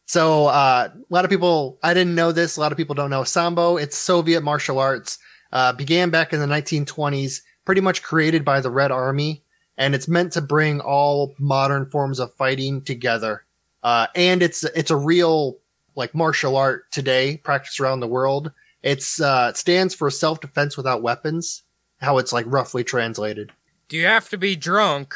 so 0.05 0.45
uh, 0.45 0.89
a 0.93 1.13
lot 1.13 1.25
of 1.25 1.31
people, 1.31 1.79
I 1.81 1.95
didn't 1.95 2.13
know 2.13 2.31
this. 2.31 2.57
A 2.57 2.59
lot 2.59 2.71
of 2.71 2.77
people 2.77 2.93
don't 2.93 3.09
know 3.09 3.23
sambo. 3.23 3.77
It's 3.77 3.97
Soviet 3.97 4.41
martial 4.41 4.77
arts. 4.77 5.17
Uh, 5.53 5.71
began 5.71 6.09
back 6.09 6.33
in 6.33 6.39
the 6.39 6.47
1920s, 6.47 7.41
pretty 7.63 7.79
much 7.79 8.01
created 8.01 8.43
by 8.43 8.59
the 8.59 8.71
Red 8.71 8.91
Army, 8.91 9.43
and 9.77 9.93
it's 9.93 10.07
meant 10.07 10.33
to 10.33 10.41
bring 10.41 10.81
all 10.81 11.35
modern 11.37 11.85
forms 11.85 12.19
of 12.19 12.33
fighting 12.33 12.81
together. 12.81 13.45
Uh, 13.83 14.07
and 14.15 14.41
it's 14.41 14.63
it's 14.63 14.89
a 14.89 14.95
real 14.95 15.59
like 15.95 16.15
martial 16.15 16.57
art 16.57 16.91
today, 16.91 17.37
practiced 17.37 17.79
around 17.79 17.99
the 17.99 18.07
world. 18.07 18.51
It's 18.81 19.21
uh, 19.21 19.49
it 19.51 19.57
stands 19.57 19.93
for 19.93 20.09
self 20.09 20.39
defense 20.41 20.75
without 20.75 21.03
weapons. 21.03 21.61
How 22.01 22.17
it's 22.17 22.33
like 22.33 22.45
roughly 22.49 22.83
translated. 22.83 23.51
do 23.87 23.95
you 23.95 24.05
have 24.07 24.29
to 24.29 24.37
be 24.37 24.55
drunk 24.55 25.13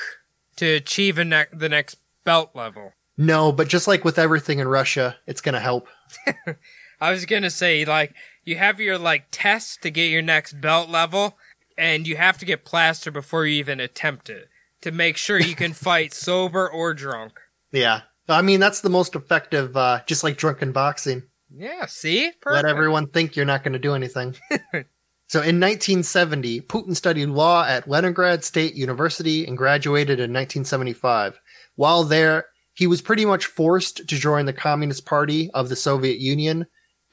to 0.57 0.65
achieve 0.75 1.17
a 1.17 1.25
ne- 1.25 1.45
the 1.51 1.67
next 1.67 1.97
belt 2.23 2.51
level? 2.53 2.93
No, 3.17 3.51
but 3.51 3.67
just 3.67 3.87
like 3.87 4.05
with 4.05 4.19
everything 4.19 4.59
in 4.59 4.67
Russia, 4.67 5.17
it's 5.25 5.41
gonna 5.41 5.59
help. 5.59 5.87
I 7.01 7.11
was 7.11 7.25
gonna 7.25 7.49
say 7.49 7.83
like 7.85 8.13
you 8.47 8.57
have 8.57 8.79
your 8.79 8.97
like 8.97 9.27
test 9.31 9.81
to 9.83 9.91
get 9.91 10.09
your 10.09 10.21
next 10.21 10.61
belt 10.61 10.89
level, 10.89 11.37
and 11.77 12.07
you 12.07 12.17
have 12.17 12.37
to 12.39 12.45
get 12.45 12.65
plastered 12.65 13.13
before 13.13 13.45
you 13.45 13.59
even 13.59 13.79
attempt 13.79 14.29
it 14.29 14.49
to 14.81 14.91
make 14.91 15.17
sure 15.17 15.39
you 15.39 15.55
can 15.55 15.73
fight 15.73 16.13
sober 16.13 16.69
or 16.69 16.93
drunk. 16.93 17.39
Yeah. 17.71 18.01
I 18.29 18.41
mean, 18.41 18.59
that's 18.59 18.81
the 18.81 18.89
most 18.89 19.15
effective, 19.15 19.77
uh, 19.77 20.01
just 20.05 20.23
like 20.23 20.37
drunken 20.37 20.71
boxing. 20.71 21.23
Yeah, 21.49 21.85
see, 21.85 22.31
Let 22.45 22.65
everyone 22.65 23.07
think 23.07 23.35
you're 23.35 23.45
not 23.45 23.63
going 23.63 23.73
to 23.73 23.79
do 23.79 23.93
anything. 23.93 24.35
So 25.29 25.39
in 25.39 25.59
1970, 25.59 26.61
Putin 26.61 26.95
studied 26.95 27.27
law 27.27 27.65
at 27.65 27.89
Leningrad 27.89 28.45
State 28.45 28.75
University 28.75 29.45
and 29.45 29.57
graduated 29.57 30.19
in 30.19 30.31
1975. 30.31 31.41
While 31.75 32.05
there, 32.05 32.45
he 32.73 32.87
was 32.87 33.01
pretty 33.01 33.25
much 33.25 33.45
forced 33.45 34.07
to 34.07 34.15
join 34.15 34.45
the 34.45 34.53
Communist 34.53 35.05
Party 35.05 35.51
of 35.51 35.67
the 35.67 35.75
Soviet 35.75 36.19
Union, 36.19 36.65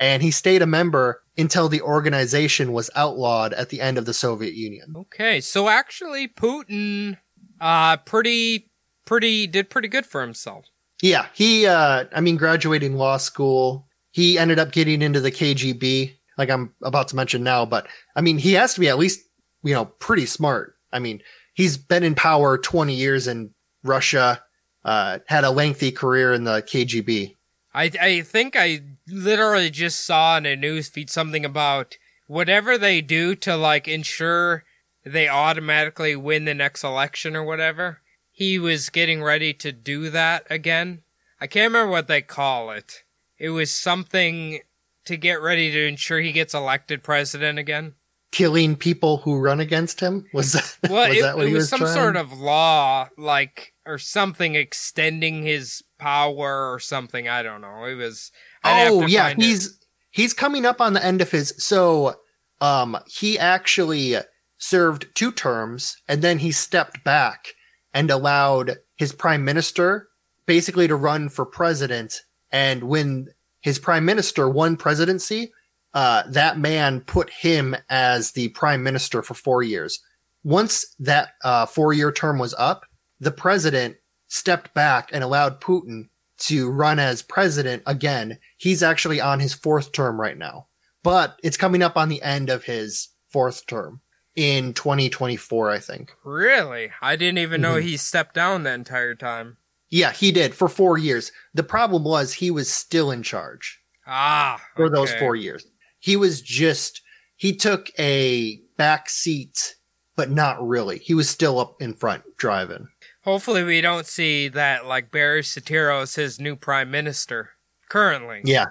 and 0.05 0.23
he 0.23 0.31
stayed 0.31 0.61
a 0.61 0.67
member 0.67 1.23
until 1.39 1.71
the 1.71 1.81
organization 1.81 2.75
was 2.75 2.91
outlawed 2.95 3.55
at 3.55 3.71
the 3.71 3.81
end 3.81 3.97
of 3.97 4.05
the 4.05 4.13
Soviet 4.13 4.53
Union. 4.53 4.93
Okay, 4.95 5.41
so 5.41 5.71
actually, 5.71 6.29
Putin, 6.29 7.17
uh, 7.59 7.97
pretty, 7.97 8.71
pretty, 9.07 9.47
did 9.47 9.71
pretty 9.71 9.89
good 9.89 10.05
for 10.05 10.21
himself. 10.21 10.67
Yeah, 11.01 11.27
he, 11.33 11.67
uh, 11.67 12.05
I 12.15 12.21
mean, 12.21 12.37
graduating 12.37 12.97
law 12.97 13.17
school, 13.17 13.89
he 14.11 14.39
ended 14.39 14.59
up 14.59 14.73
getting 14.73 15.01
into 15.01 15.21
the 15.21 15.33
KGB, 15.33 16.15
like 16.37 16.51
I'm 16.51 16.75
about 16.83 17.09
to 17.09 17.17
mention 17.17 17.43
now, 17.43 17.65
but 17.65 17.87
I 18.15 18.21
mean, 18.21 18.37
he 18.37 18.53
has 18.53 18.75
to 18.75 18.81
be 18.81 18.91
at 18.91 18.99
least, 18.99 19.21
you 19.63 19.73
know, 19.73 19.87
pretty 19.87 20.27
smart. 20.27 20.77
I 20.93 20.99
mean, 20.99 21.23
he's 21.55 21.79
been 21.79 22.03
in 22.03 22.15
power 22.15 22.59
20 22.59 22.95
years 22.95 23.27
in 23.27 23.55
Russia, 23.83 24.43
uh, 24.85 25.21
had 25.27 25.45
a 25.45 25.51
lengthy 25.51 25.93
career 25.93 26.35
in 26.35 26.45
the 26.45 26.61
KGB. 26.61 27.34
I, 27.75 27.91
I 28.01 28.21
think 28.21 28.55
I 28.57 28.81
literally 29.09 29.71
just 29.71 30.05
saw 30.05 30.37
in 30.37 30.47
a 30.47 30.55
news 30.57 30.89
feed 30.89 31.11
something 31.11 31.45
about 31.45 31.99
whatever 32.27 32.79
they 32.79 33.01
do 33.01 33.35
to 33.37 33.57
like 33.57 33.89
ensure 33.89 34.65
they 35.05 35.29
automatically 35.29 36.17
win 36.17 36.45
the 36.45 36.55
next 36.55 36.85
election 36.85 37.35
or 37.37 37.43
whatever. 37.45 38.01
He 38.31 38.59
was 38.59 38.89
getting 38.91 39.23
ready 39.23 39.53
to 39.55 39.73
do 39.73 40.11
that 40.11 40.47
again. 40.49 41.03
I 41.41 41.47
can't 41.47 41.73
remember 41.73 41.91
what 41.91 42.09
they 42.09 42.23
call 42.23 42.71
it. 42.71 43.03
It 43.39 43.51
was 43.51 43.71
something 43.71 44.61
to 45.05 45.17
get 45.17 45.43
ready 45.43 45.71
to 45.71 45.87
ensure 45.87 46.21
he 46.21 46.33
gets 46.33 46.55
elected 46.55 47.03
president 47.03 47.59
again. 47.59 47.95
Killing 48.33 48.75
people 48.75 49.19
who 49.19 49.39
run 49.39 49.61
against 49.61 50.01
him 50.01 50.27
was 50.33 50.53
that, 50.53 50.79
Well, 50.91 51.09
was 51.09 51.19
it, 51.19 51.23
that 51.23 51.37
what 51.37 51.47
it 51.47 51.53
was, 51.53 51.63
was 51.63 51.69
some 51.69 51.81
trying? 51.81 51.95
sort 51.95 52.17
of 52.17 52.33
law, 52.33 53.09
like 53.19 53.75
or 53.87 53.99
something 53.99 54.55
extending 54.55 55.43
his 55.43 55.85
power 56.05 56.71
or 56.71 56.79
something. 56.79 57.29
I 57.29 57.43
don't 57.43 57.63
know. 57.63 57.85
It 57.85 57.95
was. 57.95 58.31
I'd 58.63 58.89
Oh 58.89 59.07
yeah, 59.07 59.29
find 59.29 59.43
it. 59.43 59.45
he's 59.47 59.79
he's 60.11 60.35
coming 60.35 60.67
up 60.67 60.81
on 60.81 60.93
the 60.93 61.05
end 61.05 61.23
of 61.23 61.31
his. 61.31 61.55
So, 61.57 62.17
um, 62.61 62.99
he 63.07 63.39
actually 63.39 64.17
served 64.59 65.07
two 65.15 65.33
terms, 65.33 65.97
and 66.07 66.21
then 66.21 66.39
he 66.41 66.53
stepped 66.53 67.03
back 67.05 67.55
and 67.95 68.11
allowed 68.11 68.77
his 68.97 69.13
prime 69.13 69.45
minister 69.45 70.09
basically 70.47 70.87
to 70.89 70.95
run 70.95 71.31
for 71.31 71.47
president. 71.47 72.21
And 72.53 72.85
when 72.85 73.29
his 73.63 73.79
prime 73.79 74.05
minister 74.05 74.47
won 74.47 74.77
presidency, 74.77 75.53
uh, 75.95 76.25
that 76.29 76.59
man 76.59 77.01
put 77.01 77.31
him 77.31 77.75
as 77.89 78.33
the 78.33 78.49
prime 78.49 78.83
minister 78.83 79.23
for 79.23 79.33
four 79.33 79.63
years. 79.63 80.01
Once 80.43 80.95
that 80.99 81.31
uh, 81.45 81.65
four 81.65 81.95
year 81.95 82.13
term 82.13 82.39
was 82.39 82.55
up, 82.59 82.83
the 83.21 83.31
president 83.31 83.97
stepped 84.35 84.75
back 84.75 85.11
and 85.13 85.23
allowed 85.23 85.61
Putin 85.61 86.09
to 86.39 86.69
run 86.71 86.99
as 86.99 87.23
president 87.23 87.83
again. 87.87 88.39
He's 88.57 88.83
actually 88.83 89.21
on 89.21 89.39
his 89.41 89.55
fourth 89.55 89.93
term 89.93 90.21
right 90.21 90.37
now, 90.37 90.67
but 91.03 91.39
it's 91.45 91.57
coming 91.57 91.83
up 91.83 91.97
on 91.97 92.09
the 92.09 92.21
end 92.23 92.51
of 92.51 92.65
his 92.65 93.09
fourth 93.29 93.67
term 93.67 94.01
in 94.35 94.73
2024, 94.75 95.71
I 95.71 95.79
think. 95.79 96.11
Really? 96.25 96.91
I 97.01 97.15
didn't 97.15 97.39
even 97.39 97.61
know 97.61 97.75
Mhm. 97.77 97.83
he 97.83 97.97
stepped 97.97 98.35
down 98.35 98.65
the 98.65 98.73
entire 98.73 99.15
time. 99.15 99.59
Yeah, 99.91 100.11
he 100.13 100.33
did 100.33 100.57
for 100.57 100.69
four 100.69 100.99
years. 100.99 101.31
The 101.55 101.63
problem 101.63 102.03
was 102.03 102.35
he 102.35 102.51
was 102.51 102.69
still 102.73 103.13
in 103.13 103.23
charge 103.23 103.81
Ah. 104.07 104.61
for 104.75 104.91
those 104.91 105.13
four 105.15 105.37
years. 105.37 105.65
He 106.01 106.17
was 106.17 106.41
just, 106.43 107.01
he 107.37 107.55
took 107.55 107.91
a 107.99 108.57
back 108.77 109.09
seat, 109.09 109.77
but 110.17 110.31
not 110.31 110.61
really. 110.67 110.99
He 110.99 111.15
was 111.15 111.31
still 111.31 111.61
up 111.61 111.81
in 111.81 111.95
front 111.95 112.25
driving. 112.37 112.89
Hopefully, 113.25 113.65
we 113.65 113.81
don't 113.81 114.07
see 114.07 114.49
that 114.49 114.87
like 114.87 115.11
Barry 115.11 115.41
Soetoro 115.41 116.03
is 116.03 116.15
his 116.15 116.39
new 116.39 116.57
prime 116.57 116.91
minister 116.91 117.51
currently. 117.89 118.43
Yeah, 118.45 118.67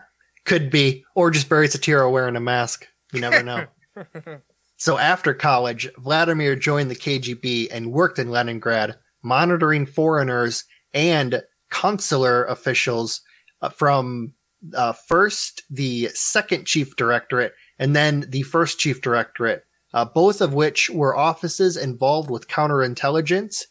could 0.46 0.70
be. 0.70 1.04
Or 1.16 1.32
just 1.32 1.50
Barry 1.50 1.68
Soetoro 1.68 2.12
wearing 2.12 2.36
a 2.36 2.40
mask. 2.40 2.88
You 3.12 3.22
never 3.22 3.42
know. 3.42 3.66
so 4.78 4.98
after 5.00 5.34
college, 5.34 5.90
Vladimir 5.98 6.56
joined 6.56 6.92
the 6.92 6.96
KGB 6.96 7.70
and 7.72 7.92
worked 7.92 8.20
in 8.20 8.30
Leningrad, 8.30 8.96
monitoring 9.24 9.88
foreigners 9.88 10.66
and 10.94 11.42
consular 11.72 12.46
officials 12.46 13.22
uh, 13.64 13.70
from 13.70 14.34
uh, 14.76 14.94
first 14.94 15.64
the 15.70 16.10
second 16.14 16.66
chief 16.66 16.96
directorate 16.96 17.54
and 17.80 17.96
then 17.96 18.26
the 18.30 18.44
first 18.44 18.78
chief 18.78 19.02
directorate, 19.02 19.66
uh, 19.94 20.06
both 20.06 20.42
of 20.42 20.54
which 20.54 20.92
were 20.92 21.18
offices 21.18 21.76
involved 21.76 22.30
with 22.30 22.48
counterintelligence 22.48 23.64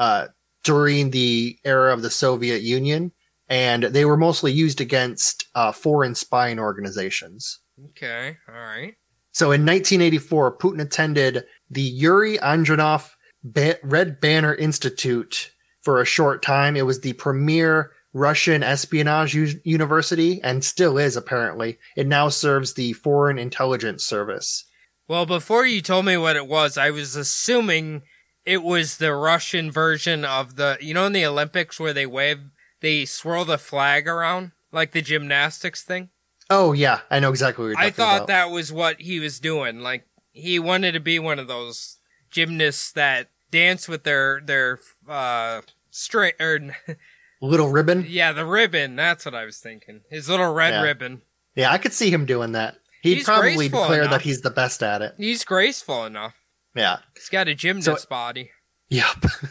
uh, 0.00 0.26
during 0.64 1.10
the 1.10 1.56
era 1.64 1.92
of 1.92 2.02
the 2.02 2.10
Soviet 2.10 2.62
Union 2.62 3.12
and 3.50 3.82
they 3.82 4.04
were 4.04 4.16
mostly 4.16 4.52
used 4.52 4.80
against 4.80 5.46
uh, 5.54 5.72
foreign 5.72 6.14
spying 6.14 6.58
organizations. 6.58 7.58
Okay. 7.90 8.36
All 8.48 8.54
right. 8.54 8.94
So 9.32 9.46
in 9.46 9.66
1984, 9.66 10.58
Putin 10.58 10.80
attended 10.80 11.44
the 11.68 11.82
Yuri 11.82 12.38
Andropov 12.38 13.10
ba- 13.42 13.78
Red 13.82 14.20
Banner 14.20 14.54
Institute 14.54 15.50
for 15.82 16.00
a 16.00 16.06
short 16.06 16.42
time. 16.42 16.76
It 16.76 16.86
was 16.86 17.00
the 17.00 17.12
premier 17.14 17.92
Russian 18.12 18.62
espionage 18.62 19.34
u- 19.34 19.60
university 19.64 20.40
and 20.42 20.64
still 20.64 20.96
is 20.98 21.16
apparently. 21.16 21.78
It 21.96 22.06
now 22.06 22.28
serves 22.28 22.74
the 22.74 22.92
Foreign 22.92 23.38
Intelligence 23.38 24.04
Service. 24.04 24.64
Well, 25.08 25.26
before 25.26 25.66
you 25.66 25.80
told 25.80 26.04
me 26.04 26.16
what 26.16 26.36
it 26.36 26.46
was, 26.46 26.78
I 26.78 26.90
was 26.90 27.16
assuming 27.16 28.02
it 28.44 28.62
was 28.62 28.96
the 28.98 29.14
Russian 29.14 29.70
version 29.70 30.24
of 30.24 30.56
the, 30.56 30.78
you 30.80 30.94
know, 30.94 31.06
in 31.06 31.12
the 31.12 31.26
Olympics 31.26 31.78
where 31.78 31.92
they 31.92 32.06
wave, 32.06 32.50
they 32.80 33.04
swirl 33.04 33.44
the 33.44 33.58
flag 33.58 34.08
around, 34.08 34.52
like 34.72 34.92
the 34.92 35.02
gymnastics 35.02 35.82
thing. 35.82 36.08
Oh 36.48 36.72
yeah, 36.72 37.00
I 37.10 37.20
know 37.20 37.30
exactly 37.30 37.62
what 37.64 37.68
you're 37.68 37.76
talking 37.76 37.88
I 37.88 37.90
thought 37.90 38.16
about. 38.16 38.26
that 38.28 38.50
was 38.50 38.72
what 38.72 39.00
he 39.00 39.20
was 39.20 39.38
doing. 39.38 39.80
Like 39.80 40.06
he 40.32 40.58
wanted 40.58 40.92
to 40.92 41.00
be 41.00 41.18
one 41.18 41.38
of 41.38 41.46
those 41.48 41.98
gymnasts 42.30 42.90
that 42.92 43.28
dance 43.50 43.88
with 43.88 44.04
their 44.04 44.40
their 44.40 44.78
uh 45.08 45.60
straight 45.90 46.34
or 46.40 46.74
Little 47.42 47.68
ribbon. 47.70 48.04
yeah, 48.08 48.32
the 48.32 48.44
ribbon. 48.44 48.96
That's 48.96 49.24
what 49.24 49.34
I 49.34 49.44
was 49.44 49.58
thinking. 49.58 50.00
His 50.10 50.28
little 50.28 50.52
red 50.52 50.74
Yeah. 50.74 50.82
ribbon. 50.82 51.22
Yeah, 51.54 51.72
I 51.72 51.78
could 51.78 51.92
see 51.94 52.10
him 52.10 52.26
doing 52.26 52.52
that. 52.52 52.76
He'd 53.02 53.16
He's 53.18 53.24
probably 53.24 53.68
declare 53.68 54.00
enough. 54.02 54.10
that 54.10 54.22
he's 54.22 54.42
the 54.42 54.50
best 54.50 54.82
at 54.82 55.00
it. 55.02 55.14
He's 55.16 55.42
graceful 55.44 56.04
enough. 56.04 56.34
Yeah. 56.74 56.98
He's 57.14 57.28
got 57.28 57.48
a 57.48 57.54
gymnast 57.54 58.08
body. 58.08 58.50
Yep. 58.88 59.24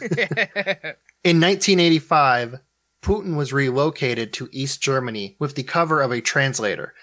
In 1.24 1.40
1985, 1.40 2.56
Putin 3.02 3.36
was 3.36 3.52
relocated 3.52 4.32
to 4.34 4.48
East 4.52 4.82
Germany 4.82 5.36
with 5.38 5.54
the 5.54 5.62
cover 5.62 6.00
of 6.02 6.12
a 6.12 6.20
translator. 6.20 6.94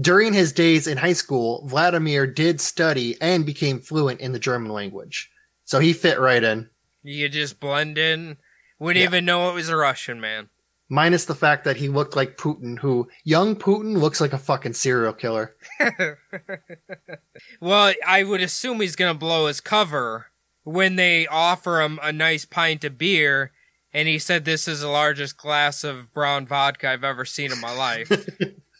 During 0.00 0.32
his 0.34 0.52
days 0.52 0.86
in 0.86 0.98
high 0.98 1.14
school, 1.14 1.66
Vladimir 1.66 2.26
did 2.26 2.60
study 2.60 3.16
and 3.20 3.46
became 3.46 3.80
fluent 3.80 4.20
in 4.20 4.32
the 4.32 4.38
German 4.38 4.70
language. 4.72 5.30
So 5.64 5.78
he 5.80 5.92
fit 5.94 6.20
right 6.20 6.42
in, 6.42 6.68
you 7.02 7.28
just 7.28 7.60
blend 7.60 7.96
in. 7.98 8.36
Wouldn't 8.78 9.00
Yeah. 9.02 9.08
even 9.08 9.24
know 9.24 9.48
it 9.50 9.54
was 9.54 9.68
a 9.70 9.76
Russian 9.76 10.20
man. 10.20 10.48
Minus 10.88 11.24
the 11.24 11.34
fact 11.34 11.64
that 11.64 11.76
he 11.76 11.88
looked 11.88 12.16
like 12.16 12.36
Putin, 12.36 12.78
who, 12.78 13.08
young 13.24 13.56
Putin 13.56 13.98
looks 13.98 14.20
like 14.20 14.32
a 14.32 14.38
fucking 14.38 14.74
serial 14.74 15.12
killer. 15.12 15.54
Well, 17.60 17.94
I 18.06 18.22
would 18.22 18.40
assume 18.40 18.80
he's 18.80 18.96
gonna 18.96 19.14
blow 19.14 19.46
his 19.46 19.60
cover 19.60 20.26
when 20.64 20.96
they 20.96 21.26
offer 21.26 21.80
him 21.80 21.98
a 22.02 22.12
nice 22.12 22.44
pint 22.44 22.84
of 22.84 22.98
beer, 22.98 23.52
and 23.92 24.08
he 24.08 24.18
said 24.18 24.44
this 24.44 24.66
is 24.68 24.80
the 24.80 24.88
largest 24.88 25.36
glass 25.36 25.84
of 25.84 26.12
brown 26.12 26.46
vodka 26.46 26.90
I've 26.90 27.04
ever 27.04 27.24
seen 27.24 27.52
in 27.52 27.60
my 27.60 27.74
life. 27.74 28.10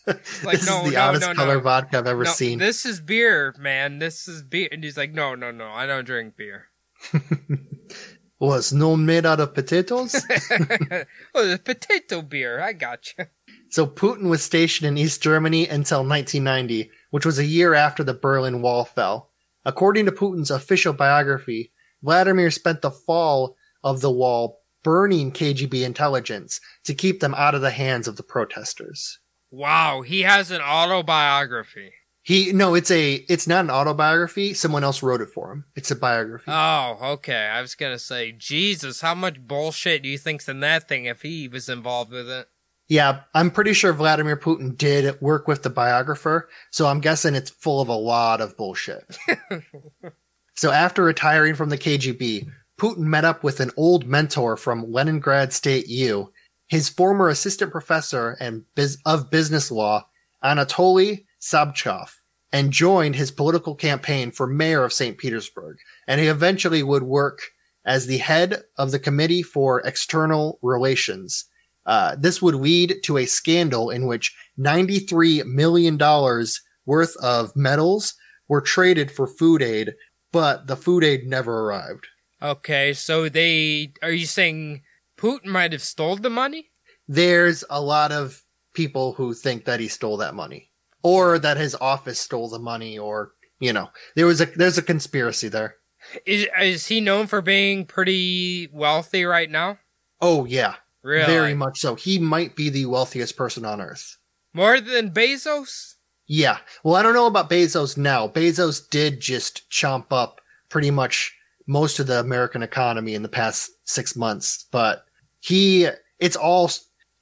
Like, 0.07 0.61
this 0.61 0.69
no, 0.69 0.85
is 0.85 0.91
the 0.91 0.95
no, 0.95 1.01
oddest 1.01 1.27
no, 1.27 1.35
color 1.35 1.55
no. 1.55 1.61
vodka 1.61 1.99
I've 1.99 2.07
ever 2.07 2.23
no, 2.23 2.31
seen. 2.31 2.61
this 2.61 2.87
is 2.87 3.01
beer, 3.01 3.53
man. 3.59 3.99
This 3.99 4.29
is 4.29 4.43
beer, 4.43 4.69
and 4.71 4.85
he's 4.85 4.97
like, 4.97 5.13
no, 5.13 5.35
no, 5.35 5.51
no, 5.51 5.69
I 5.69 5.87
don't 5.87 6.05
drink 6.05 6.37
beer. 6.37 6.69
Was 8.39 8.73
no 8.73 8.97
made 8.97 9.25
out 9.25 9.41
of 9.41 9.55
potatoes? 9.55 10.15
oh, 11.35 11.47
the 11.47 11.61
potato 11.63 12.21
beer. 12.21 12.61
I 12.61 12.75
got 12.75 13.13
you. 13.17 13.27
So 13.71 13.87
Putin 13.87 14.29
was 14.29 14.43
stationed 14.43 14.87
in 14.87 14.99
East 14.99 15.23
Germany 15.23 15.67
until 15.67 15.99
1990, 15.99 16.91
which 17.11 17.25
was 17.25 17.39
a 17.39 17.45
year 17.45 17.75
after 17.75 18.05
the 18.05 18.15
Berlin 18.15 18.61
Wall 18.61 18.85
fell. 18.85 19.31
According 19.65 20.07
to 20.07 20.13
Putin's 20.13 20.51
official 20.51 20.93
biography, 20.93 21.73
Vladimir 22.03 22.51
spent 22.51 22.83
the 22.83 22.91
fall 22.91 23.57
of 23.83 24.01
the 24.01 24.11
wall 24.11 24.61
burning 24.85 25.33
KGB 25.33 25.83
intelligence 25.83 26.61
to 26.85 26.95
keep 26.95 27.21
them 27.21 27.35
out 27.35 27.55
of 27.55 27.63
the 27.63 27.71
hands 27.71 28.07
of 28.07 28.17
the 28.17 28.23
protesters. 28.23 29.19
Wow, 29.51 30.03
he 30.03 30.23
has 30.23 30.51
an 30.51 30.61
autobiography. 30.61 31.93
He 32.27 32.51
no, 32.51 32.75
it's 32.75 32.91
a 32.91 33.15
it's 33.29 33.47
not 33.47 33.65
an 33.67 33.71
autobiography. 33.71 34.53
Someone 34.53 34.83
else 34.83 35.01
wrote 35.01 35.21
it 35.21 35.31
for 35.31 35.53
him. 35.53 35.65
It's 35.77 35.93
a 35.93 35.95
biography. 35.97 36.51
Oh, 36.51 36.99
okay. 37.01 37.47
I 37.47 37.61
was 37.61 37.77
gonna 37.77 38.01
say, 38.01 38.33
Jesus, 38.33 39.01
how 39.01 39.15
much 39.15 39.47
bullshit 39.47 40.03
do 40.03 40.09
you 40.09 40.19
think's 40.19 40.49
in 40.49 40.59
that 40.59 40.89
thing 40.89 41.05
if 41.05 41.23
he 41.23 41.47
was 41.47 41.69
involved 41.69 42.11
with 42.11 42.29
it? 42.29 42.49
Yeah, 42.89 43.21
I'm 43.33 43.53
pretty 43.53 43.75
sure 43.75 43.93
Vladimir 43.93 44.37
Putin 44.37 44.77
did 44.77 45.21
work 45.21 45.47
with 45.47 45.63
the 45.63 45.71
biographer, 45.71 46.49
so 46.73 46.89
I'm 46.89 47.01
guessing 47.01 47.37
it's 47.37 47.51
full 47.51 47.81
of 47.81 47.89
a 47.89 47.95
lot 47.95 48.41
of 48.41 48.57
bullshit. 48.57 49.05
so 50.55 50.73
after 50.73 51.05
retiring 51.05 51.55
from 51.55 51.69
the 51.69 51.79
KGB, 51.79 52.49
Putin 52.77 53.05
met 53.05 53.25
up 53.25 53.45
with 53.45 53.61
an 53.61 53.71
old 53.77 54.09
mentor 54.09 54.57
from 54.57 54.91
Leningrad 54.91 55.53
State 55.53 55.87
U, 55.87 56.33
his 56.67 56.89
former 56.89 57.29
assistant 57.29 57.71
professor 57.71 58.37
and 58.41 58.65
biz- 58.75 58.99
of 59.07 59.31
business 59.31 59.71
law, 59.71 60.09
Anatoly 60.43 61.27
Sobchak, 61.41 62.09
and 62.53 62.73
joined 62.73 63.17
his 63.17 63.31
political 63.31 63.75
campaign 63.75 64.31
for 64.31 64.47
mayor 64.47 64.85
of 64.85 64.93
St. 64.93 65.19
Petersburg. 65.19 65.79
And 66.07 66.21
he 66.21 66.27
eventually 66.27 66.83
would 66.83 67.03
work 67.03 67.41
as 67.85 68.07
the 68.07 68.19
head 68.19 68.63
of 68.77 68.91
the 68.91 68.99
Committee 68.99 69.43
for 69.43 69.81
External 69.81 70.59
Relations. 70.63 71.47
Uh, 71.85 72.17
this 72.19 72.43
would 72.43 72.55
lead 72.55 72.97
to 73.05 73.17
a 73.17 73.27
scandal 73.27 73.91
in 73.91 74.07
which 74.07 74.35
$93 74.59 75.45
million 75.47 75.99
worth 76.85 77.17
of 77.23 77.55
metals 77.55 78.15
were 78.49 78.61
traded 78.61 79.11
for 79.11 79.27
food 79.27 79.63
aid, 79.63 79.95
but 80.33 80.67
the 80.67 80.77
food 80.77 81.05
aid 81.05 81.27
never 81.27 81.65
arrived. 81.65 82.07
Okay, 82.43 82.93
so 82.93 83.29
they 83.29 83.93
are 84.03 84.11
you 84.11 84.27
saying 84.27 84.83
Putin 85.17 85.47
might 85.47 85.73
have 85.73 85.83
stole 85.83 86.17
the 86.17 86.29
money? 86.29 86.71
There's 87.09 87.65
a 87.71 87.81
lot 87.81 88.13
of 88.13 88.43
people 88.75 89.15
who 89.15 89.33
think 89.33 89.65
that 89.65 89.81
he 89.81 89.89
stole 89.89 90.19
that 90.19 90.35
money 90.35 90.71
or 91.03 91.39
that 91.39 91.57
his 91.57 91.75
office 91.77 92.21
stole 92.21 92.49
the 92.49 92.59
money 92.59 92.99
or, 92.99 93.33
you 93.61 93.73
know, 93.73 93.91
there 94.15 94.27
was 94.27 94.41
a 94.41 94.47
there's 94.47 94.79
a 94.79 94.83
conspiracy 94.83 95.49
there. 95.49 95.77
Is 96.25 96.47
is 96.61 96.87
he 96.87 97.01
known 97.01 97.27
for 97.27 97.43
being 97.43 97.85
pretty 97.85 98.69
wealthy 98.73 99.25
right 99.25 99.51
now? 99.51 99.79
Oh 100.21 100.45
yeah. 100.45 100.77
Really? 101.03 101.27
Very 101.27 101.55
much 101.55 101.79
so. 101.79 101.95
He 101.95 102.19
might 102.19 102.57
be 102.57 102.69
the 102.69 102.87
wealthiest 102.87 103.37
person 103.37 103.65
on 103.65 103.81
earth. 103.81 104.17
More 104.53 104.81
than 104.81 105.11
Bezos? 105.11 105.95
Yeah. 106.27 106.59
Well, 106.83 106.97
I 106.97 107.03
don't 107.03 107.15
know 107.15 107.27
about 107.29 107.49
Bezos 107.49 107.97
now. 107.97 108.27
Bezos 108.27 108.89
did 108.91 109.21
just 109.21 109.71
chomp 109.71 110.07
up 110.11 110.41
pretty 110.69 110.91
much 110.91 111.33
most 111.67 112.01
of 112.01 112.09
the 112.09 112.19
American 112.19 112.63
economy 112.63 113.15
in 113.15 113.23
the 113.23 113.29
past 113.29 113.71
six 113.85 114.17
months, 114.17 114.67
but 114.73 115.05
he, 115.41 115.89
it's 116.19 116.37
all, 116.37 116.71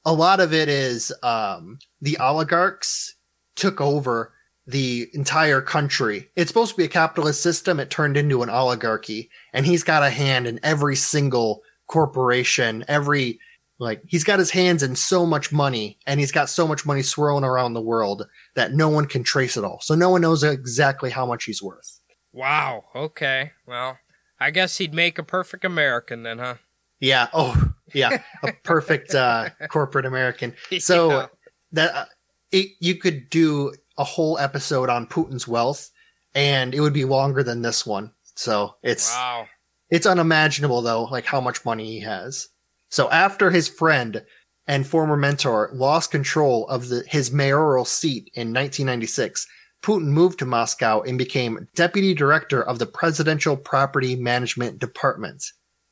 a 0.07 0.13
lot 0.13 0.41
of 0.41 0.55
it 0.55 0.69
is, 0.69 1.13
um, 1.23 1.79
the 2.01 2.17
oligarchs 2.19 3.15
took 3.57 3.81
over 3.81 4.33
the 4.67 5.09
entire 5.13 5.61
country. 5.61 6.31
It's 6.37 6.49
supposed 6.49 6.71
to 6.73 6.77
be 6.77 6.85
a 6.85 6.89
capitalist 6.89 7.43
system. 7.43 7.79
It 7.79 7.91
turned 7.91 8.17
into 8.17 8.43
an 8.43 8.49
oligarchy 8.51 9.31
and 9.53 9.67
he's 9.67 9.83
got 9.83 10.03
a 10.03 10.11
hand 10.11 10.47
in 10.47 10.59
every 10.63 10.97
single 10.97 11.63
corporation, 11.87 12.85
every, 12.89 13.39
like, 13.79 14.01
he's 14.07 14.25
got 14.25 14.39
his 14.39 14.51
hands 14.51 14.83
in 14.83 14.97
so 14.97 15.27
much 15.27 15.53
money 15.53 15.99
and 16.07 16.19
he's 16.21 16.33
got 16.33 16.49
so 16.49 16.67
much 16.67 16.87
money 16.87 17.03
swirling 17.03 17.45
around 17.45 17.75
the 17.75 17.83
world 17.83 18.27
that 18.57 18.73
no 18.73 18.89
one 18.89 19.07
can 19.07 19.23
trace 19.23 19.57
it 19.57 19.65
all. 19.65 19.81
So 19.83 19.95
no 19.95 20.09
one 20.11 20.23
knows 20.23 20.43
exactly 20.43 21.11
how 21.11 21.27
much 21.27 21.45
he's 21.45 21.63
worth. 21.63 22.01
Wow. 22.33 22.85
Okay. 22.95 23.53
Well, 23.67 23.99
I 24.41 24.51
guess 24.51 24.79
he'd 24.79 24.95
make 24.95 25.19
a 25.19 25.23
perfect 25.23 25.65
American 25.65 26.23
then, 26.23 26.39
huh? 26.39 26.55
Yeah. 27.01 27.29
Oh, 27.33 27.73
yeah. 27.93 28.23
A 28.43 28.53
perfect 28.63 29.15
uh, 29.15 29.51
corporate 29.69 30.07
American. 30.07 30.55
So 30.81 31.11
Yeah. 31.11 31.27
that 31.73 32.09
it, 32.55 32.71
you 32.81 32.95
could 32.95 33.29
do 33.31 33.73
a 33.99 34.05
whole 34.05 34.39
episode 34.39 34.89
on 34.89 35.07
Putin's 35.07 35.49
wealth, 35.49 35.91
and 36.35 36.75
it 36.75 36.81
would 36.81 36.93
be 36.93 37.05
longer 37.05 37.43
than 37.43 37.63
this 37.63 37.85
one. 37.85 38.13
So 38.37 38.77
it's 38.83 39.11
Wow. 39.11 39.47
it's 39.91 40.07
unimaginable 40.07 40.83
though, 40.83 41.05
like 41.05 41.27
how 41.27 41.41
much 41.41 41.65
money 41.65 41.87
he 41.87 42.01
has. 42.01 42.49
So 42.91 43.11
after 43.11 43.51
his 43.51 43.69
friend 43.69 44.25
and 44.67 44.87
former 44.87 45.17
mentor 45.17 45.71
lost 45.73 46.11
control 46.11 46.67
of 46.69 46.89
the, 46.89 47.05
his 47.07 47.31
mayoral 47.33 47.85
seat 47.85 48.31
in 48.35 48.49
1996, 48.53 49.47
Putin 49.83 50.07
moved 50.07 50.39
to 50.39 50.47
Moscow 50.47 51.03
and 51.03 51.19
became 51.19 51.69
deputy 51.75 52.15
director 52.15 52.63
of 52.63 52.79
the 52.79 52.87
Presidential 52.87 53.57
Property 53.57 54.17
Management 54.17 54.79
Department. 54.79 55.45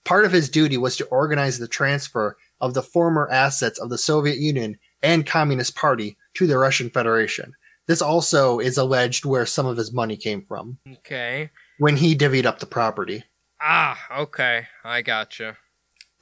Part 0.05 0.25
of 0.25 0.33
his 0.33 0.49
duty 0.49 0.79
was 0.79 0.97
to 0.97 1.05
organize 1.07 1.59
the 1.59 1.69
transfer 1.69 2.37
of 2.61 2.75
the 2.75 2.83
former 2.83 3.29
assets 3.31 3.79
of 3.79 3.91
the 3.91 3.99
Soviet 3.99 4.39
Union 4.39 4.79
and 5.03 5.27
Communist 5.27 5.77
Party 5.77 6.17
to 6.35 6.47
the 6.47 6.59
Russian 6.59 6.91
Federation. 6.91 7.53
This 7.87 8.01
also 8.03 8.59
is 8.61 8.79
alleged 8.79 9.25
where 9.25 9.45
some 9.47 9.67
of 9.67 9.77
his 9.77 9.93
money 9.93 10.17
came 10.17 10.43
from 10.45 10.79
Okay. 10.99 11.51
when 11.79 11.97
he 11.97 12.15
divvied 12.17 12.47
up 12.47 12.59
the 12.61 12.67
property. 12.67 13.25
Ah, 13.61 13.99
okay. 14.21 14.67
I 14.85 15.03
gotcha. 15.03 15.57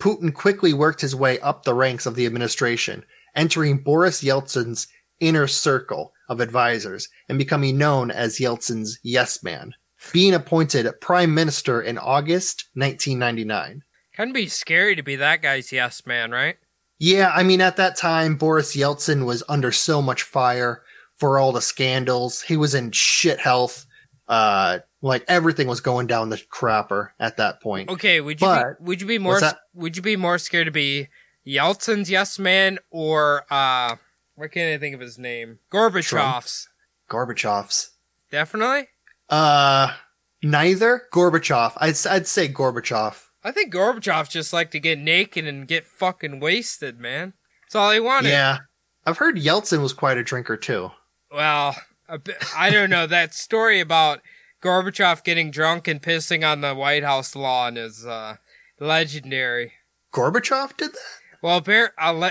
Putin 0.00 0.32
quickly 0.32 0.72
worked 0.72 1.02
his 1.02 1.14
way 1.14 1.38
up 1.40 1.62
the 1.64 1.74
ranks 1.74 2.06
of 2.06 2.14
the 2.14 2.24
administration, 2.26 3.04
entering 3.36 3.78
Boris 3.78 4.22
Yeltsin's 4.22 4.88
inner 5.20 5.46
circle 5.46 6.12
of 6.30 6.40
advisors 6.40 7.08
and 7.28 7.36
becoming 7.38 7.76
known 7.76 8.10
as 8.10 8.38
Yeltsin's 8.38 8.98
yes 9.02 9.42
man, 9.42 9.74
being 10.14 10.32
appointed 10.32 10.88
prime 11.02 11.34
minister 11.34 11.82
in 11.82 11.98
August 11.98 12.70
1999. 12.72 13.82
Can 14.14 14.32
be 14.32 14.48
scary 14.48 14.96
to 14.96 15.02
be 15.02 15.16
that 15.16 15.42
guy's 15.42 15.72
yes 15.72 16.06
man, 16.06 16.30
right? 16.30 16.56
Yeah, 17.00 17.32
I 17.34 17.42
mean, 17.42 17.60
at 17.62 17.76
that 17.78 17.96
time, 17.96 18.36
Boris 18.36 18.76
Yeltsin 18.76 19.24
was 19.24 19.42
under 19.48 19.72
so 19.72 20.00
much 20.02 20.22
fire 20.22 20.82
for 21.16 21.38
all 21.38 21.50
the 21.50 21.62
scandals. 21.62 22.42
He 22.42 22.56
was 22.56 22.74
in 22.74 22.92
shit 22.92 23.40
health. 23.40 23.86
Uh, 24.28 24.80
like 25.02 25.24
everything 25.26 25.66
was 25.66 25.80
going 25.80 26.06
down 26.06 26.28
the 26.28 26.36
crapper 26.36 27.08
at 27.18 27.38
that 27.38 27.60
point. 27.62 27.88
Okay, 27.88 28.20
would 28.20 28.40
you 28.40 28.46
But- 28.46 28.78
be, 28.78 28.84
would 28.84 29.00
you 29.00 29.06
be 29.06 29.18
more 29.18 29.40
would 29.74 29.96
you 29.96 30.02
be 30.02 30.14
more 30.16 30.38
scared 30.38 30.66
to 30.66 30.70
be 30.70 31.08
Yeltsin's 31.46 32.10
yes 32.10 32.38
man 32.38 32.78
or 32.90 33.44
uh 33.50 33.96
what 34.34 34.52
can't 34.52 34.74
I 34.74 34.78
think 34.78 34.94
of 34.94 35.00
his 35.00 35.18
name? 35.18 35.58
Gorbachev's. 35.72 36.68
Gorbachev's. 37.10 37.90
Definitely. 38.30 38.88
Uh, 39.28 39.94
neither. 40.42 41.02
Gorbachev. 41.12 41.72
I'd, 41.76 41.96
I'd 42.06 42.26
say 42.26 42.48
Gorbachev. 42.48 43.22
I 43.42 43.52
think 43.52 43.72
Gorbachev 43.72 44.28
just 44.28 44.52
liked 44.52 44.72
to 44.72 44.80
get 44.80 44.98
naked 44.98 45.46
and 45.46 45.66
get 45.66 45.86
fucking 45.86 46.40
wasted, 46.40 47.00
man. 47.00 47.32
That's 47.62 47.74
all 47.74 47.90
he 47.90 48.00
wanted. 48.00 48.30
Yeah. 48.30 48.58
I've 49.06 49.18
heard 49.18 49.36
Yeltsin 49.36 49.82
was 49.82 49.92
quite 49.92 50.18
a 50.18 50.22
drinker 50.22 50.56
too. 50.56 50.90
Well, 51.32 51.74
bit, 52.22 52.36
I 52.56 52.70
don't 52.70 52.90
know. 52.90 53.06
That 53.10 53.34
story 53.34 53.80
about 53.80 54.20
Gorbachev 54.62 55.24
getting 55.24 55.50
drunk 55.50 55.88
and 55.88 56.02
pissing 56.02 56.46
on 56.46 56.60
the 56.60 56.74
White 56.74 57.02
House 57.04 57.34
lawn 57.34 57.76
is 57.76 58.06
uh, 58.06 58.36
legendary. 58.78 59.72
Gorbachev 60.12 60.76
did 60.76 60.92
that? 60.92 60.98
Well, 61.42 61.62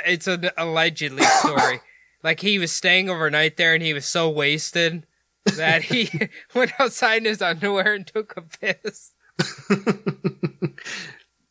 it's 0.05 0.27
an 0.27 0.51
allegedly 0.57 1.23
story. 1.39 1.81
like 2.23 2.41
he 2.41 2.59
was 2.59 2.71
staying 2.71 3.09
overnight 3.09 3.57
there 3.57 3.73
and 3.73 3.81
he 3.81 3.93
was 3.93 4.05
so 4.05 4.29
wasted 4.29 5.05
that 5.55 5.83
he 5.83 6.29
went 6.53 6.71
outside 6.79 7.17
in 7.17 7.25
his 7.25 7.41
underwear 7.41 7.93
and 7.93 8.05
took 8.05 8.35
a 8.37 8.41
piss. 8.41 9.13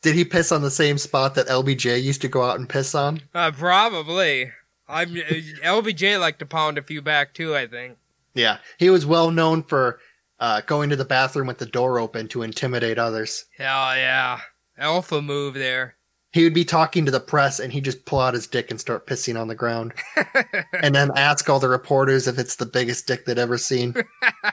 Did 0.03 0.15
he 0.15 0.25
piss 0.25 0.53
on 0.53 0.63
the 0.63 0.71
same 0.71 0.97
spot 0.97 1.35
that 1.35 1.49
LBJ 1.49 2.03
used 2.03 2.21
to 2.23 2.29
go 2.29 2.43
out 2.43 2.59
and 2.59 2.69
piss 2.69 2.95
on? 2.95 3.21
Uh, 3.35 3.51
probably. 3.51 4.53
I'm 4.87 5.11
LBJ 5.11 6.19
liked 6.21 6.39
to 6.39 6.47
pound 6.47 6.79
a 6.79 6.83
few 6.83 7.03
back 7.03 7.35
too. 7.35 7.55
I 7.55 7.67
think. 7.67 7.99
Yeah. 8.35 8.59
He 8.79 8.91
was 8.91 9.05
well 9.05 9.31
known 9.31 9.63
for 9.65 9.99
uh, 10.41 10.61
going 10.63 10.91
to 10.91 10.97
the 10.97 11.05
bathroom 11.05 11.47
with 11.47 11.59
the 11.59 11.67
door 11.67 11.99
open 11.99 12.29
to 12.29 12.43
intimidate 12.43 12.99
others. 12.99 13.47
Hell 13.57 13.97
yeah, 13.97 14.41
alpha 14.77 15.21
move 15.21 15.55
there. 15.55 15.97
He 16.33 16.45
would 16.45 16.55
be 16.55 16.65
talking 16.65 17.05
to 17.07 17.11
the 17.11 17.21
press 17.21 17.59
and 17.59 17.73
he'd 17.73 17.85
just 17.85 18.05
pull 18.05 18.21
out 18.21 18.35
his 18.35 18.47
dick 18.47 18.71
and 18.71 18.79
start 18.79 19.07
pissing 19.07 19.41
on 19.41 19.49
the 19.49 19.55
ground. 19.55 19.95
and 20.73 20.95
then 20.95 21.11
ask 21.17 21.49
all 21.49 21.59
the 21.59 21.69
reporters 21.69 22.29
if 22.29 22.39
it's 22.39 22.57
the 22.57 22.67
biggest 22.67 23.07
dick 23.07 23.25
they'd 23.25 23.39
ever 23.39 23.57
seen. 23.57 23.95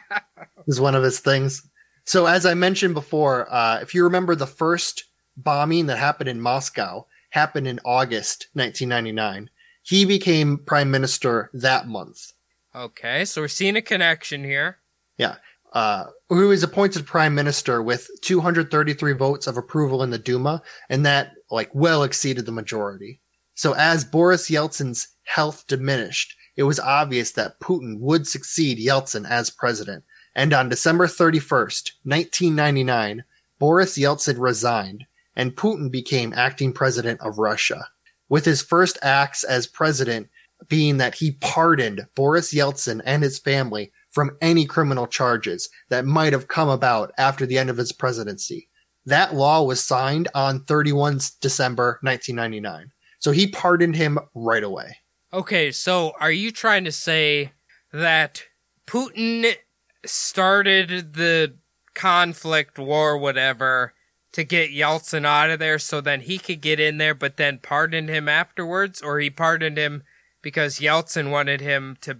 is 0.68 0.80
one 0.80 0.96
of 0.96 1.04
his 1.04 1.20
things. 1.20 1.68
So 2.06 2.26
as 2.26 2.46
I 2.46 2.54
mentioned 2.54 2.94
before, 2.94 3.52
uh, 3.52 3.80
if 3.82 3.94
you 3.94 4.04
remember 4.04 4.36
the 4.36 4.48
first 4.48 5.06
bombing 5.38 5.88
that 5.88 5.98
happened 5.98 6.30
in 6.30 6.40
Moscow 6.40 7.06
happened 7.36 7.68
in 7.68 7.80
August 7.84 8.48
1999. 8.54 9.50
He 9.84 10.06
became 10.06 10.58
prime 10.58 10.90
minister 10.90 11.52
that 11.54 11.88
month. 11.88 12.32
Okay, 12.74 13.26
so 13.26 13.42
we're 13.42 13.48
seeing 13.48 13.76
a 13.76 13.82
connection 13.82 14.44
here. 14.44 14.78
Yeah. 15.18 15.36
Uh, 15.74 16.06
who 16.30 16.48
was 16.48 16.64
appointed 16.64 17.06
prime 17.06 17.36
minister 17.36 17.82
with 17.82 18.10
233 18.22 19.14
votes 19.14 19.48
of 19.48 19.58
approval 19.58 20.02
in 20.04 20.10
the 20.10 20.18
Duma, 20.18 20.62
and 20.90 21.06
that 21.06 21.34
like 21.52 21.70
well 21.74 22.04
exceeded 22.04 22.46
the 22.46 22.52
majority. 22.54 23.20
So 23.56 23.74
as 23.74 24.06
Boris 24.06 24.50
Yeltsin's 24.50 25.10
health 25.24 25.66
diminished, 25.68 26.36
it 26.56 26.64
was 26.64 26.80
obvious 26.80 27.34
that 27.34 27.60
Putin 27.60 28.00
would 28.00 28.26
succeed 28.26 28.78
Yeltsin 28.78 29.30
as 29.30 29.50
president. 29.50 30.06
And 30.36 30.54
on 30.54 30.70
December 30.70 31.08
31st, 31.08 31.92
1999, 32.04 33.24
Boris 33.58 33.98
Yeltsin 33.98 34.40
resigned 34.40 35.06
and 35.36 35.56
Putin 35.56 35.92
became 35.92 36.34
acting 36.34 36.74
president 36.74 37.22
of 37.22 37.38
Russia. 37.38 37.88
With 38.28 38.46
his 38.46 38.62
first 38.62 38.98
acts 39.02 39.44
as 39.44 39.68
president 39.68 40.30
being 40.68 40.98
that 40.98 41.16
he 41.16 41.34
pardoned 41.34 42.08
Boris 42.16 42.54
Yeltsin 42.54 43.02
and 43.06 43.24
his 43.24 43.40
family 43.40 43.92
from 44.12 44.38
any 44.42 44.66
criminal 44.66 45.08
charges 45.08 45.70
that 45.90 46.06
might 46.06 46.34
have 46.34 46.48
come 46.48 46.70
about 46.70 47.12
after 47.18 47.46
the 47.46 47.58
end 47.58 47.70
of 47.70 47.78
his 47.78 47.92
presidency. 47.92 48.70
That 49.06 49.36
law 49.36 49.64
was 49.64 49.84
signed 49.84 50.30
on 50.34 50.64
31 50.64 51.20
December 51.42 52.00
1999. 52.02 52.92
So 53.20 53.32
he 53.32 53.48
pardoned 53.48 53.96
him 53.96 54.18
right 54.34 54.64
away. 54.64 54.98
Okay, 55.34 55.72
so 55.72 56.14
are 56.20 56.32
you 56.32 56.52
trying 56.52 56.86
to 56.86 56.92
say 56.92 57.52
that 57.92 58.44
Putin 58.88 59.56
started 60.10 61.14
the 61.14 61.56
conflict, 61.94 62.78
war, 62.78 63.18
whatever, 63.18 63.94
to 64.34 64.44
get 64.44 64.72
Yeltsin 64.72 65.26
out 65.26 65.50
of 65.50 65.60
there 65.60 65.80
so 65.80 66.02
then 66.02 66.22
he 66.22 66.38
could 66.38 66.62
get 66.62 66.80
in 66.80 66.98
there, 66.98 67.16
but 67.16 67.38
then 67.38 67.60
pardoned 67.60 68.10
him 68.10 68.28
afterwards? 68.28 69.02
Or 69.02 69.20
he 69.20 69.30
pardoned 69.30 69.78
him 69.78 70.04
because 70.42 70.80
Yeltsin 70.80 71.32
wanted 71.32 71.62
him 71.62 71.98
to 72.02 72.18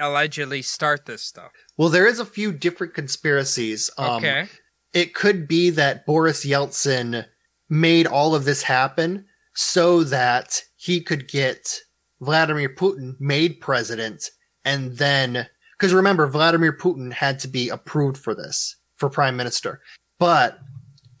allegedly 0.00 0.62
start 0.62 1.06
this 1.06 1.22
stuff? 1.22 1.52
Well, 1.76 1.90
there 1.90 2.06
is 2.06 2.18
a 2.18 2.24
few 2.24 2.52
different 2.52 2.94
conspiracies. 2.94 3.90
Um, 3.98 4.16
Okay. 4.16 4.46
It 4.94 5.14
could 5.14 5.46
be 5.46 5.68
that 5.70 6.06
Boris 6.06 6.46
Yeltsin 6.46 7.26
made 7.68 8.06
all 8.06 8.34
of 8.34 8.46
this 8.46 8.62
happen 8.62 9.26
so 9.54 10.02
that 10.04 10.62
he 10.76 11.00
could 11.02 11.28
get 11.28 11.78
Vladimir 12.20 12.70
Putin 12.70 13.14
made 13.20 13.60
president 13.60 14.30
and 14.64 14.96
then, 14.96 15.46
because 15.78 15.94
remember, 15.94 16.26
Vladimir 16.26 16.72
Putin 16.72 17.12
had 17.12 17.38
to 17.40 17.48
be 17.48 17.68
approved 17.68 18.18
for 18.18 18.34
this, 18.34 18.76
for 18.96 19.08
prime 19.08 19.36
minister. 19.36 19.80
But 20.18 20.58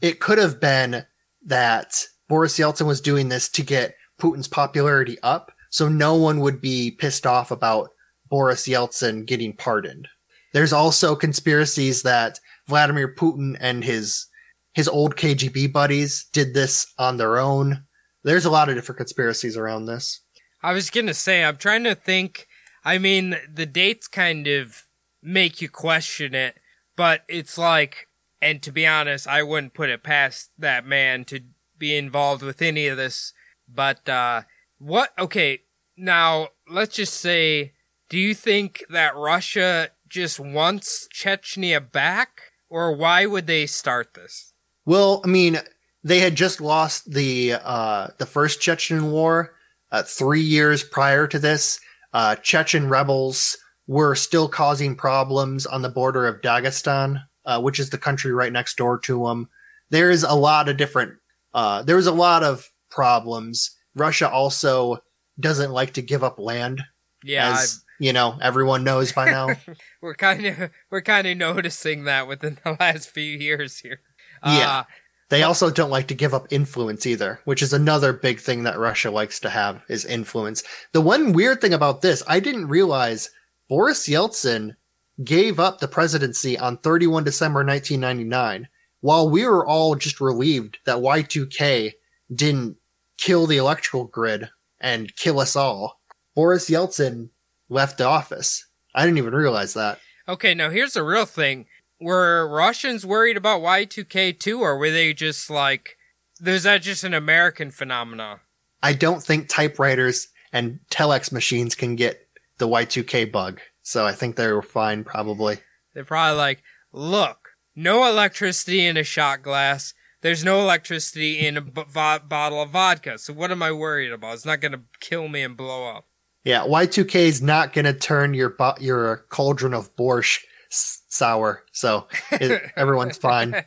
it 0.00 0.18
could 0.18 0.38
have 0.38 0.60
been 0.60 1.04
that 1.46 2.04
Boris 2.28 2.58
Yeltsin 2.58 2.86
was 2.86 3.00
doing 3.00 3.28
this 3.28 3.48
to 3.50 3.62
get 3.62 3.94
Putin's 4.20 4.48
popularity 4.48 5.16
up 5.22 5.52
so 5.70 5.88
no 5.88 6.14
one 6.14 6.40
would 6.40 6.60
be 6.60 6.90
pissed 6.90 7.26
off 7.26 7.50
about 7.50 7.90
Boris 8.28 8.66
Yeltsin 8.66 9.26
getting 9.26 9.52
pardoned. 9.52 10.08
There's 10.52 10.72
also 10.72 11.14
conspiracies 11.14 12.02
that 12.02 12.40
Vladimir 12.66 13.14
Putin 13.14 13.56
and 13.60 13.84
his 13.84 14.26
his 14.74 14.88
old 14.88 15.16
KGB 15.16 15.72
buddies 15.72 16.26
did 16.32 16.54
this 16.54 16.92
on 16.98 17.16
their 17.16 17.38
own. 17.38 17.84
There's 18.22 18.44
a 18.44 18.50
lot 18.50 18.68
of 18.68 18.74
different 18.74 18.98
conspiracies 18.98 19.56
around 19.56 19.86
this. 19.86 20.20
I 20.62 20.72
was 20.72 20.90
gonna 20.90 21.14
say, 21.14 21.44
I'm 21.44 21.56
trying 21.56 21.84
to 21.84 21.94
think. 21.94 22.47
I 22.88 22.96
mean, 22.96 23.36
the 23.52 23.66
dates 23.66 24.08
kind 24.08 24.46
of 24.46 24.84
make 25.22 25.60
you 25.60 25.68
question 25.68 26.34
it, 26.34 26.56
but 26.96 27.22
it's 27.28 27.58
like, 27.58 28.08
and 28.40 28.62
to 28.62 28.72
be 28.72 28.86
honest, 28.86 29.28
I 29.28 29.42
wouldn't 29.42 29.74
put 29.74 29.90
it 29.90 30.02
past 30.02 30.52
that 30.58 30.86
man 30.86 31.26
to 31.26 31.40
be 31.76 31.94
involved 31.94 32.42
with 32.42 32.62
any 32.62 32.86
of 32.86 32.96
this. 32.96 33.34
But, 33.68 34.08
uh, 34.08 34.42
what, 34.78 35.10
okay, 35.18 35.64
now, 35.98 36.48
let's 36.66 36.96
just 36.96 37.12
say, 37.12 37.74
do 38.08 38.16
you 38.16 38.32
think 38.32 38.82
that 38.88 39.14
Russia 39.14 39.90
just 40.08 40.40
wants 40.40 41.08
Chechnya 41.14 41.92
back? 41.92 42.40
Or 42.70 42.96
why 42.96 43.26
would 43.26 43.46
they 43.46 43.66
start 43.66 44.14
this? 44.14 44.54
Well, 44.86 45.20
I 45.24 45.28
mean, 45.28 45.58
they 46.02 46.20
had 46.20 46.36
just 46.36 46.58
lost 46.58 47.12
the 47.12 47.56
uh, 47.62 48.08
the 48.16 48.24
first 48.24 48.62
Chechen 48.62 49.10
war 49.10 49.54
uh, 49.90 50.02
three 50.04 50.40
years 50.40 50.82
prior 50.82 51.26
to 51.26 51.38
this. 51.38 51.80
Uh, 52.12 52.36
Chechen 52.36 52.88
rebels 52.88 53.56
were 53.86 54.14
still 54.14 54.48
causing 54.48 54.94
problems 54.94 55.66
on 55.66 55.82
the 55.82 55.88
border 55.88 56.26
of 56.26 56.40
Dagestan, 56.40 57.22
uh, 57.44 57.60
which 57.60 57.78
is 57.78 57.90
the 57.90 57.98
country 57.98 58.32
right 58.32 58.52
next 58.52 58.76
door 58.76 58.98
to 59.00 59.24
them. 59.24 59.48
There's 59.90 60.22
a 60.22 60.34
lot 60.34 60.68
of 60.68 60.76
different. 60.76 61.14
Uh, 61.54 61.82
there 61.82 61.96
was 61.96 62.06
a 62.06 62.12
lot 62.12 62.42
of 62.42 62.68
problems. 62.90 63.74
Russia 63.94 64.30
also 64.30 64.98
doesn't 65.40 65.70
like 65.70 65.94
to 65.94 66.02
give 66.02 66.22
up 66.22 66.38
land, 66.38 66.82
Yeah, 67.24 67.52
as 67.52 67.82
you 67.98 68.12
know 68.12 68.38
everyone 68.42 68.84
knows 68.84 69.12
by 69.12 69.30
now. 69.30 69.48
we're 70.02 70.14
kind 70.14 70.44
of 70.46 70.70
we're 70.90 71.02
kind 71.02 71.26
of 71.26 71.36
noticing 71.36 72.04
that 72.04 72.28
within 72.28 72.58
the 72.64 72.76
last 72.78 73.10
few 73.10 73.22
years 73.38 73.78
here. 73.78 74.00
Yeah. 74.44 74.84
They 75.30 75.42
also 75.42 75.70
don't 75.70 75.90
like 75.90 76.08
to 76.08 76.14
give 76.14 76.32
up 76.32 76.46
influence 76.50 77.06
either, 77.06 77.40
which 77.44 77.62
is 77.62 77.72
another 77.72 78.12
big 78.12 78.40
thing 78.40 78.62
that 78.62 78.78
Russia 78.78 79.10
likes 79.10 79.38
to 79.40 79.50
have 79.50 79.82
is 79.88 80.04
influence. 80.04 80.62
The 80.92 81.02
one 81.02 81.32
weird 81.32 81.60
thing 81.60 81.74
about 81.74 82.00
this, 82.00 82.22
I 82.26 82.40
didn't 82.40 82.68
realize 82.68 83.30
Boris 83.68 84.08
Yeltsin 84.08 84.76
gave 85.22 85.60
up 85.60 85.80
the 85.80 85.88
presidency 85.88 86.58
on 86.58 86.78
31 86.78 87.24
December 87.24 87.64
1999 87.64 88.68
while 89.00 89.28
we 89.28 89.44
were 89.44 89.66
all 89.66 89.94
just 89.94 90.20
relieved 90.20 90.78
that 90.86 90.98
Y2K 90.98 91.92
didn't 92.34 92.76
kill 93.18 93.46
the 93.46 93.56
electrical 93.56 94.04
grid 94.04 94.48
and 94.80 95.14
kill 95.16 95.40
us 95.40 95.56
all. 95.56 96.00
Boris 96.34 96.70
Yeltsin 96.70 97.30
left 97.68 97.98
the 97.98 98.04
office. 98.04 98.66
I 98.94 99.04
didn't 99.04 99.18
even 99.18 99.34
realize 99.34 99.74
that. 99.74 99.98
Okay, 100.28 100.54
now 100.54 100.70
here's 100.70 100.94
the 100.94 101.02
real 101.02 101.26
thing. 101.26 101.66
Were 102.00 102.48
Russians 102.48 103.04
worried 103.04 103.36
about 103.36 103.60
Y2K 103.60 104.38
too, 104.38 104.60
or 104.60 104.78
were 104.78 104.90
they 104.90 105.12
just 105.12 105.50
like, 105.50 105.96
is 106.44 106.62
that 106.62 106.82
just 106.82 107.04
an 107.04 107.14
American 107.14 107.70
phenomenon? 107.70 108.40
I 108.82 108.92
don't 108.92 109.22
think 109.22 109.48
typewriters 109.48 110.28
and 110.52 110.80
telex 110.90 111.32
machines 111.32 111.74
can 111.74 111.96
get 111.96 112.28
the 112.58 112.68
Y2K 112.68 113.32
bug. 113.32 113.60
So 113.82 114.06
I 114.06 114.12
think 114.12 114.36
they 114.36 114.52
were 114.52 114.62
fine, 114.62 115.02
probably. 115.02 115.58
They're 115.94 116.04
probably 116.04 116.36
like, 116.36 116.62
look, 116.92 117.48
no 117.74 118.06
electricity 118.06 118.86
in 118.86 118.96
a 118.96 119.02
shot 119.04 119.42
glass. 119.42 119.94
There's 120.20 120.44
no 120.44 120.60
electricity 120.60 121.46
in 121.46 121.56
a 121.56 121.60
b- 121.60 121.84
vo- 121.88 122.18
bottle 122.20 122.62
of 122.62 122.70
vodka. 122.70 123.18
So 123.18 123.32
what 123.32 123.50
am 123.50 123.62
I 123.62 123.72
worried 123.72 124.12
about? 124.12 124.34
It's 124.34 124.46
not 124.46 124.60
gonna 124.60 124.82
kill 125.00 125.28
me 125.28 125.42
and 125.42 125.56
blow 125.56 125.88
up. 125.88 126.06
Yeah, 126.44 126.62
Y2K 126.62 127.14
is 127.16 127.42
not 127.42 127.72
going 127.72 127.84
to 127.84 127.92
turn 127.92 128.32
your 128.32 128.50
bo- 128.50 128.76
your 128.80 129.26
cauldron 129.28 129.74
of 129.74 129.94
borscht 129.96 130.40
s- 130.70 131.02
sour. 131.08 131.64
So 131.72 132.08
it, 132.32 132.70
everyone's 132.76 133.16
fine. 133.16 133.62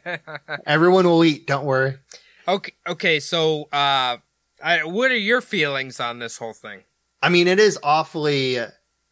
Everyone 0.65 1.05
will 1.05 1.23
eat. 1.23 1.47
Don't 1.47 1.65
worry. 1.65 1.97
Okay, 2.47 2.73
okay. 2.87 3.19
So, 3.19 3.63
uh, 3.71 4.17
I, 4.63 4.83
what 4.83 5.11
are 5.11 5.17
your 5.17 5.41
feelings 5.41 5.99
on 5.99 6.19
this 6.19 6.37
whole 6.37 6.53
thing? 6.53 6.81
I 7.21 7.29
mean, 7.29 7.47
it 7.47 7.59
is 7.59 7.79
awfully 7.83 8.59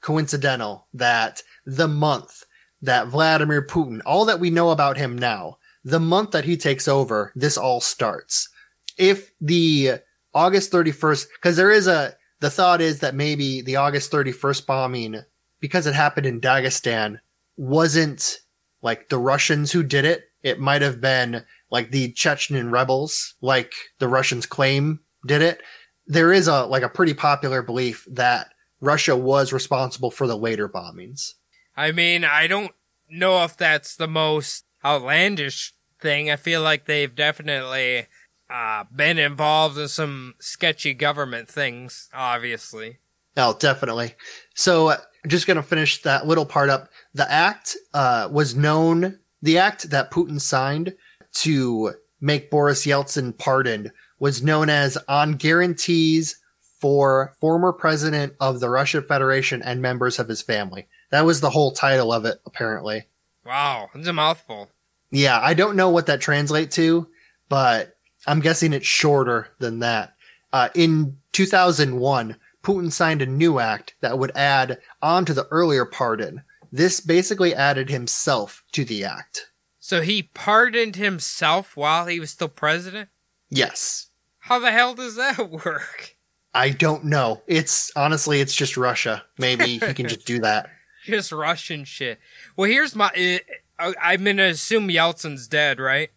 coincidental 0.01 0.87
that 0.93 1.43
the 1.65 1.87
month 1.87 2.43
that 2.81 3.07
Vladimir 3.07 3.65
Putin, 3.65 4.01
all 4.05 4.25
that 4.25 4.39
we 4.39 4.49
know 4.49 4.71
about 4.71 4.97
him 4.97 5.17
now, 5.17 5.57
the 5.83 5.99
month 5.99 6.31
that 6.31 6.45
he 6.45 6.57
takes 6.57 6.87
over, 6.87 7.31
this 7.35 7.57
all 7.57 7.81
starts. 7.81 8.49
If 8.97 9.31
the 9.41 9.99
August 10.33 10.71
31st, 10.71 11.27
because 11.35 11.55
there 11.55 11.71
is 11.71 11.87
a, 11.87 12.15
the 12.39 12.49
thought 12.49 12.81
is 12.81 12.99
that 12.99 13.15
maybe 13.15 13.61
the 13.61 13.75
August 13.75 14.11
31st 14.11 14.65
bombing, 14.65 15.21
because 15.59 15.85
it 15.87 15.93
happened 15.95 16.25
in 16.25 16.41
Dagestan, 16.41 17.19
wasn't 17.59 18.39
like 18.81 19.09
the 19.09 19.17
Russians 19.17 19.73
who 19.73 19.83
did 19.83 20.05
it. 20.05 20.23
It 20.41 20.61
might 20.61 20.81
have 20.81 21.01
been 21.01 21.43
like 21.69 21.91
the 21.91 22.13
Chechen 22.13 22.71
rebels, 22.71 23.35
like 23.41 23.73
the 23.99 24.07
Russians 24.07 24.45
claim 24.45 25.01
did 25.27 25.41
it. 25.41 25.61
There 26.07 26.31
is 26.31 26.47
a, 26.47 26.63
like 26.63 26.83
a 26.83 26.89
pretty 26.89 27.13
popular 27.13 27.61
belief 27.61 28.07
that 28.09 28.53
Russia 28.79 29.15
was 29.17 29.51
responsible 29.51 30.09
for 30.09 30.25
the 30.25 30.37
later 30.37 30.69
bombings. 30.69 31.33
I 31.75 31.91
mean, 31.91 32.23
I 32.23 32.47
don't 32.47 32.71
know 33.09 33.43
if 33.43 33.57
that's 33.57 33.97
the 33.97 34.07
most 34.07 34.63
outlandish 34.85 35.73
thing. 35.99 36.31
I 36.31 36.37
feel 36.37 36.61
like 36.61 36.85
they've 36.85 37.13
definitely 37.13 38.07
uh, 38.49 38.85
been 38.95 39.17
involved 39.17 39.77
in 39.77 39.89
some 39.89 40.35
sketchy 40.39 40.93
government 40.93 41.49
things, 41.49 42.07
obviously. 42.13 42.99
Oh, 43.35 43.57
definitely. 43.59 44.15
So, 44.55 44.95
uh, 45.23 45.27
just 45.27 45.47
going 45.47 45.57
to 45.57 45.63
finish 45.63 46.01
that 46.03 46.27
little 46.27 46.45
part 46.45 46.69
up. 46.69 46.89
The 47.13 47.29
act 47.31 47.75
uh, 47.93 48.29
was 48.31 48.55
known, 48.55 49.19
the 49.41 49.57
act 49.57 49.89
that 49.89 50.11
Putin 50.11 50.39
signed 50.39 50.95
to 51.33 51.93
make 52.21 52.51
Boris 52.51 52.85
Yeltsin 52.85 53.37
pardoned 53.37 53.91
was 54.19 54.43
known 54.43 54.69
as 54.69 54.97
On 55.07 55.33
Guarantees 55.33 56.39
for 56.79 57.33
Former 57.39 57.73
President 57.73 58.33
of 58.39 58.59
the 58.59 58.69
Russian 58.69 59.03
Federation 59.03 59.61
and 59.61 59.81
Members 59.81 60.19
of 60.19 60.27
His 60.27 60.41
Family. 60.41 60.87
That 61.11 61.25
was 61.25 61.41
the 61.41 61.49
whole 61.49 61.71
title 61.71 62.13
of 62.13 62.25
it, 62.25 62.39
apparently. 62.45 63.07
Wow, 63.45 63.89
it's 63.95 64.07
a 64.07 64.13
mouthful. 64.13 64.69
Yeah, 65.11 65.39
I 65.41 65.53
don't 65.53 65.75
know 65.75 65.89
what 65.89 66.05
that 66.05 66.21
translates 66.21 66.75
to, 66.75 67.07
but 67.47 67.97
I'm 68.27 68.41
guessing 68.41 68.73
it's 68.73 68.85
shorter 68.85 69.49
than 69.59 69.79
that. 69.79 70.13
Uh, 70.53 70.69
in 70.75 71.17
2001, 71.31 72.35
Putin 72.63 72.91
signed 72.91 73.21
a 73.21 73.25
new 73.25 73.59
act 73.59 73.95
that 74.01 74.19
would 74.19 74.31
add 74.35 74.79
on 75.01 75.25
to 75.25 75.33
the 75.33 75.47
earlier 75.51 75.85
pardon. 75.85 76.43
This 76.71 76.99
basically 76.99 77.55
added 77.55 77.89
himself 77.89 78.63
to 78.73 78.85
the 78.85 79.03
act. 79.03 79.51
So 79.79 80.01
he 80.01 80.23
pardoned 80.23 80.97
himself 80.97 81.75
while 81.75 82.05
he 82.05 82.19
was 82.19 82.31
still 82.31 82.49
president? 82.49 83.09
Yes. 83.49 84.07
How 84.39 84.59
the 84.59 84.71
hell 84.71 84.93
does 84.93 85.15
that 85.15 85.49
work? 85.65 86.15
I 86.53 86.69
don't 86.69 87.05
know. 87.05 87.41
It's 87.47 87.91
honestly, 87.95 88.41
it's 88.41 88.55
just 88.55 88.77
Russia. 88.77 89.23
Maybe 89.37 89.77
he 89.77 89.93
can 89.93 90.07
just 90.07 90.25
do 90.25 90.39
that. 90.39 90.69
Just 91.05 91.31
Russian 91.31 91.85
shit. 91.85 92.19
Well, 92.57 92.69
here's 92.69 92.93
my. 92.93 93.39
Uh, 93.79 93.93
I'm 93.99 94.25
gonna 94.25 94.43
assume 94.43 94.89
Yeltsin's 94.89 95.47
dead, 95.47 95.79
right? 95.79 96.09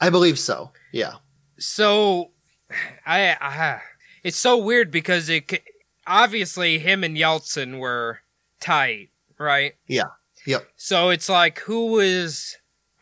I 0.00 0.10
believe 0.10 0.38
so. 0.38 0.70
Yeah. 0.92 1.14
So, 1.58 2.30
I, 3.06 3.36
I 3.40 3.80
it's 4.22 4.36
so 4.36 4.56
weird 4.56 4.90
because 4.90 5.28
it 5.28 5.62
obviously 6.06 6.78
him 6.78 7.04
and 7.04 7.16
Yeltsin 7.16 7.78
were 7.78 8.20
tight, 8.60 9.10
right? 9.38 9.74
Yeah. 9.86 10.10
Yep. 10.46 10.68
So 10.76 11.10
it's 11.10 11.28
like 11.28 11.60
who 11.60 11.98
is 12.00 12.56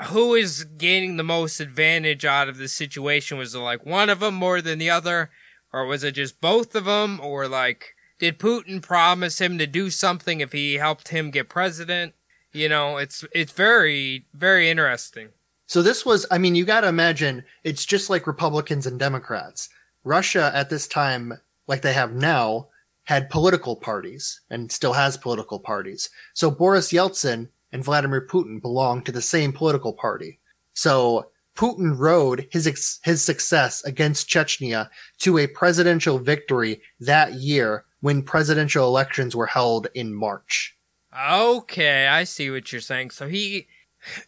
who 0.09 0.35
is 0.35 0.65
gaining 0.65 1.17
the 1.17 1.25
most 1.25 1.61
advantage 1.61 2.25
out 2.25 2.49
of 2.49 2.59
this 2.59 2.73
situation? 2.73 3.39
Was 3.39 3.55
it 3.55 3.59
like 3.59 3.85
one 3.85 4.09
of 4.09 4.21
them 4.21 4.35
more 4.35 4.61
than 4.63 4.79
the 4.79 4.91
other, 4.91 5.31
or 5.73 5.87
was 5.87 6.05
it 6.05 6.13
just 6.13 6.41
both 6.41 6.75
of 6.75 6.85
them, 6.87 7.21
or 7.23 7.49
like 7.49 7.95
did 8.19 8.39
Putin 8.39 8.83
promise 8.83 9.41
him 9.41 9.59
to 9.59 9.67
do 9.67 9.91
something 9.91 10.41
if 10.41 10.53
he 10.53 10.75
helped 10.75 11.09
him 11.09 11.31
get 11.31 11.49
president? 11.49 12.15
You 12.53 12.69
know, 12.69 12.97
it's 12.97 13.25
it's 13.33 13.53
very 13.53 14.27
very 14.35 14.69
interesting. 14.69 15.31
So 15.67 15.83
this 15.83 16.05
was, 16.05 16.27
I 16.33 16.39
mean, 16.39 16.57
you 16.57 16.65
got 16.65 16.81
to 16.81 16.89
imagine 16.89 17.45
it's 17.63 17.87
just 17.87 18.11
like 18.11 18.27
Republicans 18.27 18.87
and 18.87 18.99
Democrats. 18.99 19.69
Russia 20.05 20.51
at 20.55 20.71
this 20.71 20.87
time, 20.87 21.35
like 21.67 21.83
they 21.83 21.93
have 21.93 22.13
now, 22.13 22.69
had 23.05 23.31
political 23.31 23.77
parties 23.77 24.41
and 24.51 24.71
still 24.71 24.93
has 24.93 25.17
political 25.17 25.59
parties. 25.59 26.11
So 26.35 26.51
Boris 26.51 26.93
Yeltsin 26.93 27.49
and 27.73 27.85
Vladimir 27.85 28.27
Putin 28.27 28.61
belong 28.61 29.03
to 29.03 29.13
the 29.13 29.23
same 29.23 29.53
political 29.53 29.93
party. 29.93 30.39
So 30.75 31.31
Putin 31.57 31.99
rode 31.99 32.49
his 32.51 32.67
ex- 32.67 33.01
his 33.03 33.23
success 33.25 33.85
against 33.85 34.29
Chechnya 34.29 34.89
to 35.19 35.39
a 35.39 35.47
presidential 35.47 36.19
victory 36.19 36.81
that 37.01 37.35
year 37.35 37.85
when 38.01 38.23
presidential 38.23 38.87
elections 38.87 39.37
were 39.37 39.47
held 39.47 39.89
in 39.95 40.15
March. 40.15 40.77
Okay, 41.15 42.07
I 42.07 42.25
see 42.25 42.51
what 42.51 42.71
you're 42.71 42.81
saying. 42.81 43.11
So 43.11 43.29
he 43.29 43.67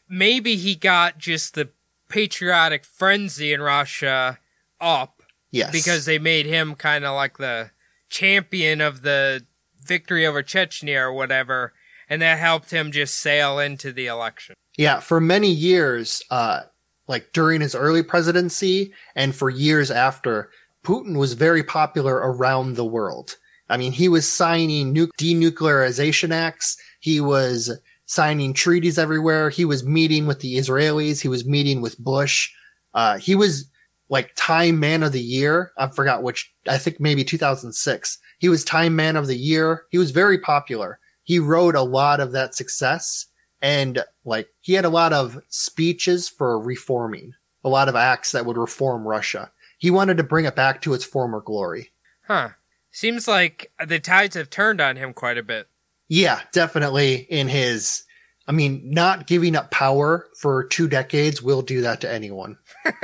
maybe 0.09 0.57
he 0.57 0.75
got 0.75 1.19
just 1.19 1.55
the 1.55 1.71
patriotic 2.09 2.85
frenzy 2.85 3.53
in 3.53 3.63
Russia 3.63 4.39
up 4.81 5.22
Yes. 5.53 5.71
because 5.71 6.07
they 6.07 6.19
made 6.19 6.47
him 6.47 6.75
kind 6.75 7.05
of 7.05 7.15
like 7.15 7.39
the 7.39 7.71
champion 8.09 8.81
of 8.81 9.03
the 9.03 9.47
victory 9.85 10.27
over 10.27 10.43
Chechnya 10.43 11.01
or 11.01 11.13
whatever, 11.13 11.73
and 12.09 12.21
that 12.23 12.39
helped 12.39 12.71
him 12.71 12.91
just 12.91 13.17
sail 13.17 13.59
into 13.59 13.93
the 13.93 14.07
election. 14.07 14.55
Yeah, 14.77 15.01
for 15.01 15.21
many 15.21 15.51
years, 15.51 16.23
uh, 16.31 16.63
like 17.07 17.33
during 17.33 17.61
his 17.61 17.75
early 17.75 18.03
presidency 18.03 18.93
and 19.15 19.35
for 19.35 19.51
years 19.51 19.91
after, 19.91 20.51
Putin 20.85 21.19
was 21.19 21.35
very 21.35 21.63
popular 21.63 22.17
around 22.17 22.75
the 22.75 22.85
world. 22.85 23.37
I 23.69 23.77
mean, 23.77 23.93
he 23.93 24.09
was 24.09 24.29
signing 24.29 24.93
nu- 24.93 25.11
denuclearization 25.19 26.33
acts. 26.33 26.77
He 27.01 27.21
was 27.21 27.79
signing 28.07 28.53
treaties 28.53 28.99
everywhere. 28.99 29.51
He 29.51 29.65
was 29.65 29.85
meeting 29.85 30.27
with 30.27 30.41
the 30.41 30.57
Israelis. 30.57 31.21
He 31.21 31.29
was 31.29 31.45
meeting 31.47 31.81
with 31.81 31.99
Bush. 31.99 32.51
Uh, 32.95 33.19
he 33.19 33.35
was 33.35 33.71
like 34.09 34.33
Time 34.37 34.79
Man 34.79 35.03
of 35.03 35.13
the 35.13 35.21
Year. 35.21 35.73
I 35.79 35.89
forgot 35.89 36.23
which, 36.23 36.53
I 36.69 36.79
think 36.79 37.01
maybe 37.01 37.25
2006. 37.25 38.19
He 38.39 38.49
was 38.49 38.65
Time 38.65 38.97
Man 38.97 39.17
of 39.17 39.27
the 39.27 39.37
Year. 39.37 39.85
He 39.91 39.99
was 39.99 40.11
very 40.11 40.39
popular. 40.39 40.99
He 41.25 41.39
rode 41.39 41.77
a 41.77 41.83
lot 41.83 42.21
of 42.21 42.33
that 42.33 42.55
success 42.55 43.27
and 43.63 44.05
like 44.25 44.49
he 44.61 44.75
had 44.75 44.85
a 44.85 44.91
lot 44.91 45.13
of 45.13 45.41
speeches 45.49 46.29
for 46.29 46.61
reforming, 46.61 47.33
a 47.65 47.69
lot 47.69 47.89
of 47.89 47.95
acts 47.95 48.33
that 48.33 48.45
would 48.45 48.59
reform 48.59 49.07
Russia. 49.07 49.53
He 49.79 49.91
wanted 49.91 50.17
to 50.19 50.25
bring 50.25 50.45
it 50.45 50.57
back 50.57 50.83
to 50.83 50.95
its 50.95 51.05
former 51.05 51.41
glory. 51.41 51.93
Huh. 52.27 52.51
Seems 52.91 53.27
like 53.27 53.71
the 53.85 54.01
tides 54.01 54.37
have 54.37 54.51
turned 54.51 54.81
on 54.81 54.97
him 54.97 55.15
quite 55.15 55.39
a 55.39 55.43
bit. 55.43 55.69
Yeah, 56.09 56.41
definitely 56.53 57.27
in 57.31 57.49
his, 57.49 58.03
I 58.47 58.53
mean, 58.53 58.83
not 58.85 59.27
giving 59.27 59.55
up 59.55 59.71
power 59.71 60.27
for 60.37 60.65
two 60.65 60.89
decades 60.89 61.43
will 61.43 61.63
do 61.63 61.81
that 61.83 62.01
to 62.03 62.13
anyone. 62.13 62.59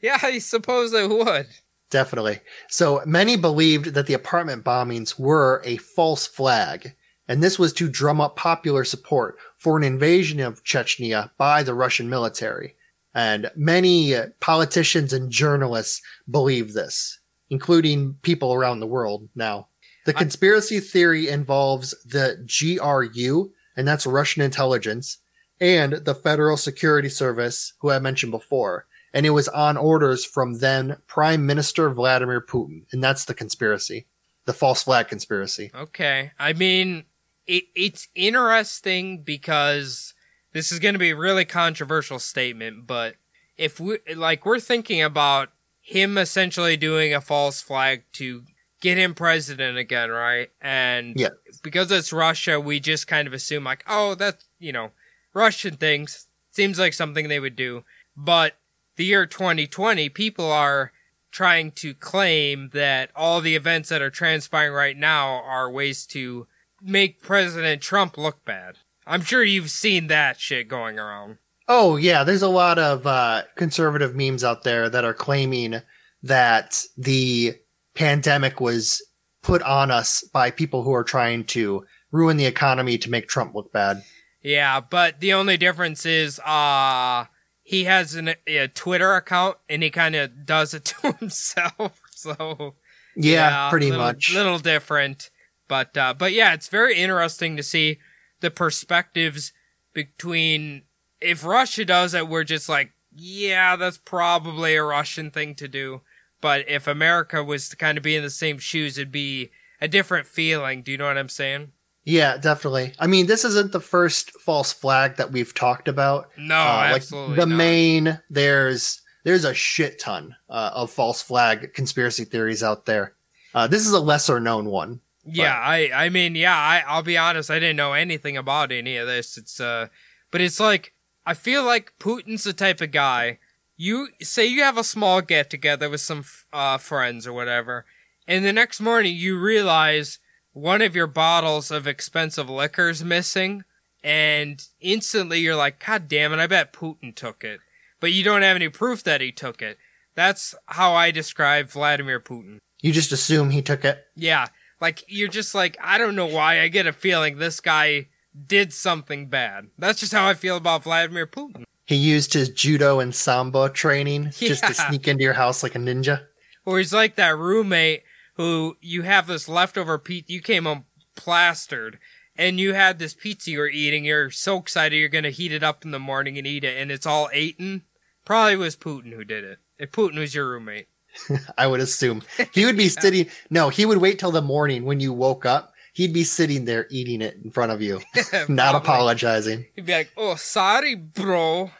Yeah, 0.00 0.18
I 0.22 0.38
suppose 0.38 0.92
it 0.92 1.08
would. 1.08 1.46
Definitely. 1.90 2.40
So 2.68 3.02
many 3.04 3.36
believed 3.36 3.94
that 3.94 4.06
the 4.06 4.14
apartment 4.14 4.64
bombings 4.64 5.18
were 5.18 5.62
a 5.64 5.76
false 5.76 6.26
flag, 6.26 6.94
and 7.28 7.42
this 7.42 7.58
was 7.58 7.72
to 7.74 7.88
drum 7.88 8.20
up 8.20 8.36
popular 8.36 8.84
support 8.84 9.36
for 9.56 9.76
an 9.76 9.84
invasion 9.84 10.40
of 10.40 10.64
Chechnya 10.64 11.30
by 11.36 11.62
the 11.62 11.74
Russian 11.74 12.08
military. 12.08 12.74
And 13.14 13.50
many 13.54 14.14
politicians 14.40 15.12
and 15.12 15.30
journalists 15.30 16.00
believe 16.30 16.72
this, 16.72 17.20
including 17.50 18.14
people 18.22 18.54
around 18.54 18.80
the 18.80 18.86
world 18.86 19.28
now. 19.34 19.68
The 20.06 20.14
conspiracy 20.14 20.80
theory 20.80 21.28
involves 21.28 21.94
the 22.04 22.44
GRU, 22.48 23.52
and 23.76 23.86
that's 23.86 24.06
Russian 24.06 24.42
intelligence, 24.42 25.18
and 25.60 25.92
the 25.92 26.14
Federal 26.14 26.56
Security 26.56 27.08
Service, 27.08 27.74
who 27.80 27.90
I 27.90 27.98
mentioned 27.98 28.32
before. 28.32 28.86
And 29.14 29.26
it 29.26 29.30
was 29.30 29.48
on 29.48 29.76
orders 29.76 30.24
from 30.24 30.60
then 30.60 30.96
Prime 31.06 31.44
Minister 31.44 31.90
Vladimir 31.90 32.40
Putin. 32.40 32.84
And 32.92 33.04
that's 33.04 33.26
the 33.26 33.34
conspiracy. 33.34 34.06
The 34.46 34.54
false 34.54 34.82
flag 34.84 35.08
conspiracy. 35.08 35.70
Okay. 35.74 36.32
I 36.38 36.54
mean, 36.54 37.04
it, 37.46 37.64
it's 37.76 38.08
interesting 38.14 39.22
because 39.22 40.14
this 40.52 40.72
is 40.72 40.78
going 40.78 40.94
to 40.94 40.98
be 40.98 41.10
a 41.10 41.16
really 41.16 41.44
controversial 41.44 42.18
statement, 42.18 42.86
but 42.86 43.16
if 43.56 43.78
we, 43.78 43.98
like, 44.16 44.46
we're 44.46 44.60
thinking 44.60 45.02
about 45.02 45.50
him 45.80 46.16
essentially 46.16 46.76
doing 46.76 47.14
a 47.14 47.20
false 47.20 47.60
flag 47.60 48.04
to 48.14 48.44
get 48.82 48.98
him 48.98 49.14
president 49.14 49.78
again, 49.78 50.10
right? 50.10 50.50
And 50.60 51.18
Yeah. 51.18 51.30
because 51.62 51.90
it's 51.90 52.12
Russia, 52.12 52.60
we 52.60 52.78
just 52.80 53.06
kind 53.06 53.26
of 53.26 53.32
assume, 53.32 53.64
like, 53.64 53.82
oh, 53.88 54.14
that's, 54.14 54.44
you 54.58 54.72
know, 54.72 54.90
Russian 55.32 55.76
things. 55.78 56.26
Seems 56.50 56.78
like 56.78 56.92
something 56.92 57.28
they 57.28 57.40
would 57.40 57.56
do. 57.56 57.84
But 58.14 58.56
the 58.96 59.06
year 59.06 59.24
2020, 59.24 60.10
people 60.10 60.52
are 60.52 60.92
trying 61.30 61.70
to 61.70 61.94
claim 61.94 62.68
that 62.74 63.10
all 63.16 63.40
the 63.40 63.56
events 63.56 63.88
that 63.88 64.02
are 64.02 64.10
transpiring 64.10 64.74
right 64.74 64.98
now 64.98 65.42
are 65.44 65.70
ways 65.70 66.04
to 66.08 66.46
make 66.82 67.22
President 67.22 67.80
Trump 67.80 68.18
look 68.18 68.44
bad. 68.44 68.78
I'm 69.06 69.22
sure 69.22 69.42
you've 69.42 69.70
seen 69.70 70.08
that 70.08 70.38
shit 70.38 70.68
going 70.68 70.98
around. 70.98 71.38
Oh, 71.68 71.96
yeah. 71.96 72.22
There's 72.24 72.42
a 72.42 72.48
lot 72.48 72.78
of 72.78 73.06
uh, 73.06 73.44
conservative 73.56 74.14
memes 74.14 74.44
out 74.44 74.64
there 74.64 74.90
that 74.90 75.04
are 75.04 75.14
claiming 75.14 75.80
that 76.24 76.82
the 76.98 77.54
pandemic 77.94 78.60
was 78.60 79.04
put 79.42 79.62
on 79.62 79.90
us 79.90 80.22
by 80.32 80.50
people 80.50 80.82
who 80.82 80.92
are 80.94 81.04
trying 81.04 81.44
to 81.44 81.84
ruin 82.10 82.36
the 82.36 82.46
economy 82.46 82.98
to 82.98 83.10
make 83.10 83.28
Trump 83.28 83.54
look 83.54 83.72
bad. 83.72 84.02
Yeah, 84.42 84.80
but 84.80 85.20
the 85.20 85.32
only 85.32 85.56
difference 85.56 86.04
is, 86.04 86.38
uh, 86.40 87.26
he 87.62 87.84
has 87.84 88.14
an, 88.14 88.34
a 88.46 88.68
Twitter 88.68 89.14
account 89.14 89.56
and 89.68 89.82
he 89.82 89.90
kind 89.90 90.14
of 90.14 90.44
does 90.44 90.74
it 90.74 90.84
to 91.02 91.12
himself. 91.12 92.00
So, 92.10 92.74
Yeah, 93.16 93.70
pretty 93.70 93.90
little, 93.90 94.04
much. 94.04 94.32
Little 94.34 94.58
different, 94.58 95.30
but 95.68 95.96
uh, 95.96 96.14
but 96.14 96.32
yeah, 96.32 96.54
it's 96.54 96.68
very 96.68 96.96
interesting 96.96 97.56
to 97.56 97.62
see 97.62 97.98
the 98.40 98.50
perspectives 98.50 99.52
between 99.92 100.82
if 101.20 101.44
Russia 101.44 101.84
does 101.84 102.14
it, 102.14 102.28
we're 102.28 102.44
just 102.44 102.68
like, 102.68 102.92
yeah, 103.14 103.76
that's 103.76 103.98
probably 103.98 104.74
a 104.74 104.82
Russian 104.82 105.30
thing 105.30 105.54
to 105.56 105.68
do. 105.68 106.02
But 106.42 106.68
if 106.68 106.86
America 106.86 107.42
was 107.42 107.70
to 107.70 107.76
kind 107.76 107.96
of 107.96 108.04
be 108.04 108.16
in 108.16 108.22
the 108.22 108.28
same 108.28 108.58
shoes, 108.58 108.98
it'd 108.98 109.10
be 109.10 109.50
a 109.80 109.88
different 109.88 110.26
feeling. 110.26 110.82
Do 110.82 110.92
you 110.92 110.98
know 110.98 111.06
what 111.06 111.16
I'm 111.16 111.30
saying? 111.30 111.72
Yeah, 112.04 112.36
definitely. 112.36 112.92
I 112.98 113.06
mean, 113.06 113.26
this 113.26 113.44
isn't 113.44 113.72
the 113.72 113.80
first 113.80 114.32
false 114.40 114.72
flag 114.72 115.16
that 115.16 115.30
we've 115.32 115.54
talked 115.54 115.86
about. 115.88 116.28
No, 116.36 116.56
Uh, 116.56 116.66
like 116.90 116.96
absolutely 116.96 117.36
the 117.36 117.46
not. 117.46 117.56
main 117.56 118.20
there's 118.28 119.00
there's 119.24 119.44
a 119.44 119.54
shit 119.54 120.00
ton 120.00 120.34
uh, 120.50 120.72
of 120.74 120.90
false 120.90 121.22
flag 121.22 121.72
conspiracy 121.74 122.24
theories 122.24 122.62
out 122.62 122.84
there. 122.86 123.14
Uh, 123.54 123.68
this 123.68 123.86
is 123.86 123.92
a 123.92 124.00
lesser 124.00 124.40
known 124.40 124.66
one. 124.66 125.00
Yeah, 125.24 125.54
I 125.56 125.90
I 125.94 126.08
mean, 126.08 126.34
yeah, 126.34 126.56
I 126.56 126.82
I'll 126.84 127.04
be 127.04 127.16
honest, 127.16 127.48
I 127.52 127.60
didn't 127.60 127.76
know 127.76 127.92
anything 127.92 128.36
about 128.36 128.72
any 128.72 128.96
of 128.96 129.06
this. 129.06 129.38
It's 129.38 129.60
uh 129.60 129.86
but 130.32 130.40
it's 130.40 130.58
like 130.58 130.94
I 131.24 131.34
feel 131.34 131.62
like 131.62 131.92
Putin's 132.00 132.42
the 132.42 132.52
type 132.52 132.80
of 132.80 132.90
guy 132.90 133.38
you 133.82 134.08
say 134.20 134.46
you 134.46 134.62
have 134.62 134.78
a 134.78 134.84
small 134.84 135.20
get 135.20 135.50
together 135.50 135.90
with 135.90 136.00
some 136.00 136.24
uh 136.52 136.78
friends 136.78 137.26
or 137.26 137.32
whatever, 137.32 137.84
and 138.28 138.44
the 138.44 138.52
next 138.52 138.80
morning 138.80 139.16
you 139.16 139.38
realize 139.38 140.20
one 140.52 140.82
of 140.82 140.94
your 140.94 141.06
bottles 141.06 141.70
of 141.70 141.86
expensive 141.86 142.48
liquor's 142.48 143.02
missing 143.02 143.64
and 144.04 144.66
instantly 144.80 145.40
you're 145.40 145.56
like, 145.56 145.84
God 145.84 146.08
damn 146.08 146.32
it, 146.32 146.38
I 146.38 146.46
bet 146.46 146.72
Putin 146.72 147.14
took 147.14 147.44
it. 147.44 147.60
But 148.00 148.12
you 148.12 148.24
don't 148.24 148.42
have 148.42 148.56
any 148.56 148.68
proof 148.68 149.02
that 149.04 149.20
he 149.20 149.32
took 149.32 149.62
it. 149.62 149.78
That's 150.14 150.54
how 150.66 150.92
I 150.92 151.10
describe 151.10 151.68
Vladimir 151.68 152.20
Putin. 152.20 152.58
You 152.80 152.92
just 152.92 153.12
assume 153.12 153.50
he 153.50 153.62
took 153.62 153.84
it. 153.84 154.04
Yeah. 154.16 154.46
Like, 154.80 155.04
you're 155.06 155.28
just 155.28 155.54
like, 155.54 155.76
I 155.80 155.98
don't 155.98 156.16
know 156.16 156.26
why. 156.26 156.60
I 156.60 156.68
get 156.68 156.88
a 156.88 156.92
feeling 156.92 157.38
this 157.38 157.60
guy 157.60 158.08
did 158.46 158.72
something 158.72 159.28
bad. 159.28 159.68
That's 159.78 160.00
just 160.00 160.12
how 160.12 160.26
I 160.26 160.34
feel 160.34 160.56
about 160.56 160.82
Vladimir 160.82 161.26
Putin. 161.26 161.62
He 161.84 161.96
used 161.96 162.32
his 162.32 162.48
judo 162.50 163.00
and 163.00 163.14
sambo 163.14 163.68
training 163.68 164.30
just 164.38 164.64
to 164.64 164.74
sneak 164.74 165.08
into 165.08 165.24
your 165.24 165.34
house 165.34 165.62
like 165.62 165.74
a 165.74 165.78
ninja. 165.78 166.26
Or 166.64 166.78
he's 166.78 166.92
like 166.92 167.16
that 167.16 167.36
roommate 167.36 168.02
who 168.36 168.76
you 168.80 169.02
have 169.02 169.26
this 169.26 169.48
leftover 169.48 169.98
pizza. 169.98 170.32
You 170.32 170.40
came 170.40 170.64
home 170.64 170.84
plastered 171.16 171.98
and 172.36 172.58
you 172.58 172.74
had 172.74 172.98
this 172.98 173.14
pizza 173.14 173.50
you 173.50 173.58
were 173.58 173.68
eating. 173.68 174.04
You're 174.04 174.30
so 174.30 174.58
excited 174.58 174.96
you're 174.96 175.08
going 175.08 175.24
to 175.24 175.30
heat 175.30 175.52
it 175.52 175.62
up 175.62 175.84
in 175.84 175.90
the 175.90 175.98
morning 175.98 176.38
and 176.38 176.46
eat 176.46 176.64
it 176.64 176.76
and 176.78 176.90
it's 176.90 177.06
all 177.06 177.28
eaten. 177.34 177.82
Probably 178.24 178.56
was 178.56 178.76
Putin 178.76 179.12
who 179.12 179.24
did 179.24 179.44
it. 179.44 179.58
If 179.78 179.90
Putin 179.92 180.18
was 180.18 180.34
your 180.34 180.48
roommate. 180.48 180.86
I 181.58 181.66
would 181.66 181.80
assume 181.80 182.22
he 182.52 182.64
would 182.64 182.76
be 182.76 182.88
sitting. 182.88 183.26
No, 183.50 183.68
he 183.68 183.84
would 183.84 183.98
wait 183.98 184.18
till 184.18 184.30
the 184.30 184.40
morning 184.40 184.84
when 184.84 185.00
you 185.00 185.12
woke 185.12 185.44
up. 185.44 185.71
He'd 185.92 186.12
be 186.14 186.24
sitting 186.24 186.64
there 186.64 186.86
eating 186.90 187.20
it 187.20 187.36
in 187.44 187.50
front 187.50 187.72
of 187.72 187.82
you, 187.82 188.00
not 188.48 188.70
Probably. 188.72 188.78
apologizing. 188.78 189.66
He'd 189.76 189.84
be 189.86 189.92
like, 189.92 190.10
oh, 190.16 190.36
sorry, 190.36 190.94
bro. 190.94 191.70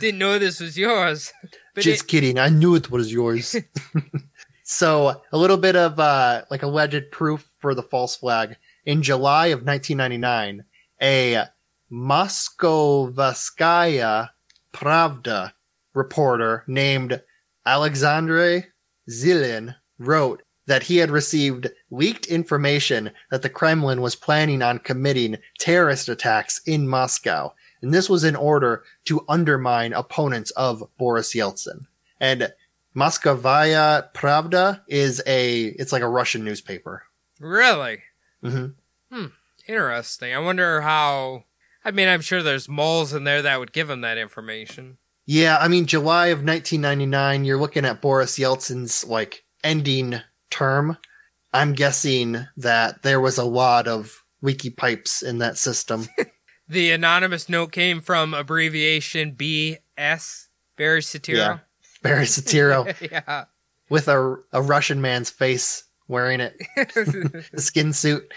Didn't 0.00 0.18
know 0.18 0.38
this 0.38 0.60
was 0.60 0.76
yours. 0.78 1.32
But 1.74 1.84
Just 1.84 2.04
it- 2.04 2.08
kidding. 2.08 2.38
I 2.38 2.48
knew 2.48 2.74
it 2.74 2.90
was 2.90 3.12
yours. 3.12 3.54
So 4.68 5.22
a 5.32 5.38
little 5.38 5.58
bit 5.58 5.76
of 5.76 6.00
uh, 6.00 6.42
like 6.50 6.64
alleged 6.64 7.12
proof 7.12 7.46
for 7.60 7.72
the 7.72 7.84
false 7.84 8.16
flag. 8.16 8.56
In 8.84 9.00
July 9.00 9.46
of 9.48 9.62
1999, 9.62 10.64
a 11.00 11.44
Moskovskaya 11.92 14.30
Pravda 14.72 15.52
reporter 15.94 16.64
named 16.66 17.22
Alexandre 17.64 18.64
Zhilin 19.08 19.76
wrote 19.98 20.42
that 20.66 20.84
he 20.84 20.98
had 20.98 21.10
received 21.10 21.68
leaked 21.90 22.26
information 22.26 23.10
that 23.30 23.42
the 23.42 23.48
Kremlin 23.48 24.00
was 24.00 24.16
planning 24.16 24.62
on 24.62 24.78
committing 24.78 25.38
terrorist 25.58 26.08
attacks 26.08 26.60
in 26.66 26.88
Moscow. 26.88 27.52
And 27.82 27.94
this 27.94 28.10
was 28.10 28.24
in 28.24 28.36
order 28.36 28.82
to 29.04 29.24
undermine 29.28 29.92
opponents 29.92 30.50
of 30.52 30.82
Boris 30.98 31.34
Yeltsin. 31.34 31.86
And 32.20 32.52
Moskovaya 32.96 34.12
Pravda 34.12 34.80
is 34.88 35.22
a, 35.26 35.66
it's 35.66 35.92
like 35.92 36.02
a 36.02 36.08
Russian 36.08 36.44
newspaper. 36.44 37.04
Really? 37.38 37.98
hmm 38.42 38.68
Interesting. 39.68 40.34
I 40.34 40.38
wonder 40.38 40.80
how. 40.80 41.44
I 41.84 41.90
mean, 41.90 42.08
I'm 42.08 42.20
sure 42.20 42.42
there's 42.42 42.68
moles 42.68 43.12
in 43.12 43.24
there 43.24 43.42
that 43.42 43.58
would 43.58 43.72
give 43.72 43.90
him 43.90 44.00
that 44.02 44.18
information. 44.18 44.98
Yeah, 45.24 45.58
I 45.60 45.68
mean, 45.68 45.86
July 45.86 46.28
of 46.28 46.44
1999, 46.44 47.44
you're 47.44 47.58
looking 47.58 47.84
at 47.84 48.00
Boris 48.00 48.38
Yeltsin's 48.38 49.04
like 49.04 49.44
ending 49.64 50.20
term. 50.50 50.96
I'm 51.52 51.72
guessing 51.72 52.46
that 52.56 53.02
there 53.02 53.20
was 53.20 53.38
a 53.38 53.44
lot 53.44 53.88
of 53.88 54.22
leaky 54.42 54.70
pipes 54.70 55.22
in 55.22 55.38
that 55.38 55.56
system. 55.58 56.08
The 56.68 56.90
anonymous 56.90 57.48
note 57.48 57.70
came 57.70 58.00
from 58.00 58.34
abbreviation 58.34 59.36
BS. 59.36 60.46
Barry 60.76 61.00
Soetoro. 61.00 61.36
Yeah. 61.36 61.58
Barry 62.02 62.24
Soetoro 62.24 62.92
Yeah. 63.12 63.44
with 63.88 64.08
a, 64.08 64.38
a 64.52 64.62
Russian 64.62 65.00
man's 65.00 65.30
face 65.30 65.84
wearing 66.08 66.40
it, 66.40 66.56
the 66.76 67.44
skin 67.56 67.92
suit. 67.92 68.32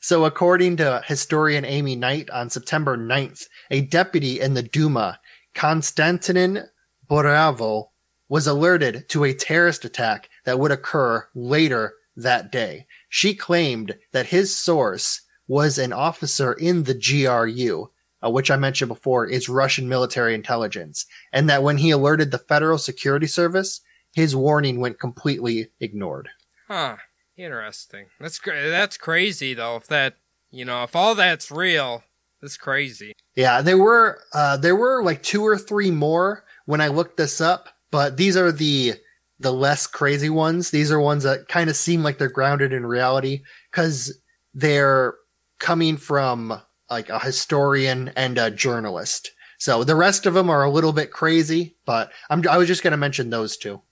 So, 0.00 0.24
according 0.24 0.78
to 0.78 1.02
historian 1.06 1.64
Amy 1.64 1.94
Knight, 1.94 2.30
on 2.30 2.50
September 2.50 2.96
9th, 2.96 3.44
a 3.70 3.82
deputy 3.82 4.40
in 4.40 4.54
the 4.54 4.62
Duma, 4.64 5.20
Konstantin 5.54 6.64
Boravo, 7.08 7.90
was 8.28 8.48
alerted 8.48 9.08
to 9.10 9.22
a 9.22 9.32
terrorist 9.32 9.84
attack 9.84 10.28
that 10.44 10.58
would 10.58 10.70
occur 10.70 11.26
later 11.34 11.94
that 12.16 12.52
day. 12.52 12.86
She 13.08 13.34
claimed 13.34 13.96
that 14.12 14.26
his 14.26 14.56
source 14.56 15.22
was 15.46 15.78
an 15.78 15.92
officer 15.92 16.52
in 16.52 16.84
the 16.84 16.94
GRU, 16.94 17.90
uh, 18.24 18.30
which 18.30 18.50
I 18.50 18.56
mentioned 18.56 18.88
before 18.88 19.26
is 19.26 19.48
Russian 19.48 19.88
military 19.88 20.34
intelligence, 20.34 21.06
and 21.32 21.48
that 21.50 21.62
when 21.62 21.78
he 21.78 21.90
alerted 21.90 22.30
the 22.30 22.38
Federal 22.38 22.78
Security 22.78 23.26
Service, 23.26 23.80
his 24.14 24.36
warning 24.36 24.80
went 24.80 25.00
completely 25.00 25.70
ignored. 25.80 26.28
Huh. 26.68 26.96
Interesting. 27.36 28.06
That's 28.20 28.38
cra- 28.38 28.70
that's 28.70 28.96
crazy 28.96 29.54
though. 29.54 29.76
If 29.76 29.88
that, 29.88 30.14
you 30.50 30.64
know, 30.64 30.84
if 30.84 30.94
all 30.94 31.14
that's 31.14 31.50
real, 31.50 32.04
that's 32.40 32.56
crazy. 32.56 33.12
Yeah, 33.34 33.60
there 33.60 33.78
were 33.78 34.20
uh, 34.32 34.56
there 34.56 34.76
were 34.76 35.02
like 35.02 35.22
two 35.22 35.44
or 35.44 35.58
three 35.58 35.90
more 35.90 36.44
when 36.66 36.80
I 36.80 36.88
looked 36.88 37.16
this 37.16 37.40
up, 37.40 37.70
but 37.90 38.16
these 38.16 38.36
are 38.36 38.52
the 38.52 38.94
the 39.38 39.52
less 39.52 39.86
crazy 39.86 40.30
ones. 40.30 40.70
These 40.70 40.90
are 40.92 41.00
ones 41.00 41.24
that 41.24 41.48
kind 41.48 41.68
of 41.68 41.76
seem 41.76 42.02
like 42.02 42.18
they're 42.18 42.28
grounded 42.28 42.72
in 42.72 42.86
reality 42.86 43.42
because 43.70 44.18
they're 44.54 45.14
coming 45.58 45.96
from 45.96 46.60
like 46.90 47.08
a 47.08 47.18
historian 47.18 48.12
and 48.16 48.38
a 48.38 48.50
journalist. 48.50 49.30
So 49.58 49.84
the 49.84 49.96
rest 49.96 50.26
of 50.26 50.34
them 50.34 50.50
are 50.50 50.64
a 50.64 50.70
little 50.70 50.92
bit 50.92 51.10
crazy, 51.10 51.76
but 51.86 52.12
I'm 52.28 52.46
I 52.48 52.58
was 52.58 52.68
just 52.68 52.82
gonna 52.82 52.96
mention 52.96 53.30
those 53.30 53.56
two. 53.56 53.82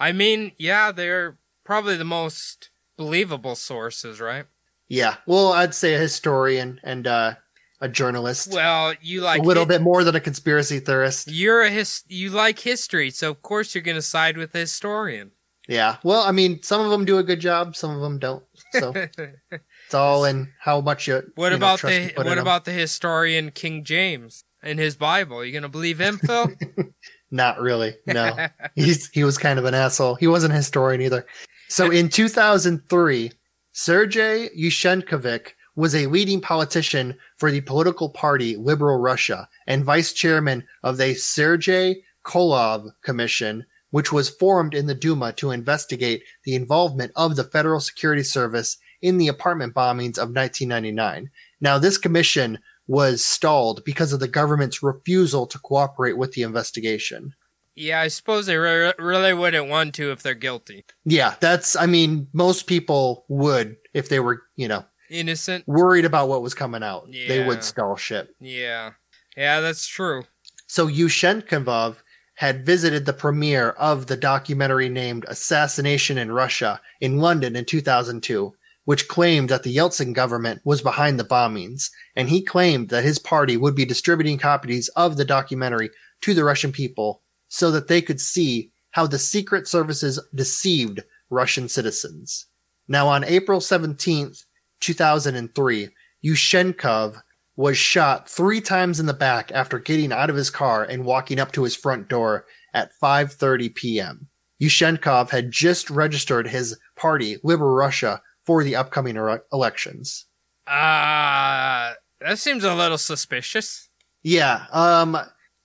I 0.00 0.12
mean, 0.12 0.52
yeah, 0.58 0.92
they're 0.92 1.38
probably 1.64 1.96
the 1.96 2.04
most 2.04 2.70
believable 2.96 3.54
sources, 3.54 4.20
right? 4.20 4.46
Yeah, 4.88 5.16
well, 5.26 5.52
I'd 5.52 5.74
say 5.74 5.94
a 5.94 5.98
historian 5.98 6.80
and 6.82 7.06
uh, 7.06 7.34
a 7.82 7.88
journalist. 7.88 8.50
Well, 8.52 8.94
you 9.02 9.20
like 9.20 9.40
a 9.42 9.44
little 9.44 9.66
bit 9.66 9.82
more 9.82 10.04
than 10.04 10.14
a 10.14 10.20
conspiracy 10.20 10.78
theorist. 10.78 11.30
You're 11.30 11.62
a 11.62 11.68
his. 11.70 12.02
You 12.08 12.30
like 12.30 12.60
history, 12.60 13.10
so 13.10 13.30
of 13.30 13.42
course 13.42 13.74
you're 13.74 13.82
gonna 13.82 14.00
side 14.00 14.38
with 14.38 14.52
the 14.52 14.60
historian. 14.60 15.32
Yeah. 15.68 15.96
Well, 16.02 16.22
I 16.22 16.32
mean, 16.32 16.62
some 16.62 16.80
of 16.80 16.90
them 16.90 17.04
do 17.04 17.18
a 17.18 17.22
good 17.22 17.40
job, 17.40 17.76
some 17.76 17.94
of 17.94 18.00
them 18.00 18.18
don't. 18.18 18.44
So 18.72 18.92
it's 19.48 19.94
all 19.94 20.24
in 20.24 20.52
how 20.60 20.80
much 20.80 21.06
you. 21.06 21.22
What 21.34 21.50
you 21.50 21.56
about 21.56 21.80
the 21.80 22.12
What 22.14 22.26
in 22.26 22.30
what 22.30 22.38
'em. 22.38 22.42
about 22.42 22.64
the 22.64 22.72
historian 22.72 23.50
King 23.50 23.84
James 23.84 24.44
and 24.62 24.78
his 24.78 24.96
Bible? 24.96 25.44
You 25.44 25.52
gonna 25.52 25.68
believe 25.68 26.00
him, 26.00 26.18
Phil? 26.18 26.52
Not 27.30 27.60
really. 27.60 27.94
No. 28.06 28.48
He's 28.74 29.08
he 29.10 29.24
was 29.24 29.38
kind 29.38 29.58
of 29.58 29.64
an 29.64 29.74
asshole. 29.74 30.14
He 30.16 30.26
wasn't 30.28 30.52
a 30.52 30.56
historian 30.56 31.00
either. 31.00 31.26
So 31.68 31.90
in 31.90 32.08
2003, 32.10 33.32
Sergei 33.72 34.50
Yushchenkovic 34.58 35.52
was 35.74 35.94
a 35.94 36.06
leading 36.06 36.40
politician 36.40 37.16
for 37.36 37.50
the 37.50 37.60
political 37.62 38.10
party 38.10 38.56
Liberal 38.56 38.98
Russia 38.98 39.48
and 39.66 39.84
vice 39.84 40.12
chairman 40.12 40.64
of 40.82 40.96
the 40.96 41.14
Sergei 41.14 42.02
Kovalev 42.24 42.90
Commission, 43.02 43.64
which 43.90 44.12
was 44.12 44.28
formed 44.28 44.74
in 44.74 44.86
the 44.86 44.94
Duma 44.94 45.32
to 45.34 45.50
investigate 45.50 46.22
the 46.44 46.54
involvement 46.54 47.12
of 47.16 47.36
the 47.36 47.44
Federal 47.44 47.80
Security 47.80 48.22
Service 48.22 48.76
in 49.00 49.18
the 49.18 49.28
apartment 49.28 49.74
bombings 49.74 50.18
of 50.18 50.34
1999. 50.34 51.30
Now, 51.60 51.78
this 51.78 51.98
commission 51.98 52.58
was 52.86 53.24
stalled 53.24 53.84
because 53.84 54.12
of 54.12 54.20
the 54.20 54.28
government's 54.28 54.82
refusal 54.82 55.46
to 55.46 55.58
cooperate 55.58 56.16
with 56.16 56.32
the 56.32 56.42
investigation. 56.42 57.34
yeah, 57.74 58.00
I 58.00 58.08
suppose 58.08 58.46
they 58.46 58.56
re- 58.56 58.92
really 58.98 59.32
wouldn't 59.32 59.68
want 59.68 59.94
to 59.94 60.12
if 60.12 60.22
they're 60.22 60.34
guilty, 60.34 60.84
Yeah, 61.04 61.34
that's, 61.40 61.74
I 61.74 61.86
mean, 61.86 62.28
most 62.32 62.66
people 62.66 63.24
would 63.28 63.76
if 63.94 64.08
they 64.08 64.20
were, 64.20 64.42
you 64.56 64.68
know, 64.68 64.84
innocent. 65.12 65.66
worried 65.66 66.04
about 66.04 66.28
what 66.28 66.42
was 66.42 66.54
coming 66.54 66.82
out. 66.82 67.08
They 67.10 67.44
would 67.46 67.62
stall 67.62 67.96
shit. 67.96 68.34
Yeah, 68.40 68.92
yeah, 69.36 69.60
that's 69.60 69.86
true. 69.86 70.24
So 70.66 70.88
Yushchenkovov 70.88 71.96
had 72.34 72.64
visited 72.64 73.04
the 73.04 73.12
premiere 73.12 73.70
of 73.70 74.06
the 74.06 74.16
documentary 74.16 74.88
named 74.88 75.24
Assassination 75.28 76.18
in 76.18 76.32
Russia 76.32 76.80
in 77.00 77.18
London 77.18 77.54
in 77.54 77.64
2002, 77.64 78.54
which 78.84 79.06
claimed 79.06 79.48
that 79.48 79.62
the 79.62 79.76
Yeltsin 79.76 80.12
government 80.12 80.60
was 80.64 80.82
behind 80.82 81.20
the 81.20 81.24
bombings, 81.24 81.90
and 82.16 82.28
he 82.28 82.42
claimed 82.42 82.88
that 82.88 83.04
his 83.04 83.18
party 83.18 83.56
would 83.56 83.74
be 83.74 83.84
distributing 83.84 84.38
copies 84.38 84.88
of 84.96 85.16
the 85.16 85.24
documentary 85.24 85.90
to 86.22 86.34
the 86.34 86.44
Russian 86.44 86.72
people 86.72 87.22
so 87.48 87.70
that 87.70 87.88
they 87.88 88.00
could 88.00 88.20
see 88.20 88.72
how 88.92 89.06
the 89.06 89.18
secret 89.18 89.68
services 89.68 90.18
deceived 90.34 91.02
Russian 91.30 91.68
citizens. 91.68 92.46
Now 92.88 93.08
on 93.08 93.24
April 93.24 93.60
17th, 93.60 94.44
2003, 94.82 95.88
Yushchenkov 96.24 97.22
was 97.56 97.76
shot 97.76 98.28
three 98.28 98.60
times 98.60 99.00
in 99.00 99.06
the 99.06 99.14
back 99.14 99.50
after 99.52 99.78
getting 99.78 100.12
out 100.12 100.30
of 100.30 100.36
his 100.36 100.50
car 100.50 100.84
and 100.84 101.04
walking 101.04 101.38
up 101.38 101.52
to 101.52 101.64
his 101.64 101.76
front 101.76 102.08
door 102.08 102.46
at 102.74 102.92
5:30 103.02 103.74
p.m. 103.74 104.28
Yushchenkov 104.62 105.30
had 105.30 105.50
just 105.50 105.90
registered 105.90 106.46
his 106.46 106.78
party, 106.96 107.38
Liberal 107.42 107.74
Russia, 107.74 108.22
for 108.44 108.62
the 108.64 108.76
upcoming 108.76 109.16
elections. 109.52 110.26
Uh 110.66 111.92
that 112.20 112.38
seems 112.38 112.64
a 112.64 112.74
little 112.74 112.98
suspicious. 112.98 113.88
Yeah, 114.22 114.66
um 114.72 115.18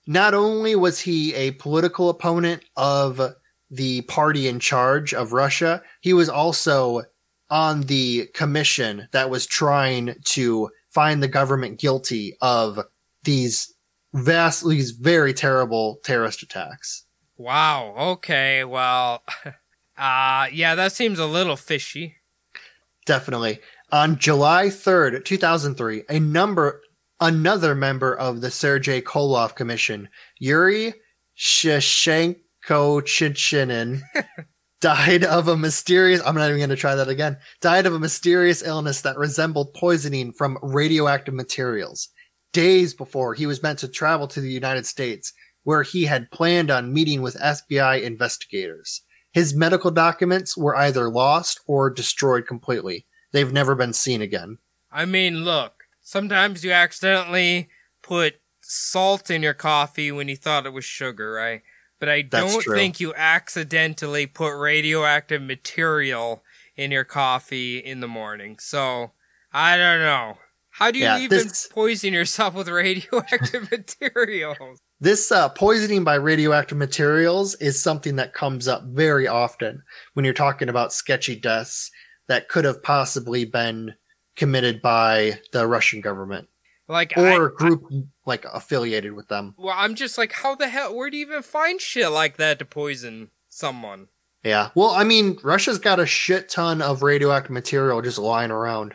not 0.06 0.34
only 0.34 0.74
was 0.74 1.00
he 1.00 1.34
a 1.34 1.52
political 1.52 2.08
opponent 2.08 2.64
of 2.76 3.20
the 3.70 4.00
party 4.02 4.48
in 4.48 4.58
charge 4.58 5.12
of 5.12 5.32
Russia, 5.32 5.82
he 6.00 6.12
was 6.12 6.28
also 6.28 7.02
on 7.50 7.82
the 7.82 8.26
commission 8.34 9.08
that 9.12 9.30
was 9.30 9.46
trying 9.46 10.16
to 10.24 10.70
find 10.88 11.22
the 11.22 11.28
government 11.28 11.78
guilty 11.78 12.36
of 12.40 12.80
these 13.22 13.72
vast, 14.12 14.68
these 14.68 14.90
very 14.92 15.32
terrible 15.32 16.00
terrorist 16.04 16.42
attacks. 16.42 17.04
Wow. 17.36 17.94
Okay. 17.96 18.64
Well, 18.64 19.22
uh 19.96 20.48
yeah, 20.52 20.74
that 20.74 20.92
seems 20.92 21.18
a 21.18 21.26
little 21.26 21.56
fishy. 21.56 22.16
Definitely. 23.06 23.60
On 23.90 24.18
July 24.18 24.66
3rd, 24.66 25.24
2003, 25.24 26.02
a 26.10 26.20
number, 26.20 26.82
another 27.20 27.74
member 27.74 28.14
of 28.14 28.42
the 28.42 28.50
Sergei 28.50 29.00
Kovalev 29.00 29.54
Commission, 29.54 30.10
Yuri 30.38 30.92
Sheshenko-Chichinin, 31.38 34.02
died 34.80 35.24
of 35.24 35.48
a 35.48 35.56
mysterious, 35.56 36.22
I'm 36.24 36.34
not 36.34 36.48
even 36.48 36.58
going 36.58 36.70
to 36.70 36.76
try 36.76 36.94
that 36.94 37.08
again, 37.08 37.36
died 37.60 37.86
of 37.86 37.94
a 37.94 37.98
mysterious 37.98 38.62
illness 38.62 39.00
that 39.02 39.18
resembled 39.18 39.74
poisoning 39.74 40.32
from 40.32 40.58
radioactive 40.62 41.34
materials. 41.34 42.08
Days 42.52 42.94
before 42.94 43.34
he 43.34 43.46
was 43.46 43.62
meant 43.62 43.78
to 43.80 43.88
travel 43.88 44.26
to 44.28 44.40
the 44.40 44.50
United 44.50 44.86
States, 44.86 45.32
where 45.64 45.82
he 45.82 46.04
had 46.04 46.30
planned 46.30 46.70
on 46.70 46.92
meeting 46.92 47.20
with 47.20 47.36
FBI 47.36 48.02
investigators. 48.02 49.02
His 49.32 49.54
medical 49.54 49.90
documents 49.90 50.56
were 50.56 50.74
either 50.74 51.10
lost 51.10 51.60
or 51.66 51.90
destroyed 51.90 52.46
completely. 52.46 53.06
They've 53.32 53.52
never 53.52 53.74
been 53.74 53.92
seen 53.92 54.22
again. 54.22 54.58
I 54.90 55.04
mean, 55.04 55.44
look, 55.44 55.84
sometimes 56.00 56.64
you 56.64 56.72
accidentally 56.72 57.68
put 58.02 58.40
salt 58.62 59.30
in 59.30 59.42
your 59.42 59.54
coffee 59.54 60.10
when 60.10 60.28
you 60.28 60.36
thought 60.36 60.66
it 60.66 60.72
was 60.72 60.84
sugar, 60.84 61.32
right? 61.32 61.62
But 61.98 62.08
I 62.08 62.22
That's 62.22 62.52
don't 62.52 62.62
true. 62.62 62.74
think 62.76 63.00
you 63.00 63.14
accidentally 63.14 64.26
put 64.26 64.58
radioactive 64.58 65.42
material 65.42 66.42
in 66.76 66.90
your 66.90 67.04
coffee 67.04 67.78
in 67.78 68.00
the 68.00 68.08
morning. 68.08 68.58
So 68.60 69.12
I 69.52 69.76
don't 69.76 70.00
know. 70.00 70.38
How 70.70 70.90
do 70.92 70.98
you 70.98 71.06
Yeah, 71.06 71.18
even 71.18 71.38
this- 71.38 71.66
poison 71.66 72.12
yourself 72.12 72.54
with 72.54 72.68
radioactive 72.68 73.70
materials? 73.70 74.78
This 75.00 75.30
uh, 75.30 75.48
poisoning 75.50 76.02
by 76.04 76.16
radioactive 76.16 76.76
materials 76.78 77.54
is 77.56 77.80
something 77.82 78.16
that 78.16 78.34
comes 78.34 78.66
up 78.66 78.82
very 78.86 79.28
often 79.28 79.82
when 80.14 80.24
you're 80.24 80.34
talking 80.34 80.68
about 80.68 80.92
sketchy 80.92 81.36
deaths 81.36 81.90
that 82.26 82.48
could 82.48 82.64
have 82.64 82.82
possibly 82.82 83.44
been 83.44 83.94
committed 84.36 84.82
by 84.82 85.40
the 85.52 85.66
Russian 85.66 86.00
government 86.00 86.48
Like 86.88 87.12
or 87.16 87.26
I, 87.26 87.46
a 87.46 87.48
group 87.48 87.84
like 88.28 88.44
affiliated 88.44 89.12
with 89.14 89.26
them. 89.28 89.54
well, 89.58 89.74
I'm 89.76 89.96
just 89.96 90.16
like, 90.18 90.32
how 90.32 90.54
the 90.54 90.68
hell? 90.68 90.94
Where 90.94 91.10
do 91.10 91.16
you 91.16 91.26
even 91.26 91.42
find 91.42 91.80
shit 91.80 92.10
like 92.12 92.36
that 92.36 92.60
to 92.60 92.64
poison 92.64 93.30
someone? 93.48 94.08
Yeah. 94.44 94.70
Well, 94.76 94.90
I 94.90 95.02
mean, 95.02 95.38
Russia's 95.42 95.80
got 95.80 95.98
a 95.98 96.06
shit 96.06 96.48
ton 96.48 96.80
of 96.80 97.02
radioactive 97.02 97.50
material 97.50 98.00
just 98.02 98.18
lying 98.18 98.52
around. 98.52 98.94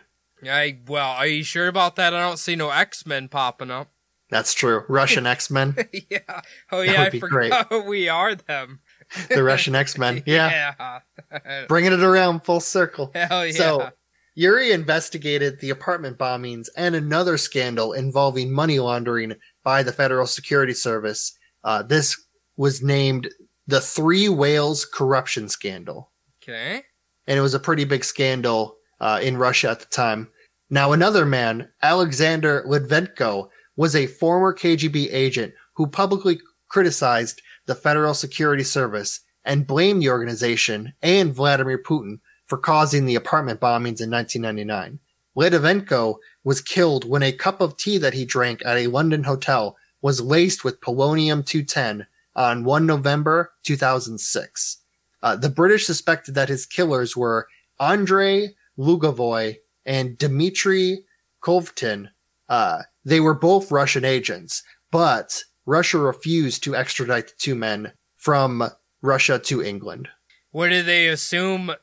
I 0.49 0.77
well, 0.87 1.11
are 1.11 1.27
you 1.27 1.43
sure 1.43 1.67
about 1.67 1.95
that? 1.97 2.13
I 2.13 2.19
don't 2.21 2.39
see 2.39 2.55
no 2.55 2.69
X 2.69 3.05
Men 3.05 3.27
popping 3.27 3.71
up. 3.71 3.89
That's 4.29 4.53
true. 4.53 4.83
Russian 4.89 5.25
X 5.35 5.49
Men, 5.51 5.75
yeah. 6.09 6.19
Oh 6.71 6.79
That 6.79 6.85
yeah, 6.85 6.91
would 6.99 7.07
I 7.07 7.09
be 7.09 7.19
forgot 7.19 7.85
we 7.87 8.09
are 8.09 8.35
them. 8.35 8.79
the 9.29 9.43
Russian 9.43 9.75
X 9.75 9.97
Men. 9.97 10.23
Yeah. 10.25 10.99
yeah. 11.31 11.65
Bringing 11.67 11.93
it 11.93 12.01
around 12.01 12.43
full 12.45 12.59
circle. 12.59 13.11
Hell 13.13 13.45
yeah. 13.45 13.51
So, 13.53 13.89
Yuri 14.35 14.71
investigated 14.71 15.59
the 15.59 15.69
apartment 15.69 16.17
bombings 16.17 16.67
and 16.75 16.95
another 16.95 17.37
scandal 17.37 17.93
involving 17.93 18.51
money 18.51 18.79
laundering 18.79 19.35
by 19.63 19.83
the 19.83 19.91
Federal 19.91 20.25
Security 20.25 20.73
Service. 20.73 21.37
Uh, 21.63 21.83
this 21.83 22.19
was 22.57 22.81
named 22.81 23.29
the 23.67 23.81
Three 23.81 24.29
Whales 24.29 24.85
Corruption 24.85 25.49
Scandal. 25.49 26.11
okay. 26.41 26.83
And 27.25 27.37
it 27.37 27.41
was 27.41 27.53
a 27.53 27.59
pretty 27.59 27.85
big 27.85 28.03
scandal 28.03 28.75
uh, 28.99 29.19
in 29.23 29.37
Russia 29.37 29.69
at 29.69 29.79
the 29.79 29.85
time. 29.85 30.29
Now, 30.69 30.91
another 30.91 31.25
man, 31.25 31.69
Alexander 31.81 32.65
Litvinenko, 32.67 33.47
was 33.77 33.95
a 33.95 34.07
former 34.07 34.53
KGB 34.53 35.07
agent 35.11 35.53
who 35.75 35.87
publicly 35.87 36.39
criticized 36.67 37.41
the 37.65 37.75
Federal 37.75 38.13
Security 38.13 38.63
Service 38.63 39.21
and 39.45 39.67
blamed 39.67 40.01
the 40.01 40.09
organization 40.09 40.93
and 41.01 41.33
Vladimir 41.33 41.81
Putin 41.81 42.19
for 42.53 42.57
causing 42.59 43.07
the 43.07 43.15
apartment 43.15 43.59
bombings 43.59 43.99
in 43.99 44.11
1999. 44.11 44.99
Litvinenko 45.35 46.17
was 46.43 46.61
killed 46.61 47.03
when 47.03 47.23
a 47.23 47.31
cup 47.31 47.61
of 47.61 47.75
tea 47.77 47.97
that 47.97 48.13
he 48.13 48.25
drank 48.25 48.63
at 48.63 48.77
a 48.77 48.85
London 48.85 49.23
hotel 49.23 49.75
was 50.03 50.21
laced 50.21 50.63
with 50.63 50.79
polonium 50.79 51.43
210 51.43 52.05
on 52.35 52.63
1 52.63 52.85
November 52.85 53.53
2006. 53.63 54.77
Uh, 55.23 55.35
the 55.35 55.49
British 55.49 55.87
suspected 55.87 56.35
that 56.35 56.47
his 56.47 56.67
killers 56.67 57.17
were 57.17 57.47
Andrei 57.79 58.49
Lugovoy 58.77 59.57
and 59.83 60.15
Dmitry 60.19 61.05
Kovtun. 61.41 62.11
Uh, 62.47 62.83
they 63.03 63.19
were 63.19 63.33
both 63.33 63.71
Russian 63.71 64.05
agents, 64.05 64.61
but 64.91 65.43
Russia 65.65 65.97
refused 65.97 66.63
to 66.65 66.75
extradite 66.75 67.29
the 67.29 67.33
two 67.35 67.55
men 67.55 67.93
from 68.15 68.69
Russia 69.01 69.39
to 69.39 69.63
England. 69.63 70.09
What 70.51 70.69
did 70.69 70.85
they 70.85 71.07
assume? 71.07 71.73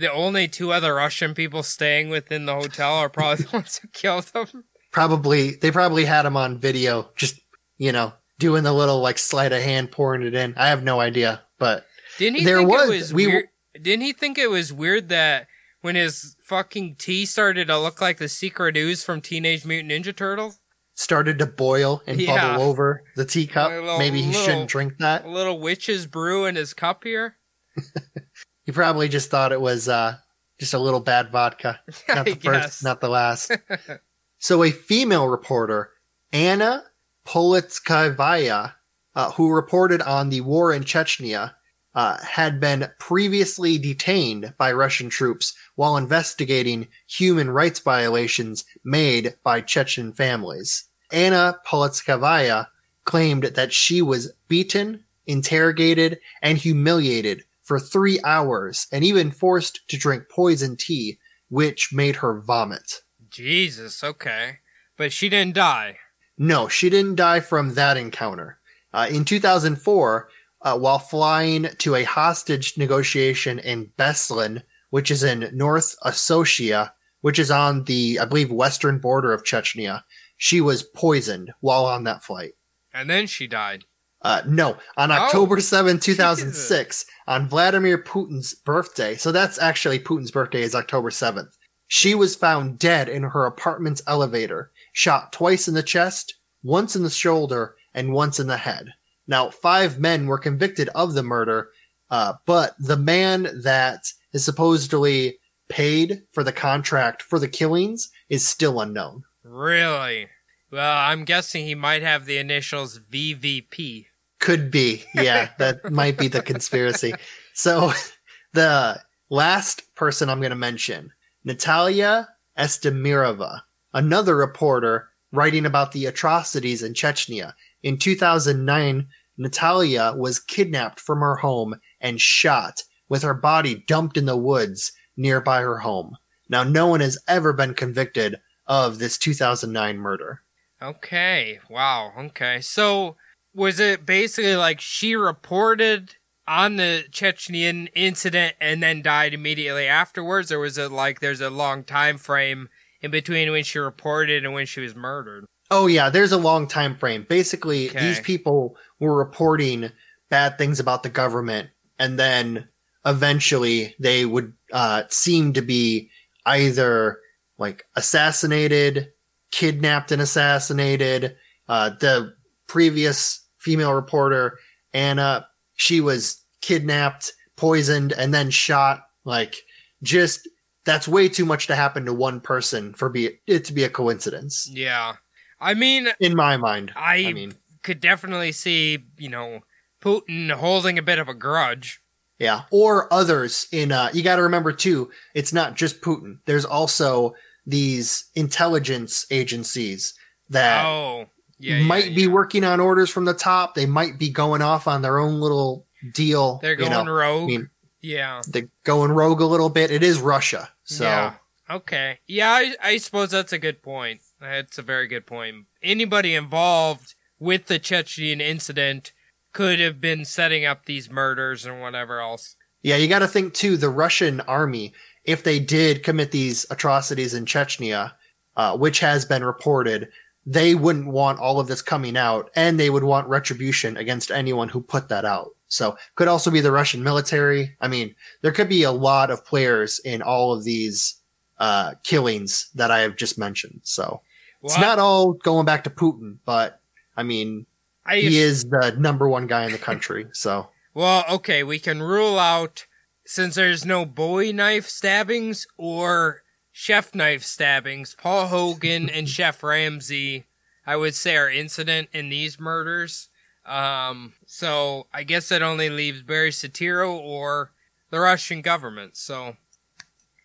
The 0.00 0.12
only 0.12 0.48
two 0.48 0.72
other 0.72 0.94
Russian 0.94 1.34
people 1.34 1.62
staying 1.62 2.08
within 2.08 2.46
the 2.46 2.54
hotel 2.54 2.94
are 2.94 3.08
probably 3.08 3.44
the 3.44 3.50
ones 3.56 3.78
who 3.78 3.88
killed 3.88 4.24
them. 4.24 4.64
Probably, 4.92 5.56
they 5.56 5.70
probably 5.70 6.04
had 6.04 6.26
him 6.26 6.36
on 6.36 6.58
video, 6.58 7.10
just, 7.16 7.38
you 7.78 7.92
know, 7.92 8.12
doing 8.38 8.64
the 8.64 8.72
little 8.72 9.00
like 9.00 9.18
sleight 9.18 9.52
of 9.52 9.62
hand 9.62 9.92
pouring 9.92 10.22
it 10.22 10.34
in. 10.34 10.54
I 10.56 10.68
have 10.68 10.82
no 10.82 11.00
idea, 11.00 11.42
but 11.58 11.86
Didn't 12.18 12.38
he 12.38 12.44
There 12.44 12.58
think 12.58 12.70
was- 12.70 12.88
it 12.88 12.92
was 12.96 13.14
we- 13.14 13.26
weird? 13.26 13.44
Didn't 13.74 14.02
he 14.02 14.12
think 14.12 14.36
it 14.38 14.50
was 14.50 14.72
weird 14.72 15.10
that 15.10 15.46
when 15.82 15.94
his 15.94 16.34
fucking 16.44 16.96
tea 16.96 17.24
started 17.24 17.68
to 17.68 17.78
look 17.78 18.00
like 18.00 18.18
the 18.18 18.28
secret 18.28 18.76
ooze 18.76 19.04
from 19.04 19.20
Teenage 19.20 19.64
Mutant 19.64 19.92
Ninja 19.92 20.14
Turtles, 20.16 20.58
started 20.94 21.38
to 21.38 21.46
boil 21.46 22.02
and 22.06 22.20
Yeah. 22.20 22.52
bubble 22.52 22.64
over 22.64 23.02
the 23.16 23.24
teacup. 23.24 23.70
Little- 23.70 23.98
Maybe 23.98 24.22
he 24.22 24.28
little- 24.28 24.42
shouldn't 24.44 24.70
drink 24.70 24.94
that. 24.98 25.24
a 25.24 25.28
little 25.28 25.60
witch's 25.60 26.06
brew 26.06 26.46
in 26.46 26.56
his 26.56 26.72
cup 26.74 27.04
here? 27.04 27.36
He 28.70 28.72
probably 28.72 29.08
just 29.08 29.32
thought 29.32 29.50
it 29.50 29.60
was 29.60 29.88
uh, 29.88 30.18
just 30.60 30.74
a 30.74 30.78
little 30.78 31.00
bad 31.00 31.32
vodka. 31.32 31.80
Not 32.08 32.24
the 32.24 32.36
first, 32.36 32.84
not 32.84 33.00
the 33.00 33.08
last. 33.08 33.50
so 34.38 34.62
a 34.62 34.70
female 34.70 35.26
reporter, 35.26 35.90
Anna 36.32 36.84
Politkovskaya, 37.26 38.74
uh, 39.16 39.30
who 39.32 39.50
reported 39.50 40.00
on 40.02 40.30
the 40.30 40.42
war 40.42 40.72
in 40.72 40.84
Chechnya, 40.84 41.54
uh, 41.96 42.18
had 42.18 42.60
been 42.60 42.88
previously 43.00 43.76
detained 43.76 44.54
by 44.56 44.70
Russian 44.72 45.08
troops 45.08 45.52
while 45.74 45.96
investigating 45.96 46.86
human 47.08 47.50
rights 47.50 47.80
violations 47.80 48.64
made 48.84 49.34
by 49.42 49.60
Chechen 49.62 50.12
families. 50.12 50.84
Anna 51.10 51.58
Politkovskaya 51.66 52.68
claimed 53.02 53.42
that 53.42 53.72
she 53.72 54.00
was 54.00 54.32
beaten, 54.46 55.02
interrogated, 55.26 56.20
and 56.40 56.56
humiliated 56.56 57.42
for 57.70 57.78
three 57.78 58.18
hours 58.24 58.88
and 58.90 59.04
even 59.04 59.30
forced 59.30 59.86
to 59.86 59.96
drink 59.96 60.24
poison 60.28 60.76
tea, 60.76 61.20
which 61.50 61.90
made 61.92 62.16
her 62.16 62.40
vomit. 62.40 63.02
Jesus, 63.28 64.02
okay. 64.02 64.56
But 64.96 65.12
she 65.12 65.28
didn't 65.28 65.54
die. 65.54 65.98
No, 66.36 66.66
she 66.66 66.90
didn't 66.90 67.14
die 67.14 67.38
from 67.38 67.74
that 67.74 67.96
encounter. 67.96 68.58
Uh, 68.92 69.06
in 69.08 69.24
2004, 69.24 70.28
uh, 70.62 70.78
while 70.80 70.98
flying 70.98 71.68
to 71.78 71.94
a 71.94 72.02
hostage 72.02 72.76
negotiation 72.76 73.60
in 73.60 73.92
Beslan, 73.96 74.64
which 74.88 75.08
is 75.08 75.22
in 75.22 75.48
North 75.52 75.94
Ossetia, 76.04 76.90
which 77.20 77.38
is 77.38 77.52
on 77.52 77.84
the, 77.84 78.18
I 78.18 78.24
believe, 78.24 78.50
western 78.50 78.98
border 78.98 79.32
of 79.32 79.44
Chechnya, 79.44 80.02
she 80.36 80.60
was 80.60 80.82
poisoned 80.82 81.52
while 81.60 81.86
on 81.86 82.02
that 82.02 82.24
flight. 82.24 82.54
And 82.92 83.08
then 83.08 83.28
she 83.28 83.46
died. 83.46 83.84
Uh, 84.22 84.42
no, 84.46 84.76
on 84.96 85.10
Oh, 85.10 85.14
October 85.14 85.60
7, 85.60 85.98
2006, 85.98 87.06
on 87.26 87.48
Vladimir 87.48 87.96
Putin's 88.02 88.54
birthday. 88.54 89.14
So 89.16 89.32
that's 89.32 89.58
actually 89.58 89.98
Putin's 89.98 90.30
birthday 90.30 90.62
is 90.62 90.74
October 90.74 91.10
7th. 91.10 91.52
She 91.86 92.14
was 92.14 92.36
found 92.36 92.78
dead 92.78 93.08
in 93.08 93.22
her 93.22 93.46
apartment's 93.46 94.02
elevator, 94.06 94.70
shot 94.92 95.32
twice 95.32 95.66
in 95.68 95.74
the 95.74 95.82
chest, 95.82 96.34
once 96.62 96.94
in 96.94 97.02
the 97.02 97.10
shoulder, 97.10 97.74
and 97.94 98.12
once 98.12 98.38
in 98.38 98.46
the 98.46 98.58
head. 98.58 98.92
Now, 99.26 99.50
five 99.50 99.98
men 99.98 100.26
were 100.26 100.38
convicted 100.38 100.88
of 100.94 101.14
the 101.14 101.22
murder, 101.22 101.70
uh, 102.10 102.34
but 102.46 102.74
the 102.78 102.96
man 102.96 103.48
that 103.62 104.04
is 104.32 104.44
supposedly 104.44 105.38
paid 105.68 106.22
for 106.32 106.44
the 106.44 106.52
contract 106.52 107.22
for 107.22 107.38
the 107.38 107.48
killings 107.48 108.10
is 108.28 108.46
still 108.46 108.80
unknown. 108.80 109.22
Really? 109.42 110.28
Well, 110.70 110.96
I'm 110.96 111.24
guessing 111.24 111.64
he 111.64 111.74
might 111.74 112.02
have 112.02 112.26
the 112.26 112.38
initials 112.38 112.98
VVP. 112.98 114.06
Could 114.40 114.70
be. 114.70 115.04
Yeah, 115.14 115.50
that 115.58 115.90
might 115.92 116.18
be 116.18 116.28
the 116.28 116.42
conspiracy. 116.42 117.14
So 117.54 117.92
the 118.52 119.00
last 119.28 119.94
person 119.94 120.28
I'm 120.28 120.40
going 120.40 120.50
to 120.50 120.56
mention, 120.56 121.12
Natalia 121.44 122.28
Estemirova, 122.58 123.60
another 123.94 124.36
reporter 124.36 125.08
writing 125.32 125.64
about 125.64 125.92
the 125.92 126.06
atrocities 126.06 126.82
in 126.82 126.92
Chechnya. 126.92 127.54
In 127.82 127.96
2009, 127.96 129.06
Natalia 129.38 130.12
was 130.16 130.38
kidnapped 130.38 131.00
from 131.00 131.20
her 131.20 131.36
home 131.36 131.76
and 132.00 132.20
shot 132.20 132.82
with 133.08 133.22
her 133.22 133.34
body 133.34 133.84
dumped 133.86 134.16
in 134.16 134.26
the 134.26 134.36
woods 134.36 134.92
nearby 135.16 135.60
her 135.60 135.78
home. 135.78 136.16
Now, 136.48 136.64
no 136.64 136.88
one 136.88 137.00
has 137.00 137.18
ever 137.28 137.52
been 137.52 137.74
convicted 137.74 138.40
of 138.66 138.98
this 138.98 139.18
2009 139.18 139.98
murder. 139.98 140.42
Okay. 140.82 141.60
Wow. 141.68 142.12
Okay. 142.18 142.60
So 142.60 143.16
was 143.54 143.80
it 143.80 144.06
basically 144.06 144.56
like 144.56 144.80
she 144.80 145.16
reported 145.16 146.16
on 146.46 146.76
the 146.76 147.04
Chechnyan 147.10 147.88
incident 147.94 148.56
and 148.60 148.82
then 148.82 149.02
died 149.02 149.34
immediately 149.34 149.86
afterwards, 149.86 150.50
or 150.50 150.58
was 150.58 150.78
it 150.78 150.90
like 150.90 151.20
there's 151.20 151.40
a 151.40 151.50
long 151.50 151.84
time 151.84 152.18
frame 152.18 152.68
in 153.00 153.10
between 153.10 153.50
when 153.50 153.64
she 153.64 153.78
reported 153.78 154.44
and 154.44 154.52
when 154.52 154.66
she 154.66 154.80
was 154.80 154.94
murdered? 154.94 155.44
Oh 155.70 155.86
yeah, 155.86 156.10
there's 156.10 156.32
a 156.32 156.36
long 156.38 156.66
time 156.66 156.96
frame. 156.96 157.24
Basically, 157.28 157.88
Okay. 157.90 158.00
these 158.00 158.20
people 158.20 158.76
were 158.98 159.16
reporting 159.16 159.90
bad 160.28 160.58
things 160.58 160.80
about 160.80 161.02
the 161.04 161.08
government, 161.10 161.70
and 161.98 162.18
then 162.18 162.68
eventually 163.06 163.94
they 164.00 164.24
would 164.26 164.52
uh, 164.72 165.04
seem 165.08 165.52
to 165.52 165.62
be 165.62 166.10
either 166.46 167.18
like 167.58 167.84
assassinated, 167.94 169.12
kidnapped, 169.52 170.10
and 170.10 170.20
assassinated. 170.22 171.36
Uh, 171.68 171.90
the 171.90 172.34
previous 172.70 173.44
female 173.58 173.92
reporter 173.92 174.56
Anna, 174.92 175.46
she 175.74 176.00
was 176.00 176.44
kidnapped, 176.60 177.32
poisoned, 177.56 178.12
and 178.12 178.32
then 178.32 178.50
shot. 178.50 179.02
Like, 179.24 179.56
just 180.04 180.48
that's 180.84 181.08
way 181.08 181.28
too 181.28 181.44
much 181.44 181.66
to 181.66 181.74
happen 181.74 182.04
to 182.06 182.14
one 182.14 182.40
person 182.40 182.94
for 182.94 183.08
be 183.08 183.40
it 183.48 183.64
to 183.64 183.72
be 183.72 183.84
a 183.84 183.90
coincidence 183.90 184.68
Yeah. 184.72 185.16
I 185.60 185.74
mean, 185.74 186.08
in 186.20 186.36
my 186.36 186.56
mind. 186.56 186.92
I, 186.96 187.26
I 187.26 187.32
mean, 187.32 187.54
could 187.82 188.00
definitely 188.00 188.52
see, 188.52 188.98
you 189.18 189.28
know, 189.28 189.60
Putin 190.00 190.50
holding 190.52 190.96
a 190.96 191.02
bit 191.02 191.18
of 191.18 191.28
a 191.28 191.34
grudge. 191.34 192.00
Yeah. 192.38 192.62
Or 192.70 193.12
others 193.12 193.66
in, 193.72 193.92
uh, 193.92 194.10
you 194.14 194.22
got 194.22 194.36
to 194.36 194.42
remember 194.42 194.72
too, 194.72 195.10
it's 195.34 195.52
not 195.52 195.76
just 195.76 196.00
Putin. 196.00 196.38
There's 196.46 196.64
also 196.64 197.34
these 197.66 198.30
intelligence 198.34 199.26
agencies 199.30 200.14
that 200.48 200.86
oh, 200.86 201.26
yeah, 201.60 201.76
yeah, 201.76 201.84
might 201.84 202.14
be 202.14 202.22
yeah. 202.22 202.28
working 202.28 202.64
on 202.64 202.80
orders 202.80 203.10
from 203.10 203.26
the 203.26 203.34
top. 203.34 203.74
They 203.74 203.86
might 203.86 204.18
be 204.18 204.30
going 204.30 204.62
off 204.62 204.88
on 204.88 205.02
their 205.02 205.18
own 205.18 205.40
little 205.40 205.86
deal. 206.14 206.58
They're 206.62 206.72
you 206.72 206.88
going 206.88 207.06
know. 207.06 207.12
rogue. 207.12 207.42
I 207.42 207.46
mean, 207.46 207.70
yeah. 208.00 208.40
they're 208.48 208.70
going 208.84 209.12
rogue 209.12 209.40
a 209.40 209.46
little 209.46 209.68
bit. 209.68 209.90
It 209.90 210.02
is 210.02 210.20
Russia. 210.20 210.70
So 210.84 211.04
Yeah. 211.04 211.34
Okay. 211.68 212.18
Yeah, 212.26 212.50
I, 212.50 212.74
I 212.82 212.96
suppose 212.96 213.30
that's 213.30 213.52
a 213.52 213.58
good 213.58 213.82
point. 213.82 214.22
That's 214.40 214.78
a 214.78 214.82
very 214.82 215.06
good 215.06 215.26
point. 215.26 215.66
Anybody 215.82 216.34
involved 216.34 217.14
with 217.38 217.66
the 217.66 217.78
Chechen 217.78 218.40
incident 218.40 219.12
could 219.52 219.78
have 219.78 220.00
been 220.00 220.24
setting 220.24 220.64
up 220.64 220.86
these 220.86 221.10
murders 221.10 221.66
and 221.66 221.80
whatever 221.80 222.20
else. 222.20 222.56
Yeah, 222.82 222.96
you 222.96 223.06
got 223.06 223.20
to 223.20 223.28
think 223.28 223.54
too. 223.54 223.76
The 223.76 223.88
Russian 223.88 224.40
army, 224.42 224.94
if 225.24 225.44
they 225.44 225.60
did 225.60 226.02
commit 226.02 226.32
these 226.32 226.66
atrocities 226.70 227.34
in 227.34 227.44
Chechnya, 227.44 228.12
uh, 228.56 228.76
which 228.76 229.00
has 229.00 229.24
been 229.24 229.44
reported, 229.44 230.08
they 230.46 230.74
wouldn't 230.74 231.06
want 231.06 231.38
all 231.38 231.60
of 231.60 231.68
this 231.68 231.82
coming 231.82 232.16
out, 232.16 232.50
and 232.56 232.78
they 232.78 232.90
would 232.90 233.04
want 233.04 233.28
retribution 233.28 233.96
against 233.96 234.30
anyone 234.30 234.68
who 234.68 234.80
put 234.80 235.08
that 235.08 235.24
out. 235.24 235.50
So, 235.68 235.96
could 236.16 236.28
also 236.28 236.50
be 236.50 236.60
the 236.60 236.72
Russian 236.72 237.02
military. 237.02 237.76
I 237.80 237.88
mean, 237.88 238.14
there 238.42 238.52
could 238.52 238.68
be 238.68 238.82
a 238.82 238.90
lot 238.90 239.30
of 239.30 239.44
players 239.44 240.00
in 240.00 240.22
all 240.22 240.52
of 240.52 240.64
these 240.64 241.16
uh, 241.58 241.94
killings 242.02 242.70
that 242.74 242.90
I 242.90 243.00
have 243.00 243.16
just 243.16 243.38
mentioned. 243.38 243.80
So, 243.84 244.22
it's 244.62 244.78
not 244.78 244.98
all 244.98 245.34
going 245.34 245.64
back 245.64 245.84
to 245.84 245.90
Putin, 245.90 246.36
but 246.44 246.80
I 247.16 247.22
mean, 247.22 247.66
I, 248.04 248.16
he 248.16 248.38
is 248.38 248.64
the 248.64 248.94
number 248.98 249.28
one 249.28 249.46
guy 249.46 249.64
in 249.64 249.72
the 249.72 249.78
country. 249.78 250.26
So, 250.32 250.68
Well, 250.94 251.24
okay, 251.30 251.62
we 251.62 251.78
can 251.78 252.02
rule 252.02 252.38
out 252.38 252.86
since 253.24 253.54
there's 253.54 253.84
no 253.84 254.04
Bowie 254.04 254.52
knife 254.52 254.88
stabbings 254.88 255.66
or 255.76 256.42
chef 256.80 257.14
knife 257.14 257.42
stabbings, 257.42 258.14
Paul 258.14 258.46
Hogan 258.46 259.10
and 259.10 259.28
Chef 259.28 259.62
Ramsay, 259.62 260.46
I 260.86 260.96
would 260.96 261.14
say, 261.14 261.36
are 261.36 261.50
incident 261.50 262.08
in 262.14 262.30
these 262.30 262.58
murders. 262.58 263.28
Um, 263.66 264.32
so 264.46 265.06
I 265.12 265.24
guess 265.24 265.50
that 265.50 265.60
only 265.60 265.90
leaves 265.90 266.22
Barry 266.22 266.50
Soetoro 266.50 267.12
or 267.12 267.72
the 268.08 268.18
Russian 268.18 268.62
government. 268.62 269.18
So 269.18 269.56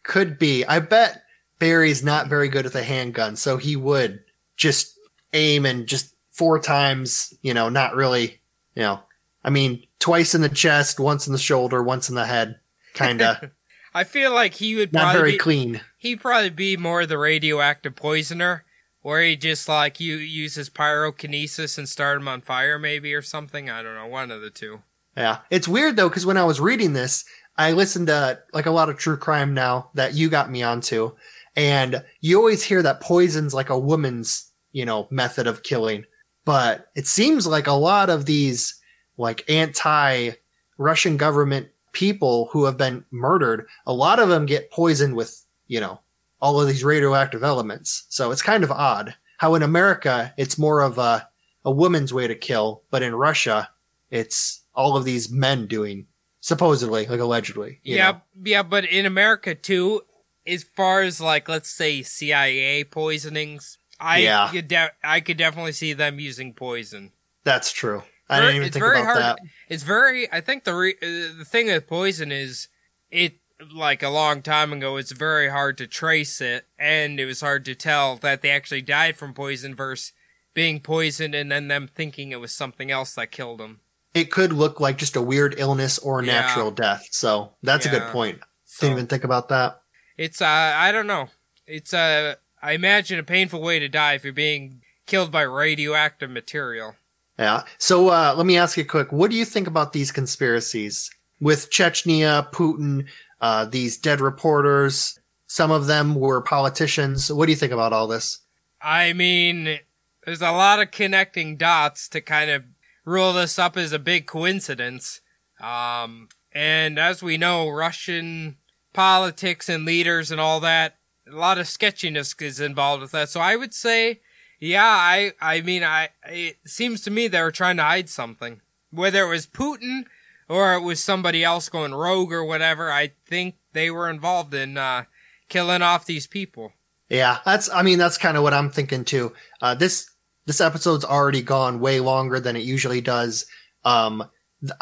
Could 0.03 0.38
be. 0.38 0.66
I 0.66 0.80
bet 0.80 1.24
Barry's 1.57 2.03
not 2.03 2.28
very 2.28 2.49
good 2.49 2.66
with 2.66 2.76
a 2.76 2.84
handgun, 2.84 3.38
so 3.38 3.56
he 3.56 3.78
would 3.78 4.20
just 4.57 4.99
aim 5.32 5.66
and 5.66 5.88
just 5.88 6.16
four 6.32 6.60
times, 6.60 7.34
you 7.44 7.53
know, 7.53 7.70
not 7.70 7.95
really, 7.95 8.41
you 8.76 8.82
know, 8.82 8.99
I 9.41 9.52
mean, 9.52 9.88
twice 9.99 10.36
in 10.36 10.41
the 10.41 10.49
chest, 10.49 10.99
once 10.99 11.28
in 11.28 11.34
the 11.34 11.40
shoulder, 11.40 11.82
once 11.82 12.10
in 12.10 12.16
the 12.16 12.26
head, 12.26 12.60
kind 12.94 13.22
of 13.22 13.38
I 13.95 14.03
feel 14.03 14.34
like 14.34 14.55
he 14.55 14.76
would 14.76 14.91
not 14.91 15.03
probably 15.03 15.19
very 15.19 15.31
be, 15.31 15.38
clean. 15.38 15.81
he'd 15.97 16.19
probably 16.19 16.49
be 16.49 16.76
more 16.76 17.05
the 17.05 17.17
radioactive 17.17 17.95
poisoner, 17.95 18.65
where 19.01 19.22
he 19.22 19.38
just 19.38 19.69
like 19.69 20.01
you 20.01 20.17
uses 20.17 20.69
pyrokinesis 20.69 21.77
and 21.77 21.88
start 21.88 22.19
him 22.19 22.27
on 22.27 22.41
fire, 22.41 22.77
maybe 22.77 23.13
or 23.13 23.22
something. 23.22 23.69
I 23.69 23.81
don't 23.81 23.95
know, 23.95 24.07
one 24.07 24.31
of 24.31 24.41
the 24.41 24.49
two. 24.49 24.81
Yeah. 25.15 25.39
It's 25.49 25.67
weird 25.67 25.95
though, 25.95 26.09
because 26.09 26.26
when 26.26 26.35
I 26.35 26.43
was 26.43 26.59
reading 26.59 26.91
this, 26.91 27.23
I 27.57 27.72
listened 27.72 28.07
to 28.07 28.39
like 28.53 28.65
a 28.65 28.72
lot 28.72 28.89
of 28.89 28.97
true 28.97 29.15
crime 29.15 29.53
now 29.53 29.91
that 29.93 30.13
you 30.13 30.30
got 30.30 30.51
me 30.51 30.61
onto. 30.61 31.13
And 31.55 32.03
you 32.19 32.38
always 32.38 32.63
hear 32.63 32.81
that 32.81 32.99
poison's 32.99 33.53
like 33.53 33.69
a 33.69 33.80
woman's, 33.80 34.51
you 34.73 34.85
know, 34.85 35.07
method 35.09 35.47
of 35.47 35.63
killing. 35.63 36.03
But 36.43 36.88
it 36.95 37.07
seems 37.07 37.47
like 37.47 37.67
a 37.67 37.72
lot 37.72 38.09
of 38.09 38.26
these 38.26 38.76
like 39.17 39.49
anti 39.49 40.31
Russian 40.77 41.15
government 41.15 41.69
people 41.95 42.49
who 42.51 42.65
have 42.65 42.77
been 42.77 43.03
murdered, 43.09 43.65
a 43.88 43.93
lot 43.93 44.19
of 44.19 44.30
them 44.30 44.45
get 44.45 44.69
poisoned 44.72 45.15
with, 45.15 45.43
you 45.67 45.80
know, 45.80 45.99
all 46.41 46.61
of 46.61 46.67
these 46.67 46.84
radioactive 46.84 47.43
elements. 47.43 48.05
So 48.09 48.30
it's 48.30 48.41
kind 48.43 48.63
of 48.63 48.69
odd 48.72 49.15
how 49.38 49.55
in 49.55 49.63
America 49.63 50.34
it's 50.38 50.57
more 50.59 50.81
of 50.81 50.97
a, 50.99 51.27
a 51.63 51.72
woman's 51.72 52.13
way 52.13 52.27
to 52.27 52.35
kill, 52.35 52.84
but 52.91 53.01
in 53.01 53.15
Russia 53.15 53.69
it's 54.11 54.61
all 54.76 54.95
of 54.95 55.05
these 55.05 55.31
men 55.31 55.65
doing 55.67 56.05
supposedly, 56.41 57.07
like 57.07 57.19
allegedly. 57.19 57.80
you 57.81 57.95
yeah, 57.95 58.11
know? 58.11 58.22
yeah, 58.43 58.61
but 58.63 58.85
in 58.85 59.05
America 59.05 59.55
too, 59.55 60.01
as 60.45 60.63
far 60.63 61.01
as 61.01 61.19
like 61.19 61.49
let's 61.49 61.69
say 61.69 62.03
CIA 62.03 62.84
poisonings, 62.84 63.77
I 63.99 64.19
Yeah. 64.19 64.49
could 64.51 64.67
de- 64.67 64.91
I 65.03 65.22
could 65.22 65.38
definitely 65.38 65.72
see 65.72 65.93
them 65.93 66.19
using 66.19 66.53
poison. 66.53 67.11
that's 67.45 67.72
true. 67.72 68.03
I 68.30 68.39
didn't 68.39 68.56
even 68.56 68.68
it's 68.68 68.73
think 68.73 68.84
very 68.85 68.99
about 69.02 69.06
hard. 69.06 69.22
that. 69.23 69.39
It's 69.69 69.84
very. 69.84 70.31
I 70.31 70.41
think 70.41 70.64
the 70.64 70.73
re- 70.73 70.95
uh, 71.02 71.38
the 71.38 71.45
thing 71.45 71.68
with 71.68 71.88
poison 71.88 72.31
is 72.31 72.68
it 73.11 73.34
like 73.73 74.02
a 74.03 74.10
long 74.10 74.41
time 74.41 74.73
ago. 74.73 74.97
It's 74.97 75.11
very 75.11 75.49
hard 75.49 75.77
to 75.77 75.88
trace 75.88 76.41
it, 76.41 76.65
and 76.80 77.19
it 77.19 77.26
was 77.26 77.41
hard 77.41 77.65
to 77.65 77.76
tell 77.76 78.15
that 78.18 78.41
they 78.41 78.49
actually 78.49 78.81
died 78.81 79.15
from 79.18 79.34
poison 79.34 79.76
versus 79.76 80.11
being 80.53 80.80
poisoned 80.80 81.35
and 81.35 81.52
then 81.52 81.68
them 81.68 81.88
thinking 81.88 82.31
it 82.31 82.39
was 82.39 82.52
something 82.53 82.89
else 82.89 83.14
that 83.15 83.30
killed 83.31 83.60
them. 83.60 83.81
It 84.14 84.31
could 84.31 84.53
look 84.53 84.80
like 84.80 84.97
just 84.97 85.18
a 85.18 85.22
weird 85.22 85.53
illness 85.57 85.99
or 85.99 86.22
a 86.22 86.26
Yeah. 86.26 86.41
natural 86.41 86.72
death. 86.72 87.07
So 87.11 87.52
that's 87.61 87.85
a 87.85 87.89
good 87.89 88.03
point. 88.14 88.39
So 88.64 88.88
Didn't 88.88 88.97
even 88.99 89.07
think 89.07 89.23
about 89.26 89.49
that. 89.49 89.81
it's 90.18 90.41
uh 90.41 90.45
I 90.76 90.93
don't 90.93 91.07
know. 91.07 91.27
It's 91.68 91.93
uh 91.93 92.35
I 92.61 92.72
imagine 92.72 93.19
a 93.19 93.23
painful 93.23 93.61
way 93.61 93.80
to 93.80 93.89
die 93.89 94.14
if 94.14 94.23
you're 94.23 94.31
being 94.34 94.81
killed 95.06 95.30
by 95.30 95.41
radioactive 95.41 96.30
material. 96.31 96.95
Yeah. 97.38 97.64
So 97.78 98.10
uh, 98.10 98.34
let 98.36 98.45
me 98.45 98.57
ask 98.57 98.78
you 98.78 98.86
quick. 98.86 99.12
What 99.12 99.32
do 99.32 99.38
you 99.38 99.45
think 99.45 99.68
about 99.68 99.94
these 99.94 100.12
conspiracies 100.12 101.12
with 101.40 101.70
Chechnya, 101.70 102.52
Putin, 102.52 103.07
uh, 103.41 103.66
these 103.66 103.98
dead 103.98 104.22
reporters? 104.22 105.20
Some 105.48 105.72
of 105.72 105.88
them 105.88 106.16
were 106.16 106.41
politicians. 106.41 107.32
What 107.32 107.45
do 107.45 107.52
you 107.52 107.57
think 107.57 107.74
about 107.74 107.94
all 107.94 108.07
this? 108.07 108.40
I 108.82 109.14
mean, 109.14 109.80
there's 110.26 110.41
a 110.41 110.52
lot 110.52 110.82
of 110.82 110.91
connecting 110.91 111.57
dots 111.57 112.07
to 112.10 112.22
kind 112.22 112.49
of 112.49 112.64
rule 113.03 113.34
this 113.34 113.60
up 113.60 113.78
as 113.78 113.91
a 113.91 113.99
big 113.99 114.26
coincidence. 114.26 115.22
Um, 115.60 116.30
and 116.52 116.98
as 116.98 117.22
we 117.22 117.38
know, 117.38 117.70
Russian 117.70 118.57
politics 118.94 119.70
and 119.70 119.86
leaders 119.86 120.32
and 120.32 120.41
all 120.41 120.60
that, 120.62 120.98
a 121.32 121.36
lot 121.36 121.57
of 121.57 121.68
sketchiness 121.68 122.34
is 122.40 122.60
involved 122.60 123.02
with 123.02 123.12
that. 123.12 123.30
So 123.30 123.40
I 123.40 123.56
would 123.56 123.74
say, 123.74 124.22
yeah, 124.66 124.84
I, 124.84 125.34
I 125.40 125.62
mean, 125.62 125.84
I, 125.84 126.10
it 126.28 126.58
seems 126.66 127.02
to 127.02 127.12
me 127.12 127.28
they 127.28 127.42
were 127.42 127.52
trying 127.52 127.78
to 127.78 127.84
hide 127.84 128.10
something. 128.10 128.62
Whether 128.92 129.24
it 129.24 129.30
was 129.30 129.48
Putin 129.48 130.06
or 130.50 130.74
it 130.74 130.82
was 130.82 131.04
somebody 131.04 131.44
else 131.44 131.70
going 131.70 131.94
rogue 131.94 132.32
or 132.32 132.44
whatever, 132.44 132.92
I 132.92 133.12
think 133.28 133.56
they 133.74 133.92
were 133.92 134.10
involved 134.10 134.54
in, 134.54 134.78
uh, 134.78 135.04
killing 135.50 135.82
off 135.82 136.06
these 136.06 136.28
people. 136.28 136.74
Yeah, 137.10 137.38
that's. 137.46 137.70
I 137.70 137.84
mean, 137.84 138.00
that's 138.00 138.18
kind 138.18 138.36
of 138.36 138.42
what 138.42 138.54
I'm 138.54 138.72
thinking 138.72 139.06
too. 139.06 139.34
Uh, 139.62 139.76
this 139.76 140.10
this 140.48 140.60
episode's 140.60 141.06
already 141.06 141.44
gone 141.44 141.80
way 141.80 142.00
longer 142.00 142.40
than 142.40 142.56
it 142.56 142.64
usually 142.64 143.02
does. 143.02 143.46
Um, 143.84 144.24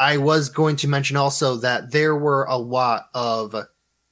I 0.00 0.16
was 0.16 0.48
going 0.48 0.76
to 0.76 0.88
mention 0.88 1.18
also 1.18 1.56
that 1.56 1.92
there 1.92 2.16
were 2.16 2.44
a 2.44 2.56
lot 2.56 3.08
of 3.14 3.54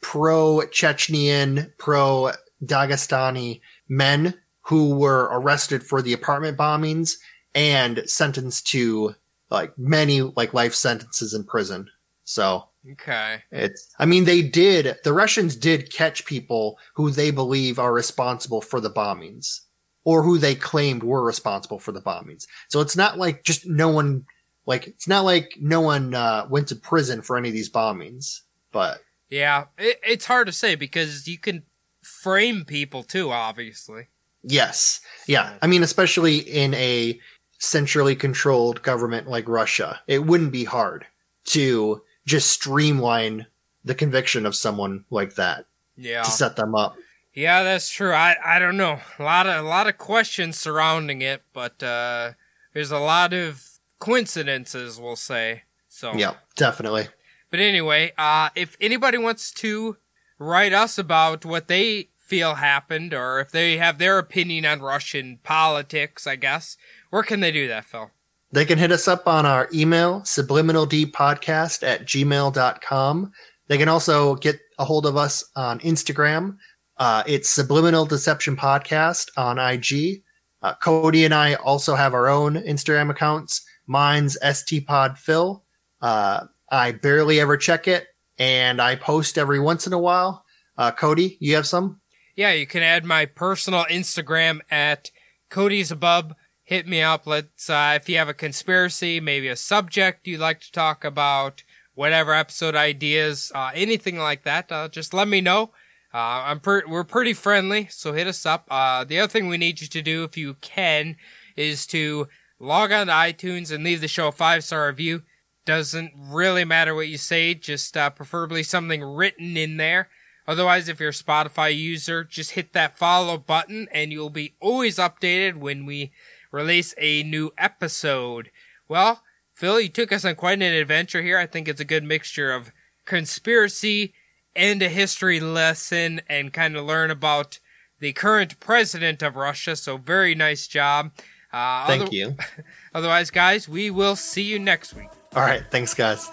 pro 0.03 0.61
Chechnyan, 0.71 1.73
pro 1.79 2.33
Dagestani 2.63 3.61
men 3.89 4.35
who 4.63 4.95
were 4.95 5.29
arrested 5.33 5.83
for 5.83 6.03
the 6.03 6.13
apartment 6.13 6.57
bombings 6.57 7.15
and 7.55 8.03
sentenced 8.07 8.67
to 8.69 9.15
like 9.51 9.77
many 9.79 10.23
like 10.23 10.55
life 10.55 10.75
sentences 10.75 11.35
in 11.35 11.45
prison. 11.45 11.89
So 12.25 12.69
Okay. 12.93 13.43
it's, 13.51 13.95
I 13.99 14.07
mean, 14.07 14.25
they 14.25 14.43
did, 14.43 14.97
the 15.05 15.13
Russians 15.13 15.55
did 15.57 15.93
catch 15.93 16.25
people 16.25 16.79
who 16.95 17.11
they 17.11 17.31
believe 17.31 17.79
are 17.79 17.93
responsible 17.93 18.61
for 18.61 18.81
the 18.81 18.91
bombings 18.91 19.61
or 20.05 20.23
who 20.23 20.39
they 20.39 20.55
claimed 20.55 21.03
were 21.03 21.23
responsible 21.25 21.79
for 21.79 21.93
the 21.93 22.01
bombings. 22.01 22.47
So 22.69 22.81
it's 22.81 22.97
not 22.97 23.19
like 23.19 23.45
just 23.45 23.67
no 23.67 23.89
one, 23.89 24.25
like, 24.67 24.87
it's 24.89 25.07
not 25.07 25.25
like 25.25 25.55
no 25.61 25.81
one, 25.81 26.15
uh, 26.15 26.47
went 26.51 26.69
to 26.69 26.77
prison 26.77 27.23
for 27.23 27.37
any 27.37 27.49
of 27.49 27.55
these 27.55 27.71
bombings, 27.71 28.41
but 28.73 29.01
Yeah, 29.31 29.67
it, 29.79 30.01
it's 30.05 30.27
hard 30.27 30.47
to 30.47 30.53
say 30.53 30.75
because 30.75 31.27
you 31.29 31.39
can 31.39 31.65
frame 32.03 32.65
people 32.65 33.03
too, 33.03 33.31
obviously. 33.31 34.09
Yes. 34.43 35.01
Yeah. 35.27 35.55
I 35.63 35.67
mean, 35.67 35.83
especially 35.83 36.39
in 36.39 36.75
a 36.75 37.19
centrally 37.59 38.17
controlled 38.17 38.83
government 38.83 39.29
like 39.29 39.49
Russia, 39.49 40.01
it 40.07 40.25
wouldn't 40.27 40.53
be 40.53 40.65
hard 40.65 41.07
to 41.47 42.03
just 42.27 42.51
streamline 42.51 43.47
the 43.85 43.95
conviction 43.95 44.47
of 44.47 44.55
someone 44.55 45.05
like 45.11 45.35
that 45.37 45.67
Yeah. 45.97 46.23
to 46.23 46.31
set 46.31 46.57
them 46.57 46.75
up. 46.75 46.97
Yeah, 47.35 47.63
that's 47.63 47.89
true. 47.91 48.13
I 48.13 48.37
I 48.45 48.59
don't 48.59 48.77
know. 48.77 49.01
A 49.19 49.23
lot 49.23 49.47
of 49.47 49.65
a 49.65 49.69
lot 49.69 49.87
of 49.89 49.97
questions 49.97 50.59
surrounding 50.59 51.23
it, 51.23 51.43
but 51.53 51.83
uh 51.83 52.33
there's 52.75 52.91
a 52.91 52.99
lot 52.99 53.33
of 53.33 53.63
coincidences, 53.99 55.01
we'll 55.01 55.17
say. 55.17 55.63
So 55.89 56.13
Yeah, 56.15 56.35
definitely. 56.57 57.09
But 57.51 57.61
anyway, 57.61 58.13
uh 58.19 58.51
if 58.55 58.77
anybody 58.81 59.19
wants 59.19 59.51
to 59.63 59.97
write 60.39 60.73
us 60.73 60.99
about 60.99 61.45
what 61.45 61.69
they 61.69 62.09
feel 62.23 62.55
happened 62.55 63.13
or 63.13 63.41
if 63.41 63.51
they 63.51 63.77
have 63.77 63.99
their 63.99 64.19
opinion 64.19 64.65
on 64.65 64.81
Russian 64.81 65.39
politics, 65.43 66.27
I 66.27 66.37
guess, 66.37 66.77
where 67.11 67.23
can 67.23 67.41
they 67.41 67.53
do 67.53 67.69
that, 67.69 67.85
Phil? 67.85 68.11
They 68.53 68.65
can 68.65 68.79
hit 68.79 68.93
us 68.93 69.09
up 69.09 69.27
on 69.27 69.47
our 69.47 69.69
email, 69.73 70.21
subliminaldpodcast 70.21 71.83
at 71.83 72.07
gmail.com. 72.07 73.33
They 73.69 73.79
can 73.79 73.89
also 73.89 74.35
get 74.37 74.61
a 74.79 74.85
hold 74.85 75.07
of 75.07 75.17
us 75.17 75.43
on 75.57 75.79
Instagram. 75.81 76.59
Uh, 76.99 77.23
it's 77.27 77.49
Subliminal 77.49 78.05
Deception 78.05 78.57
Podcast 78.57 79.29
on 79.39 79.59
IG. 79.59 80.23
Uh, 80.61 80.75
Cody 80.75 81.25
and 81.25 81.33
I 81.33 81.55
also 81.55 81.95
have 81.95 82.13
our 82.13 82.29
own 82.29 82.57
Instagram 82.57 83.11
accounts. 83.11 83.65
Mine's 83.87 84.37
stpodphil. 84.43 85.63
Uh, 86.03 86.45
I 86.71 86.93
barely 86.93 87.41
ever 87.41 87.57
check 87.57 87.89
it, 87.89 88.07
and 88.39 88.81
I 88.81 88.97
post 88.97 89.39
every 89.39 89.61
once 89.61 89.87
in 89.87 89.95
a 89.95 89.99
while. 89.99 90.45
Uh, 90.77 90.91
Cody, 90.91 91.39
you 91.41 91.55
have 91.55 91.67
some? 91.67 92.02
Yeah, 92.35 92.53
you 92.53 92.67
can 92.67 92.83
add 92.83 93.05
my 93.05 93.27
personal 93.27 93.85
Instagram 93.91 94.61
at 94.71 95.11
Cody's 95.51 95.91
Above. 95.91 96.33
Hit 96.65 96.87
me 96.87 97.03
up. 97.03 97.27
Let's 97.27 97.69
uh, 97.69 97.93
if 97.97 98.09
you 98.09 98.17
have 98.17 98.29
a 98.29 98.35
conspiracy, 98.35 99.21
maybe 99.21 99.49
a 99.49 99.57
subject 99.57 100.27
you'd 100.27 100.41
like 100.41 100.61
to 100.61 100.73
talk 100.73 101.05
about, 101.05 101.63
whatever 101.95 102.33
episode 102.33 102.75
ideas, 102.75 103.53
uh, 103.55 103.71
anything 103.75 104.19
like 104.19 104.45
that. 104.45 104.73
Uh, 104.73 104.89
just 104.89 105.13
let 105.13 105.29
me 105.29 105.43
know. 105.43 105.73
Uh, 106.15 106.45
I'm 106.47 106.61
per- 106.61 106.87
we're 106.87 107.05
pretty 107.05 107.35
friendly, 107.35 107.89
so 107.91 108.15
hit 108.15 108.27
us 108.27 108.47
up. 108.47 108.67
Uh, 108.71 109.05
the 109.05 109.19
other 109.19 109.31
thing 109.31 109.49
we 109.49 109.59
need 109.59 109.83
you 109.83 109.89
to 109.89 110.01
do, 110.03 110.25
if 110.25 110.37
you 110.37 110.55
can, 110.55 111.17
is 111.55 111.87
to 111.89 112.29
log 112.59 112.93
on 112.93 113.09
to 113.09 113.13
iTunes 113.13 113.71
and 113.71 113.85
leave 113.85 114.01
the 114.01 114.09
show 114.09 114.29
a 114.29 114.33
five 114.33 114.65
star 114.65 114.87
review. 114.87 115.23
Doesn't 115.67 116.13
really 116.17 116.65
matter 116.65 116.95
what 116.95 117.09
you 117.09 117.19
say, 117.19 117.53
just 117.55 117.95
uh, 117.95 118.09
preferably 118.09 118.63
something 118.63 119.03
written 119.03 119.57
in 119.59 119.77
there. 119.77 120.09
Otherwise, 120.47 120.89
if 120.89 120.99
you're 121.01 121.11
a 121.11 121.13
Spotify 121.13 121.77
user, 121.77 122.25
just 122.25 122.53
hit 122.53 122.73
that 122.73 122.99
follow 122.99 123.39
button 123.39 123.89
and 123.93 124.13
you'll 124.13 124.31
be 124.31 124.55
always 124.61 124.97
updated 124.97 125.57
when 125.57 125.87
we 125.87 126.13
release 126.51 126.95
a 126.99 127.23
new 127.23 127.53
episode. 127.57 128.51
Well, 128.89 129.23
Phil, 129.55 129.81
you 129.81 129.89
took 129.89 130.13
us 130.13 130.25
on 130.25 130.35
quite 130.35 130.61
an 130.61 130.75
adventure 130.75 131.23
here. 131.23 131.39
I 131.39 131.47
think 131.47 131.69
it's 131.69 131.81
a 131.81 131.85
good 131.85 132.03
mixture 132.05 132.53
of 132.53 132.73
conspiracy 133.05 134.13
and 134.57 134.83
a 134.83 134.89
history 134.89 135.41
lesson 135.41 136.21
and 136.29 136.53
kind 136.53 136.77
of 136.77 136.85
learn 136.85 137.11
about 137.11 137.59
the 138.01 138.13
current 138.13 138.59
president 138.61 139.23
of 139.23 139.37
Russia. 139.37 139.77
So, 139.77 139.97
very 139.97 140.35
nice 140.35 140.67
job. 140.67 141.13
Uh, 141.53 141.87
Thank 141.87 142.03
other- 142.03 142.15
you. 142.15 142.37
otherwise, 142.95 143.31
guys, 143.31 143.69
we 143.69 143.91
will 143.91 144.17
see 144.17 144.43
you 144.43 144.59
next 144.59 144.95
week. 144.95 145.09
All 145.35 145.43
right. 145.43 145.63
Thanks, 145.71 145.95
guys. 145.95 146.29